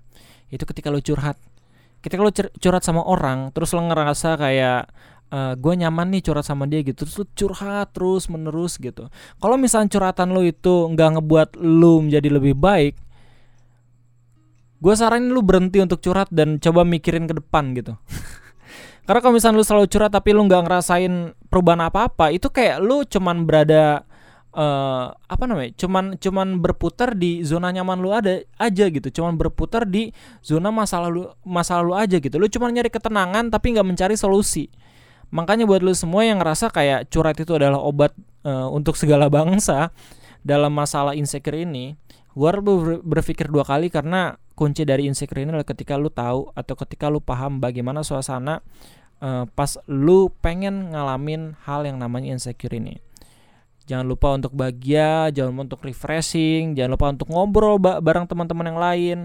Itu 0.48 0.64
ketika 0.64 0.88
lu 0.88 1.04
curhat. 1.04 1.36
Ketika 2.00 2.24
lu 2.24 2.32
curhat 2.32 2.84
sama 2.88 3.04
orang, 3.04 3.52
terus 3.52 3.76
lu 3.76 3.84
ngerasa 3.84 4.40
kayak 4.40 4.88
uh, 5.36 5.52
eh, 5.52 5.54
gue 5.60 5.74
nyaman 5.84 6.16
nih 6.16 6.32
curhat 6.32 6.48
sama 6.48 6.64
dia 6.64 6.80
gitu, 6.80 7.04
terus 7.04 7.20
lu 7.20 7.26
curhat 7.36 7.92
terus 7.92 8.32
menerus 8.32 8.80
gitu. 8.80 9.12
Kalau 9.36 9.56
misalnya 9.60 9.92
curhatan 9.92 10.32
lu 10.32 10.48
itu 10.48 10.88
nggak 10.96 11.20
ngebuat 11.20 11.50
lu 11.60 12.08
menjadi 12.08 12.40
lebih 12.40 12.56
baik, 12.56 12.96
gue 14.80 14.94
saranin 14.96 15.36
lu 15.36 15.44
berhenti 15.44 15.84
untuk 15.84 16.00
curhat 16.00 16.32
dan 16.32 16.56
coba 16.64 16.88
mikirin 16.88 17.28
ke 17.28 17.36
depan 17.36 17.76
gitu. 17.76 18.00
Karena 19.10 19.26
kalau 19.26 19.42
misalnya 19.42 19.58
lu 19.58 19.66
selalu 19.66 19.90
curhat 19.90 20.14
tapi 20.14 20.38
lu 20.38 20.46
nggak 20.46 20.70
ngerasain 20.70 21.34
perubahan 21.50 21.82
apa-apa, 21.82 22.30
itu 22.30 22.46
kayak 22.54 22.78
lu 22.78 23.02
cuman 23.02 23.42
berada 23.42 24.06
uh, 24.54 25.18
apa 25.26 25.50
namanya? 25.50 25.74
Cuman 25.82 26.14
cuman 26.22 26.62
berputar 26.62 27.18
di 27.18 27.42
zona 27.42 27.74
nyaman 27.74 27.98
lu 28.06 28.14
ada 28.14 28.46
aja 28.62 28.86
gitu. 28.86 29.10
Cuman 29.10 29.34
berputar 29.34 29.90
di 29.90 30.14
zona 30.46 30.70
masa 30.70 31.02
lalu 31.02 31.26
masa 31.42 31.82
lalu 31.82 31.98
aja 31.98 32.22
gitu. 32.22 32.38
Lu 32.38 32.46
cuman 32.46 32.70
nyari 32.70 32.94
ketenangan 32.94 33.50
tapi 33.50 33.74
nggak 33.74 33.88
mencari 33.90 34.14
solusi. 34.14 34.70
Makanya 35.34 35.66
buat 35.66 35.82
lu 35.82 35.98
semua 35.98 36.30
yang 36.30 36.38
ngerasa 36.38 36.70
kayak 36.70 37.10
curhat 37.10 37.42
itu 37.42 37.58
adalah 37.58 37.82
obat 37.82 38.14
uh, 38.46 38.70
untuk 38.70 38.94
segala 38.94 39.26
bangsa 39.42 39.90
dalam 40.46 40.70
masalah 40.70 41.18
insecure 41.18 41.58
ini, 41.58 41.98
gua 42.38 42.54
harus 42.54 43.02
berpikir 43.02 43.50
dua 43.50 43.66
kali 43.66 43.90
karena 43.90 44.38
kunci 44.54 44.86
dari 44.86 45.10
insecure 45.10 45.42
ini 45.42 45.50
adalah 45.50 45.66
ketika 45.66 45.98
lu 45.98 46.14
tahu 46.14 46.54
atau 46.54 46.76
ketika 46.78 47.10
lu 47.10 47.18
paham 47.26 47.58
bagaimana 47.58 48.06
suasana 48.06 48.62
uh, 49.24 49.46
pas 49.52 49.72
lu 49.88 50.32
pengen 50.44 50.92
ngalamin 50.92 51.56
hal 51.64 51.86
yang 51.88 52.00
namanya 52.00 52.36
insecure 52.36 52.76
ini. 52.76 53.00
Jangan 53.90 54.06
lupa 54.06 54.38
untuk 54.38 54.54
bahagia, 54.54 55.34
jangan 55.34 55.50
lupa 55.50 55.62
untuk 55.74 55.82
refreshing, 55.90 56.78
jangan 56.78 56.92
lupa 56.94 57.08
untuk 57.10 57.28
ngobrol 57.34 57.82
bareng 57.82 58.30
teman-teman 58.30 58.70
yang 58.70 58.80
lain. 58.80 59.20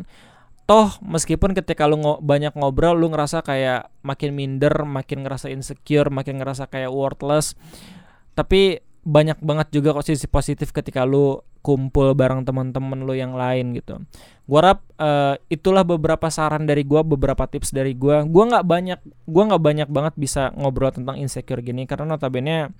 Toh 0.64 0.96
meskipun 1.04 1.52
ketika 1.52 1.85
lu 1.85 2.00
ngo 2.00 2.24
banyak 2.24 2.57
ngobrol 2.57 2.96
lu 2.96 3.12
ngerasa 3.12 3.44
kayak 3.44 3.92
makin 4.00 4.33
minder, 4.33 4.72
makin 4.88 5.20
ngerasa 5.20 5.52
insecure, 5.52 6.09
makin 6.09 6.40
ngerasa 6.40 6.72
kayak 6.72 6.88
worthless. 6.88 7.52
Tapi 8.33 8.80
banyak 9.04 9.38
banget 9.44 9.68
juga 9.70 9.92
kok 9.92 10.08
sisi 10.08 10.24
positif 10.24 10.72
ketika 10.72 11.04
lu 11.04 11.44
kumpul 11.60 12.12
bareng 12.12 12.44
teman-teman 12.44 13.04
lu 13.04 13.12
yang 13.12 13.36
lain 13.36 13.76
gitu. 13.76 14.00
Gua 14.44 14.58
harap 14.60 14.78
uh, 15.00 15.36
itulah 15.48 15.84
beberapa 15.84 16.28
saran 16.28 16.64
dari 16.68 16.84
gua, 16.84 17.04
beberapa 17.04 17.44
tips 17.48 17.72
dari 17.72 17.92
gua. 17.96 18.24
Gua 18.24 18.44
nggak 18.48 18.64
banyak 18.64 19.00
gua 19.28 19.42
nggak 19.52 19.62
banyak 19.62 19.88
banget 19.88 20.14
bisa 20.16 20.52
ngobrol 20.56 20.92
tentang 20.92 21.16
insecure 21.20 21.60
gini 21.60 21.88
karena 21.88 22.16
notabene 22.16 22.72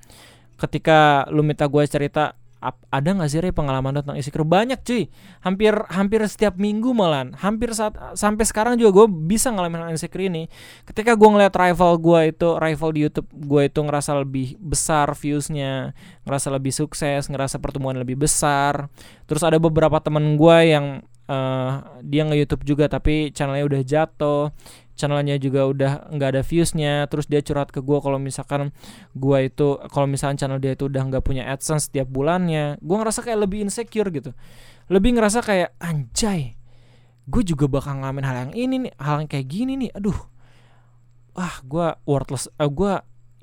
ketika 0.60 1.28
lu 1.32 1.44
minta 1.44 1.68
gua 1.68 1.84
cerita 1.84 2.37
ada 2.72 3.09
nggak 3.12 3.29
sih 3.29 3.40
Ray 3.44 3.53
pengalaman 3.53 4.00
tentang 4.00 4.16
insecure 4.16 4.46
banyak 4.46 4.81
cuy. 4.81 5.12
Hampir 5.44 5.74
hampir 5.92 6.24
setiap 6.24 6.57
minggu 6.57 6.96
malan 6.96 7.37
hampir 7.37 7.77
saat 7.77 7.92
sampai 8.16 8.48
sekarang 8.48 8.81
juga 8.81 9.05
gue 9.05 9.07
bisa 9.29 9.53
ngalamin 9.53 9.92
insecure 9.92 10.24
ini. 10.24 10.48
Ketika 10.88 11.12
gue 11.18 11.29
ngeliat 11.29 11.53
rival 11.53 12.00
gue 12.00 12.20
itu 12.33 12.48
rival 12.57 12.90
di 12.96 13.00
YouTube 13.05 13.29
gue 13.35 13.62
itu 13.68 13.81
ngerasa 13.85 14.24
lebih 14.24 14.57
besar 14.62 15.12
viewsnya 15.12 15.92
ngerasa 16.24 16.48
lebih 16.55 16.72
sukses 16.72 17.29
ngerasa 17.29 17.61
pertemuan 17.61 18.00
lebih 18.00 18.16
besar. 18.16 18.88
Terus 19.28 19.45
ada 19.45 19.61
beberapa 19.61 20.01
temen 20.01 20.41
gue 20.41 20.59
yang 20.64 21.05
uh, 21.28 22.01
dia 22.05 22.22
nge 22.24 22.36
YouTube 22.45 22.64
juga 22.64 22.84
tapi 22.88 23.32
channelnya 23.32 23.64
udah 23.64 23.82
jatuh 23.84 24.43
channelnya 24.95 25.38
juga 25.42 25.66
udah 25.66 25.92
nggak 26.14 26.28
ada 26.38 26.42
viewsnya 26.47 27.07
terus 27.11 27.26
dia 27.26 27.42
curhat 27.42 27.74
ke 27.74 27.82
gue 27.82 27.99
kalau 27.99 28.18
misalkan 28.18 28.70
gue 29.14 29.38
itu 29.47 29.78
kalau 29.90 30.07
misalkan 30.07 30.38
channel 30.38 30.62
dia 30.62 30.78
itu 30.78 30.86
udah 30.86 31.03
nggak 31.11 31.22
punya 31.26 31.51
adsense 31.51 31.90
setiap 31.90 32.07
bulannya 32.07 32.78
gue 32.78 32.97
ngerasa 32.97 33.20
kayak 33.22 33.38
lebih 33.45 33.66
insecure 33.66 34.09
gitu. 34.14 34.30
Lebih 34.88 35.16
ngerasa 35.16 35.40
kayak 35.40 35.74
anjay 35.80 36.57
gue 37.24 37.42
juga 37.45 37.64
bakal 37.68 38.01
ngalamin 38.01 38.24
hal 38.24 38.36
yang 38.49 38.53
ini 38.53 38.74
nih 38.88 38.92
hal 39.01 39.24
yang 39.24 39.30
kayak 39.30 39.49
gini 39.49 39.72
nih 39.80 39.90
aduh 39.97 40.18
wah 41.32 41.57
gue 41.64 41.86
worthless 42.05 42.53
uh, 42.61 42.68
eh, 42.68 42.70
gue 42.70 42.92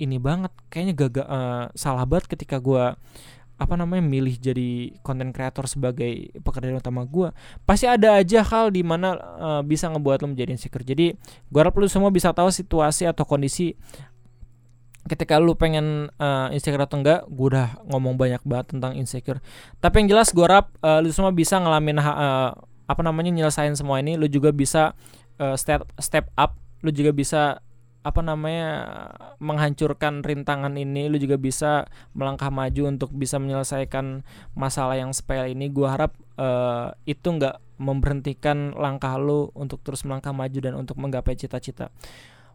ini 0.02 0.16
banget 0.22 0.52
kayaknya 0.70 0.94
gagal 1.06 1.26
uh, 1.26 1.66
salah 1.74 2.06
banget 2.06 2.30
ketika 2.30 2.62
gue 2.62 2.94
apa 3.60 3.78
namanya 3.78 4.02
milih 4.02 4.36
jadi 4.42 4.96
konten 5.06 5.30
kreator 5.30 5.70
sebagai 5.70 6.34
pekerjaan 6.42 6.82
utama 6.82 7.06
gue 7.06 7.30
pasti 7.62 7.86
ada 7.86 8.18
aja 8.18 8.42
hal 8.42 8.74
di 8.74 8.82
mana 8.82 9.14
uh, 9.14 9.62
bisa 9.62 9.86
ngebuat 9.86 10.24
lo 10.24 10.34
menjadi 10.34 10.50
insecure. 10.56 10.82
Jadi 10.82 11.14
gue 11.22 11.58
harap 11.60 11.76
lo 11.78 11.86
semua 11.86 12.10
bisa 12.10 12.34
tahu 12.34 12.50
situasi 12.50 13.06
atau 13.06 13.22
kondisi 13.22 13.78
ketika 15.06 15.38
lu 15.42 15.58
pengen 15.58 16.10
uh, 16.18 16.46
insecure 16.54 16.82
atau 16.82 17.02
enggak 17.02 17.26
gue 17.26 17.46
udah 17.54 17.82
ngomong 17.90 18.14
banyak 18.14 18.42
banget 18.46 18.78
tentang 18.78 18.94
insecure. 18.98 19.38
Tapi 19.78 20.04
yang 20.04 20.18
jelas 20.18 20.30
gue 20.30 20.42
harap 20.42 20.70
uh, 20.82 21.02
lu 21.02 21.10
semua 21.10 21.30
bisa 21.34 21.58
ngalamin 21.58 21.98
uh, 22.02 22.54
apa 22.86 23.02
namanya 23.02 23.30
nyelesain 23.30 23.74
semua 23.78 24.02
ini. 24.02 24.18
Lu 24.18 24.26
juga 24.26 24.50
bisa 24.50 24.94
uh, 25.38 25.54
step 25.54 25.86
step 26.02 26.30
up. 26.34 26.58
Lu 26.82 26.90
juga 26.90 27.14
bisa 27.14 27.62
apa 28.02 28.20
namanya 28.20 28.70
menghancurkan 29.38 30.26
rintangan 30.26 30.74
ini 30.74 31.06
lu 31.06 31.18
juga 31.22 31.38
bisa 31.38 31.86
melangkah 32.18 32.50
maju 32.50 32.90
untuk 32.90 33.14
bisa 33.14 33.38
menyelesaikan 33.38 34.26
masalah 34.58 34.98
yang 34.98 35.14
sepele 35.14 35.54
ini. 35.54 35.70
Gua 35.70 35.94
harap 35.94 36.18
uh, 36.38 36.94
itu 37.06 37.24
nggak 37.24 37.58
memberhentikan 37.78 38.74
langkah 38.78 39.18
lu 39.18 39.50
untuk 39.54 39.82
terus 39.82 40.06
melangkah 40.06 40.30
maju 40.30 40.58
dan 40.58 40.74
untuk 40.78 40.98
menggapai 40.98 41.34
cita-cita. 41.34 41.90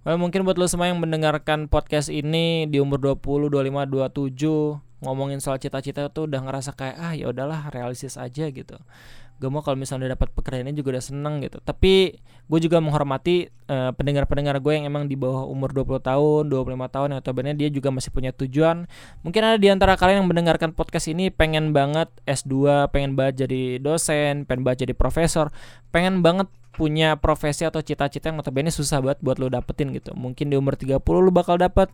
Well, 0.07 0.15
mungkin 0.15 0.47
buat 0.47 0.55
lo 0.55 0.71
semua 0.71 0.87
yang 0.87 1.03
mendengarkan 1.03 1.67
podcast 1.67 2.07
ini 2.07 2.63
di 2.71 2.79
umur 2.79 3.19
20, 3.19 3.51
25, 3.51 3.91
27 3.91 4.86
ngomongin 5.01 5.37
soal 5.37 5.61
cita-cita 5.61 6.09
tuh 6.09 6.25
udah 6.25 6.41
ngerasa 6.41 6.73
kayak 6.73 6.97
ah 6.97 7.13
ya 7.13 7.29
udahlah 7.29 7.69
realistis 7.69 8.17
aja 8.17 8.49
gitu. 8.49 8.77
Gue 9.37 9.53
mau 9.53 9.61
kalau 9.61 9.77
misalnya 9.77 10.09
udah 10.09 10.11
dapat 10.17 10.33
pekerjaan 10.33 10.65
ini 10.65 10.73
juga 10.73 10.97
udah 10.97 11.05
seneng 11.05 11.45
gitu. 11.45 11.61
Tapi 11.61 12.17
gue 12.47 12.59
juga 12.63 12.81
menghormati 12.81 13.45
uh, 13.69 13.93
pendengar-pendengar 13.93 14.57
gue 14.57 14.73
yang 14.73 14.89
emang 14.89 15.05
di 15.05 15.13
bawah 15.13 15.45
umur 15.45 15.77
20 15.77 16.01
tahun 16.01 16.43
25 16.49 16.95
tahun 16.95 17.09
atau 17.21 17.31
benar 17.37 17.53
dia 17.53 17.69
juga 17.69 17.93
masih 17.93 18.09
punya 18.09 18.33
tujuan. 18.33 18.89
Mungkin 19.21 19.41
ada 19.45 19.57
di 19.61 19.69
antara 19.69 19.93
kalian 19.93 20.25
yang 20.25 20.29
mendengarkan 20.33 20.73
podcast 20.73 21.05
ini 21.13 21.29
pengen 21.29 21.69
banget 21.69 22.09
S2 22.25 22.89
pengen 22.89 23.13
banget 23.13 23.45
jadi 23.45 23.77
dosen 23.77 24.49
pengen 24.49 24.65
banget 24.65 24.89
jadi 24.89 24.93
profesor 24.97 25.53
pengen 25.93 26.25
banget 26.25 26.49
punya 26.73 27.17
profesi 27.17 27.65
atau 27.65 27.81
cita-cita 27.81 28.29
yang 28.29 28.37
notabene 28.37 28.69
susah 28.69 29.01
banget 29.01 29.21
buat 29.21 29.37
lo 29.37 29.53
dapetin 29.53 29.93
gitu. 29.93 30.17
Mungkin 30.17 30.49
di 30.49 30.57
umur 30.57 30.73
30 30.77 30.97
lo 31.01 31.29
bakal 31.29 31.61
dapet 31.61 31.93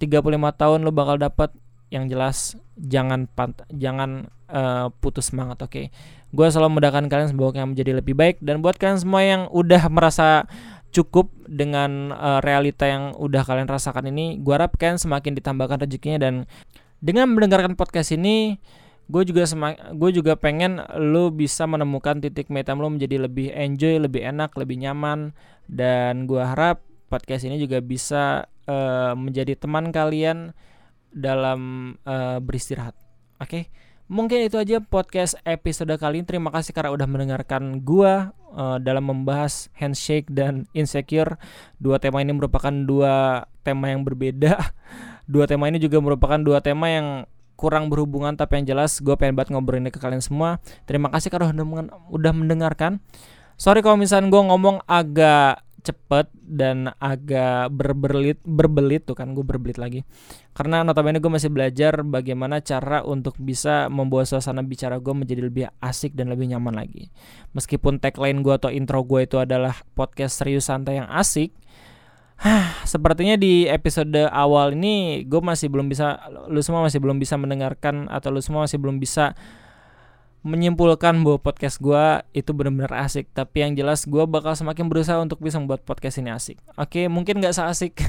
35 0.00 0.24
tahun 0.56 0.78
lo 0.84 0.92
bakal 0.92 1.20
dapet 1.20 1.52
yang 1.88 2.06
jelas 2.06 2.54
jangan 2.76 3.24
pant 3.28 3.64
jangan 3.72 4.28
uh, 4.48 4.92
putus 5.00 5.32
semangat 5.32 5.60
oke. 5.64 5.72
Okay? 5.72 5.86
gue 6.28 6.46
selalu 6.48 6.80
mudahkan 6.80 7.08
kalian 7.08 7.32
semoga 7.32 7.64
menjadi 7.64 8.00
lebih 8.00 8.12
baik. 8.12 8.36
Dan 8.44 8.60
buat 8.60 8.76
kalian 8.76 9.00
semua 9.00 9.24
yang 9.24 9.42
udah 9.48 9.88
merasa 9.88 10.44
cukup 10.88 11.28
dengan 11.44 12.12
uh, 12.16 12.40
realita 12.40 12.88
yang 12.88 13.12
udah 13.16 13.44
kalian 13.44 13.68
rasakan 13.68 14.08
ini 14.08 14.40
gue 14.40 14.52
harap 14.56 14.76
kalian 14.76 15.00
semakin 15.00 15.32
ditambahkan 15.36 15.80
rezekinya. 15.84 16.20
Dan 16.20 16.44
dengan 17.00 17.32
mendengarkan 17.32 17.76
podcast 17.78 18.12
ini 18.12 18.60
gue 19.08 19.24
juga 19.24 19.48
gue 19.96 20.10
juga 20.12 20.36
pengen 20.36 20.84
lo 21.00 21.32
bisa 21.32 21.64
menemukan 21.64 22.20
titik 22.20 22.52
metam 22.52 22.76
lo 22.76 22.92
menjadi 22.92 23.24
lebih 23.24 23.48
enjoy 23.56 23.96
lebih 23.96 24.20
enak 24.28 24.52
lebih 24.56 24.76
nyaman. 24.84 25.32
Dan 25.68 26.28
gue 26.28 26.40
harap 26.44 26.84
podcast 27.08 27.48
ini 27.48 27.56
juga 27.56 27.80
bisa 27.80 28.44
uh, 28.68 29.16
menjadi 29.16 29.56
teman 29.56 29.88
kalian 29.88 30.52
dalam 31.12 31.92
uh, 32.04 32.38
beristirahat. 32.42 32.94
Oke. 33.38 33.48
Okay? 33.48 33.64
Mungkin 34.08 34.48
itu 34.48 34.56
aja 34.56 34.80
podcast 34.80 35.36
episode 35.44 35.92
kali 36.00 36.24
ini. 36.24 36.26
Terima 36.26 36.48
kasih 36.48 36.72
karena 36.72 36.96
udah 36.96 37.04
mendengarkan 37.04 37.84
gua 37.84 38.32
uh, 38.56 38.80
dalam 38.80 39.04
membahas 39.04 39.68
handshake 39.76 40.32
dan 40.32 40.64
insecure. 40.72 41.36
Dua 41.76 42.00
tema 42.00 42.24
ini 42.24 42.32
merupakan 42.32 42.72
dua 42.72 43.44
tema 43.60 43.92
yang 43.92 44.08
berbeda. 44.08 44.56
Dua 45.28 45.44
tema 45.44 45.68
ini 45.68 45.76
juga 45.76 46.00
merupakan 46.00 46.40
dua 46.40 46.64
tema 46.64 46.88
yang 46.88 47.28
kurang 47.52 47.92
berhubungan 47.92 48.32
tapi 48.32 48.62
yang 48.62 48.72
jelas 48.72 48.96
gue 48.96 49.12
pengen 49.20 49.36
banget 49.36 49.52
ngobrol 49.52 49.76
ini 49.76 49.92
ke 49.92 50.00
kalian 50.00 50.24
semua. 50.24 50.56
Terima 50.88 51.12
kasih 51.12 51.28
karena 51.28 51.52
udah 52.08 52.32
mendengarkan. 52.32 53.04
Sorry 53.60 53.84
kalau 53.84 54.00
misalnya 54.00 54.32
gue 54.32 54.40
ngomong 54.40 54.88
agak 54.88 55.67
cepet 55.82 56.26
dan 56.34 56.90
agak 56.98 57.70
berbelit 57.70 58.42
berbelit 58.42 59.06
tuh 59.06 59.14
kan 59.14 59.32
gue 59.32 59.42
berbelit 59.46 59.78
lagi. 59.78 60.02
Karena 60.52 60.82
notabene 60.82 61.22
gue 61.22 61.30
masih 61.30 61.50
belajar 61.54 62.02
bagaimana 62.02 62.58
cara 62.58 63.06
untuk 63.06 63.38
bisa 63.38 63.86
membawa 63.86 64.26
suasana 64.26 64.62
bicara 64.66 64.98
gue 64.98 65.14
menjadi 65.14 65.42
lebih 65.46 65.64
asik 65.78 66.18
dan 66.18 66.28
lebih 66.34 66.50
nyaman 66.50 66.74
lagi. 66.74 67.10
Meskipun 67.54 68.02
tagline 68.02 68.42
gue 68.42 68.54
atau 68.54 68.70
intro 68.72 69.06
gue 69.06 69.26
itu 69.26 69.38
adalah 69.38 69.74
podcast 69.94 70.42
serius 70.42 70.66
santai 70.66 70.98
yang 70.98 71.08
asik 71.08 71.54
Hah, 72.38 72.86
sepertinya 72.86 73.34
di 73.34 73.66
episode 73.66 74.14
awal 74.30 74.70
ini 74.70 75.26
gue 75.26 75.42
masih 75.42 75.66
belum 75.74 75.90
bisa, 75.90 76.22
lu 76.46 76.62
semua 76.62 76.86
masih 76.86 77.02
belum 77.02 77.18
bisa 77.18 77.34
mendengarkan 77.34 78.06
atau 78.06 78.30
lu 78.30 78.38
semua 78.38 78.62
masih 78.62 78.78
belum 78.78 79.02
bisa 79.02 79.34
menyimpulkan 80.42 81.20
bahwa 81.26 81.38
podcast 81.42 81.82
gue 81.82 82.22
itu 82.34 82.50
benar-benar 82.54 83.06
asik. 83.06 83.30
Tapi 83.34 83.66
yang 83.66 83.72
jelas 83.74 84.06
gue 84.06 84.24
bakal 84.24 84.54
semakin 84.54 84.86
berusaha 84.86 85.18
untuk 85.18 85.42
bisa 85.42 85.58
membuat 85.58 85.82
podcast 85.82 86.18
ini 86.18 86.30
asik. 86.30 86.58
Oke 86.78 87.06
mungkin 87.10 87.42
nggak 87.42 87.54
seasik. 87.54 87.94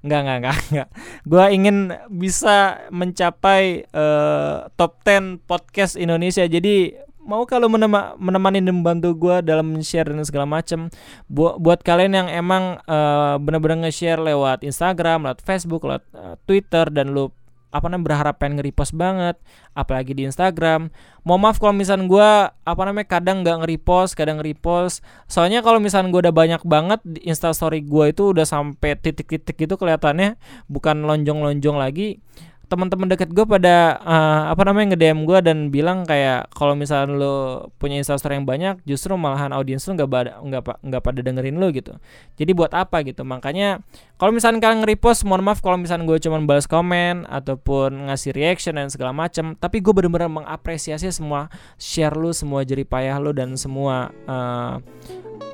Nggak 0.00 0.20
nggak 0.24 0.38
nggak 0.40 0.56
nggak. 0.72 0.88
Gue 1.28 1.44
ingin 1.52 1.92
bisa 2.08 2.88
mencapai 2.88 3.84
uh, 3.92 4.64
top 4.80 5.04
10 5.04 5.44
podcast 5.44 6.00
Indonesia. 6.00 6.48
Jadi 6.48 6.96
mau 7.28 7.44
kalau 7.44 7.68
menema, 7.68 8.16
menemani 8.16 8.64
dan 8.64 8.80
membantu 8.80 9.12
gue 9.12 9.44
dalam 9.44 9.76
share 9.84 10.08
dan 10.08 10.24
segala 10.24 10.48
macam 10.48 10.88
buat 11.28 11.60
buat 11.60 11.84
kalian 11.84 12.16
yang 12.16 12.28
emang 12.32 12.80
uh, 12.88 13.36
benar-benar 13.36 13.84
nge-share 13.84 14.16
lewat 14.16 14.64
Instagram, 14.64 15.28
lewat 15.28 15.44
Facebook, 15.44 15.84
lewat 15.84 16.08
uh, 16.16 16.40
Twitter 16.48 16.88
dan 16.88 17.12
lu 17.12 17.28
apa 17.68 17.86
namanya 17.92 18.04
berharap 18.08 18.34
pengen 18.40 18.60
nge-repost 18.60 18.96
banget 18.96 19.36
apalagi 19.76 20.16
di 20.16 20.24
Instagram. 20.24 20.88
Mau 21.22 21.36
maaf 21.36 21.60
kalau 21.60 21.76
misalnya 21.76 22.08
gue 22.08 22.30
apa 22.64 22.82
namanya 22.88 23.06
kadang 23.06 23.44
nggak 23.44 23.64
nge-repost 23.64 24.16
kadang 24.16 24.40
nge-repost. 24.40 25.04
Soalnya 25.28 25.60
kalau 25.60 25.76
misalnya 25.78 26.08
gue 26.08 26.20
udah 26.28 26.34
banyak 26.34 26.62
banget 26.64 27.00
di 27.04 27.20
instastory 27.28 27.84
gue 27.84 28.12
itu 28.12 28.32
udah 28.32 28.48
sampai 28.48 28.96
titik-titik 28.96 29.56
gitu 29.56 29.76
kelihatannya 29.76 30.40
bukan 30.66 31.04
lonjong-lonjong 31.04 31.76
lagi 31.76 32.20
teman-teman 32.68 33.08
deket 33.08 33.32
gue 33.32 33.48
pada 33.48 33.96
uh, 34.04 34.52
apa 34.52 34.62
namanya 34.68 34.94
nge-DM 34.94 35.24
gue 35.24 35.38
dan 35.40 35.58
bilang 35.72 36.04
kayak 36.04 36.52
kalau 36.52 36.76
misalnya 36.76 37.16
lo 37.16 37.34
punya 37.80 37.96
instastory 37.96 38.36
yang 38.36 38.44
banyak 38.44 38.76
justru 38.84 39.16
malahan 39.16 39.56
audiens 39.56 39.88
lo 39.88 39.96
nggak 39.96 40.10
pada 40.12 40.30
nggak 40.44 40.62
nggak 40.84 41.02
pada 41.02 41.20
dengerin 41.24 41.56
lo 41.56 41.72
gitu. 41.72 41.96
Jadi 42.36 42.50
buat 42.52 42.76
apa 42.76 43.00
gitu. 43.08 43.24
Makanya 43.24 43.80
kalau 44.20 44.36
misalnya 44.36 44.60
kalian 44.60 44.84
nge-repost 44.84 45.24
mohon 45.24 45.40
maaf 45.40 45.64
kalau 45.64 45.80
misalnya 45.80 46.04
gue 46.04 46.20
cuma 46.20 46.36
balas 46.44 46.68
komen 46.68 47.24
ataupun 47.24 48.12
ngasih 48.12 48.36
reaction 48.36 48.76
dan 48.76 48.92
segala 48.92 49.16
macam 49.16 49.56
tapi 49.56 49.80
gue 49.80 49.90
benar-benar 49.96 50.28
mengapresiasi 50.28 51.08
semua 51.08 51.48
share 51.80 52.14
lo 52.14 52.36
semua 52.36 52.68
jeripayah 52.68 53.16
lo 53.16 53.32
dan 53.32 53.56
semua 53.56 54.12
uh, 54.28 54.76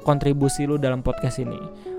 kontribusi 0.03 0.67
lo 0.67 0.77
dalam 0.77 1.01
podcast 1.01 1.39
ini 1.39 1.94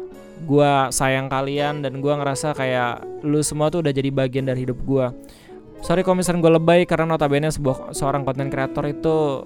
gue 0.46 0.72
sayang 0.94 1.28
kalian 1.28 1.82
dan 1.82 2.00
gue 2.00 2.14
ngerasa 2.14 2.54
kayak 2.54 3.26
lu 3.26 3.42
semua 3.42 3.74
tuh 3.74 3.82
udah 3.82 3.92
jadi 3.92 4.14
bagian 4.14 4.46
dari 4.46 4.64
hidup 4.64 4.78
gue 4.86 5.06
sorry 5.82 6.06
kalau 6.06 6.22
misalnya 6.22 6.46
gue 6.46 6.54
lebay 6.62 6.82
karena 6.86 7.18
notabene 7.18 7.50
sebuah 7.50 7.92
seorang 7.98 8.24
konten 8.24 8.54
kreator 8.54 8.86
itu 8.86 9.46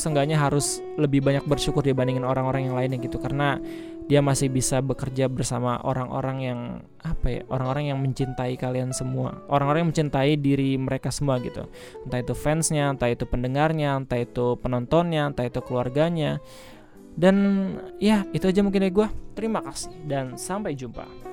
seenggaknya 0.00 0.40
harus 0.40 0.80
lebih 0.96 1.20
banyak 1.20 1.44
bersyukur 1.44 1.84
dibandingin 1.84 2.24
orang-orang 2.24 2.70
yang 2.70 2.76
lainnya 2.78 2.96
gitu. 2.96 3.20
Karena 3.20 3.60
dia 4.08 4.24
masih 4.24 4.50
bisa 4.50 4.82
bekerja 4.82 5.30
bersama 5.30 5.78
orang-orang 5.84 6.38
yang 6.42 6.60
apa 7.04 7.26
ya 7.30 7.40
orang-orang 7.52 7.94
yang 7.94 7.98
mencintai 8.02 8.56
kalian 8.56 8.90
semua. 8.96 9.44
Orang-orang 9.52 9.86
yang 9.86 9.90
mencintai 9.92 10.40
diri 10.40 10.74
mereka 10.80 11.12
semua 11.12 11.38
gitu. 11.44 11.68
Entah 12.08 12.20
itu 12.24 12.34
fansnya 12.34 12.90
entah 12.90 13.12
itu 13.12 13.28
pendengarnya 13.28 14.00
entah 14.00 14.18
itu 14.18 14.58
penontonnya 14.58 15.30
entah 15.30 15.46
itu 15.46 15.60
keluarganya 15.62 16.42
dan 17.14 17.36
ya 18.02 18.26
itu 18.34 18.46
aja 18.46 18.60
mungkin 18.62 18.82
dari 18.86 18.94
gue. 18.94 19.08
Terima 19.34 19.62
kasih 19.62 19.94
dan 20.06 20.34
sampai 20.34 20.74
jumpa. 20.74 21.29